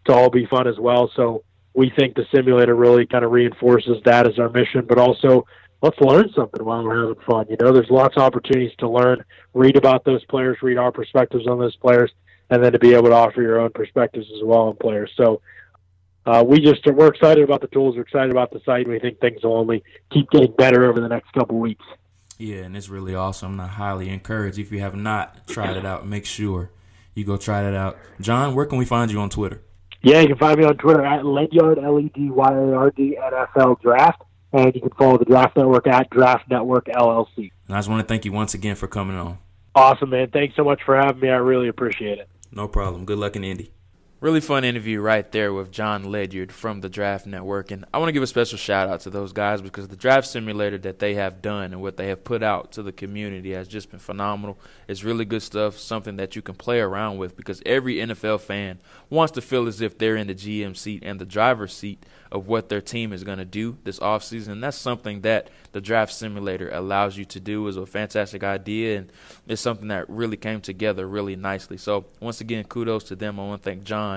to 0.06 0.12
all 0.12 0.30
be 0.30 0.46
fun 0.46 0.66
as 0.66 0.78
well. 0.78 1.10
So 1.14 1.44
we 1.74 1.92
think 1.96 2.14
the 2.14 2.26
simulator 2.34 2.74
really 2.74 3.06
kind 3.06 3.24
of 3.24 3.30
reinforces 3.30 4.02
that 4.04 4.26
as 4.26 4.38
our 4.38 4.48
mission, 4.48 4.84
but 4.88 4.98
also 4.98 5.46
let's 5.82 6.00
learn 6.00 6.30
something 6.34 6.64
while 6.64 6.82
we're 6.82 7.08
having 7.08 7.22
fun. 7.24 7.46
You 7.50 7.56
know, 7.60 7.72
there's 7.72 7.90
lots 7.90 8.16
of 8.16 8.22
opportunities 8.22 8.74
to 8.78 8.88
learn, 8.88 9.24
read 9.54 9.76
about 9.76 10.04
those 10.04 10.24
players, 10.24 10.58
read 10.62 10.78
our 10.78 10.90
perspectives 10.90 11.46
on 11.46 11.58
those 11.58 11.76
players, 11.76 12.10
and 12.50 12.64
then 12.64 12.72
to 12.72 12.78
be 12.78 12.94
able 12.94 13.10
to 13.10 13.14
offer 13.14 13.42
your 13.42 13.60
own 13.60 13.70
perspectives 13.70 14.26
as 14.34 14.42
well 14.42 14.68
on 14.68 14.76
players. 14.76 15.10
So 15.16 15.40
uh, 16.28 16.44
we 16.44 16.60
just 16.60 16.86
are, 16.86 16.92
we're 16.92 17.08
excited 17.08 17.42
about 17.42 17.62
the 17.62 17.68
tools. 17.68 17.96
We're 17.96 18.02
excited 18.02 18.30
about 18.30 18.50
the 18.50 18.60
site. 18.66 18.82
And 18.84 18.92
we 18.92 18.98
think 18.98 19.18
things 19.18 19.42
will 19.42 19.56
only 19.56 19.82
keep 20.12 20.30
getting 20.30 20.52
better 20.52 20.84
over 20.84 21.00
the 21.00 21.08
next 21.08 21.32
couple 21.32 21.58
weeks. 21.58 21.84
Yeah, 22.36 22.58
and 22.58 22.76
it's 22.76 22.90
really 22.90 23.14
awesome. 23.14 23.58
I 23.58 23.66
highly 23.66 24.10
encourage 24.10 24.58
if 24.58 24.70
you 24.70 24.80
have 24.80 24.94
not 24.94 25.48
tried 25.48 25.76
it 25.76 25.86
out, 25.86 26.06
make 26.06 26.26
sure 26.26 26.70
you 27.14 27.24
go 27.24 27.38
try 27.38 27.66
it 27.66 27.74
out. 27.74 27.96
Jon, 28.20 28.54
where 28.54 28.66
can 28.66 28.76
we 28.76 28.84
find 28.84 29.10
you 29.10 29.18
on 29.20 29.30
Twitter? 29.30 29.62
Yeah, 30.02 30.20
you 30.20 30.28
can 30.28 30.36
find 30.36 30.58
me 30.58 30.64
on 30.64 30.76
Twitter 30.76 31.04
at 31.04 31.24
Ledyard 31.24 31.78
L 31.78 31.98
E 31.98 32.12
D 32.14 32.30
Y 32.30 32.52
A 32.52 32.72
R 32.74 32.90
D 32.90 33.18
NFL 33.20 33.80
Draft, 33.80 34.22
and 34.52 34.72
you 34.74 34.82
can 34.82 34.90
follow 34.90 35.16
the 35.16 35.24
Draft 35.24 35.56
Network 35.56 35.88
at 35.88 36.10
Draft 36.10 36.48
Network 36.50 36.86
LLC. 36.86 37.50
And 37.66 37.74
I 37.74 37.78
just 37.78 37.88
want 37.88 38.02
to 38.02 38.06
thank 38.06 38.24
you 38.24 38.32
once 38.32 38.54
again 38.54 38.76
for 38.76 38.86
coming 38.86 39.16
on. 39.16 39.38
Awesome, 39.74 40.10
man. 40.10 40.30
Thanks 40.30 40.54
so 40.56 40.62
much 40.62 40.80
for 40.84 40.94
having 40.94 41.20
me. 41.20 41.30
I 41.30 41.36
really 41.36 41.68
appreciate 41.68 42.18
it. 42.18 42.28
No 42.52 42.68
problem. 42.68 43.06
Good 43.06 43.18
luck 43.18 43.34
in 43.34 43.42
Indy. 43.42 43.72
Really 44.20 44.40
fun 44.40 44.64
interview 44.64 45.00
right 45.00 45.30
there 45.30 45.52
with 45.52 45.70
Jon 45.70 46.10
Ledyard 46.10 46.50
from 46.50 46.80
the 46.80 46.88
Draft 46.88 47.24
Network. 47.24 47.70
And 47.70 47.84
I 47.94 47.98
want 47.98 48.08
to 48.08 48.12
give 48.12 48.24
a 48.24 48.26
special 48.26 48.58
shout 48.58 48.88
out 48.88 49.02
to 49.02 49.10
those 49.10 49.32
guys 49.32 49.62
because 49.62 49.86
the 49.86 49.94
draft 49.94 50.26
simulator 50.26 50.76
that 50.78 50.98
they 50.98 51.14
have 51.14 51.40
done 51.40 51.72
and 51.72 51.80
what 51.80 51.96
they 51.96 52.08
have 52.08 52.24
put 52.24 52.42
out 52.42 52.72
to 52.72 52.82
the 52.82 52.90
community 52.90 53.52
has 53.52 53.68
just 53.68 53.92
been 53.92 54.00
phenomenal. 54.00 54.58
It's 54.88 55.04
really 55.04 55.24
good 55.24 55.42
stuff, 55.42 55.78
something 55.78 56.16
that 56.16 56.34
you 56.34 56.42
can 56.42 56.56
play 56.56 56.80
around 56.80 57.18
with 57.18 57.36
because 57.36 57.62
every 57.64 57.98
NFL 57.98 58.40
fan 58.40 58.80
wants 59.08 59.30
to 59.34 59.40
feel 59.40 59.68
as 59.68 59.80
if 59.80 59.96
they're 59.98 60.16
in 60.16 60.26
the 60.26 60.34
GM 60.34 60.76
seat 60.76 61.04
and 61.06 61.20
the 61.20 61.24
driver's 61.24 61.72
seat 61.72 62.04
of 62.32 62.48
what 62.48 62.68
their 62.68 62.80
team 62.80 63.12
is 63.12 63.22
going 63.22 63.38
to 63.38 63.44
do 63.44 63.78
this 63.84 64.00
offseason. 64.00 64.48
And 64.48 64.64
that's 64.64 64.76
something 64.76 65.20
that 65.20 65.48
the 65.70 65.80
draft 65.80 66.12
simulator 66.12 66.68
allows 66.70 67.16
you 67.16 67.24
to 67.26 67.38
do. 67.38 67.68
is 67.68 67.76
a 67.76 67.86
fantastic 67.86 68.42
idea, 68.42 68.98
and 68.98 69.12
it's 69.46 69.62
something 69.62 69.88
that 69.88 70.10
really 70.10 70.36
came 70.36 70.60
together 70.60 71.06
really 71.06 71.36
nicely. 71.36 71.76
So, 71.76 72.06
once 72.20 72.40
again, 72.40 72.64
kudos 72.64 73.04
to 73.04 73.16
them. 73.16 73.38
I 73.38 73.46
want 73.46 73.62
to 73.62 73.70
thank 73.70 73.84
Jon 73.84 74.07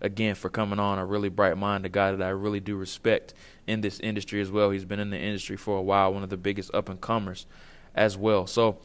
again 0.00 0.34
for 0.34 0.48
coming 0.48 0.78
on. 0.78 0.98
A 0.98 1.06
really 1.06 1.28
bright 1.28 1.56
mind, 1.56 1.86
a 1.86 1.88
guy 1.88 2.12
that 2.12 2.22
I 2.22 2.30
really 2.30 2.60
do 2.60 2.76
respect 2.76 3.34
in 3.66 3.80
this 3.80 4.00
industry 4.00 4.40
as 4.40 4.50
well. 4.50 4.70
He's 4.70 4.84
been 4.84 5.00
in 5.00 5.10
the 5.10 5.18
industry 5.18 5.56
for 5.56 5.76
a 5.76 5.82
while, 5.82 6.12
one 6.12 6.22
of 6.22 6.30
the 6.30 6.36
biggest 6.36 6.74
up 6.74 6.88
and 6.88 7.00
comers 7.00 7.46
as 7.94 8.16
well. 8.16 8.46
So, 8.46 8.78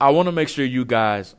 I 0.00 0.10
want 0.10 0.26
to 0.26 0.32
make 0.32 0.48
sure 0.48 0.64
you 0.64 0.84
guys 0.84 1.34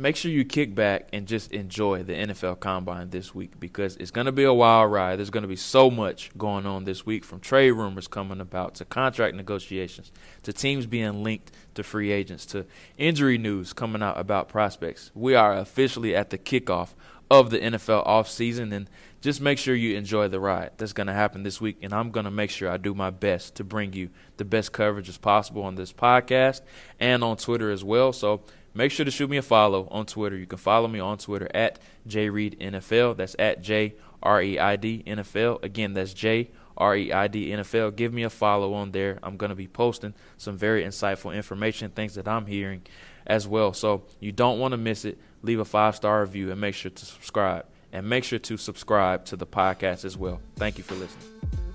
make 0.00 0.16
sure 0.16 0.30
you 0.30 0.46
kick 0.46 0.74
back 0.74 1.08
and 1.12 1.28
just 1.28 1.52
enjoy 1.52 2.02
the 2.02 2.14
NFL 2.14 2.58
Combine 2.58 3.10
this 3.10 3.34
week 3.34 3.60
because 3.60 3.96
it's 3.96 4.10
going 4.10 4.24
to 4.24 4.32
be 4.32 4.44
a 4.44 4.52
wild 4.52 4.90
ride. 4.90 5.18
There's 5.18 5.28
going 5.28 5.42
to 5.42 5.48
be 5.48 5.56
so 5.56 5.90
much 5.90 6.30
going 6.38 6.64
on 6.64 6.84
this 6.84 7.04
week 7.04 7.22
from 7.22 7.38
trade 7.40 7.72
rumors 7.72 8.08
coming 8.08 8.40
about 8.40 8.76
to 8.76 8.86
contract 8.86 9.36
negotiations 9.36 10.10
to 10.44 10.54
teams 10.54 10.86
being 10.86 11.22
linked 11.22 11.52
to 11.74 11.82
free 11.82 12.12
agents 12.12 12.46
to 12.46 12.64
injury 12.96 13.36
news 13.36 13.74
coming 13.74 14.02
out 14.02 14.18
about 14.18 14.48
prospects. 14.48 15.10
We 15.14 15.34
are 15.34 15.54
officially 15.54 16.16
at 16.16 16.30
the 16.30 16.38
kickoff 16.38 16.94
of 17.30 17.50
the 17.50 17.58
NFL 17.58 18.06
offseason 18.06 18.72
and 18.72 18.90
just 19.20 19.40
make 19.40 19.58
sure 19.58 19.74
you 19.74 19.96
enjoy 19.96 20.26
the 20.28 20.40
ride 20.40 20.72
that's 20.78 20.92
going 20.92 21.06
to 21.06 21.12
happen 21.12 21.42
this 21.42 21.60
week 21.60 21.78
and 21.82 21.92
I'm 21.92 22.10
going 22.10 22.24
to 22.24 22.30
make 22.30 22.50
sure 22.50 22.68
I 22.68 22.76
do 22.76 22.94
my 22.94 23.10
best 23.10 23.54
to 23.56 23.64
bring 23.64 23.92
you 23.92 24.10
the 24.36 24.44
best 24.44 24.72
coverage 24.72 25.08
as 25.08 25.18
possible 25.18 25.62
on 25.62 25.76
this 25.76 25.92
podcast 25.92 26.62
and 26.98 27.22
on 27.22 27.36
Twitter 27.36 27.70
as 27.70 27.84
well. 27.84 28.12
So 28.12 28.42
make 28.74 28.90
sure 28.90 29.04
to 29.04 29.10
shoot 29.10 29.30
me 29.30 29.36
a 29.36 29.42
follow 29.42 29.86
on 29.90 30.06
Twitter. 30.06 30.36
You 30.36 30.46
can 30.46 30.58
follow 30.58 30.88
me 30.88 30.98
on 30.98 31.18
Twitter 31.18 31.48
at 31.54 31.78
JReidNFL. 32.08 33.16
That's 33.16 33.36
at 33.38 33.62
J 33.62 33.94
R 34.22 34.42
E 34.42 34.58
I 34.58 34.76
D 34.76 35.04
NFL. 35.06 35.62
Again, 35.62 35.94
that's 35.94 36.12
J 36.12 36.50
R 36.76 36.96
E 36.96 37.12
I 37.12 37.28
D 37.28 37.50
NFL. 37.50 37.94
Give 37.94 38.12
me 38.12 38.24
a 38.24 38.30
follow 38.30 38.74
on 38.74 38.90
there. 38.90 39.18
I'm 39.22 39.36
going 39.36 39.50
to 39.50 39.56
be 39.56 39.68
posting 39.68 40.14
some 40.36 40.56
very 40.56 40.82
insightful 40.82 41.34
information, 41.34 41.90
things 41.90 42.14
that 42.16 42.26
I'm 42.26 42.46
hearing 42.46 42.82
as 43.26 43.46
well. 43.46 43.72
So 43.72 44.02
you 44.18 44.32
don't 44.32 44.58
want 44.58 44.72
to 44.72 44.78
miss 44.78 45.04
it. 45.04 45.18
Leave 45.42 45.60
a 45.60 45.64
five 45.64 45.96
star 45.96 46.20
review 46.20 46.50
and 46.50 46.60
make 46.60 46.74
sure 46.74 46.90
to 46.90 47.04
subscribe. 47.04 47.66
And 47.92 48.08
make 48.08 48.22
sure 48.22 48.38
to 48.38 48.56
subscribe 48.56 49.24
to 49.26 49.36
the 49.36 49.46
podcast 49.46 50.04
as 50.04 50.16
well. 50.16 50.40
Thank 50.56 50.78
you 50.78 50.84
for 50.84 50.94
listening. 50.94 51.69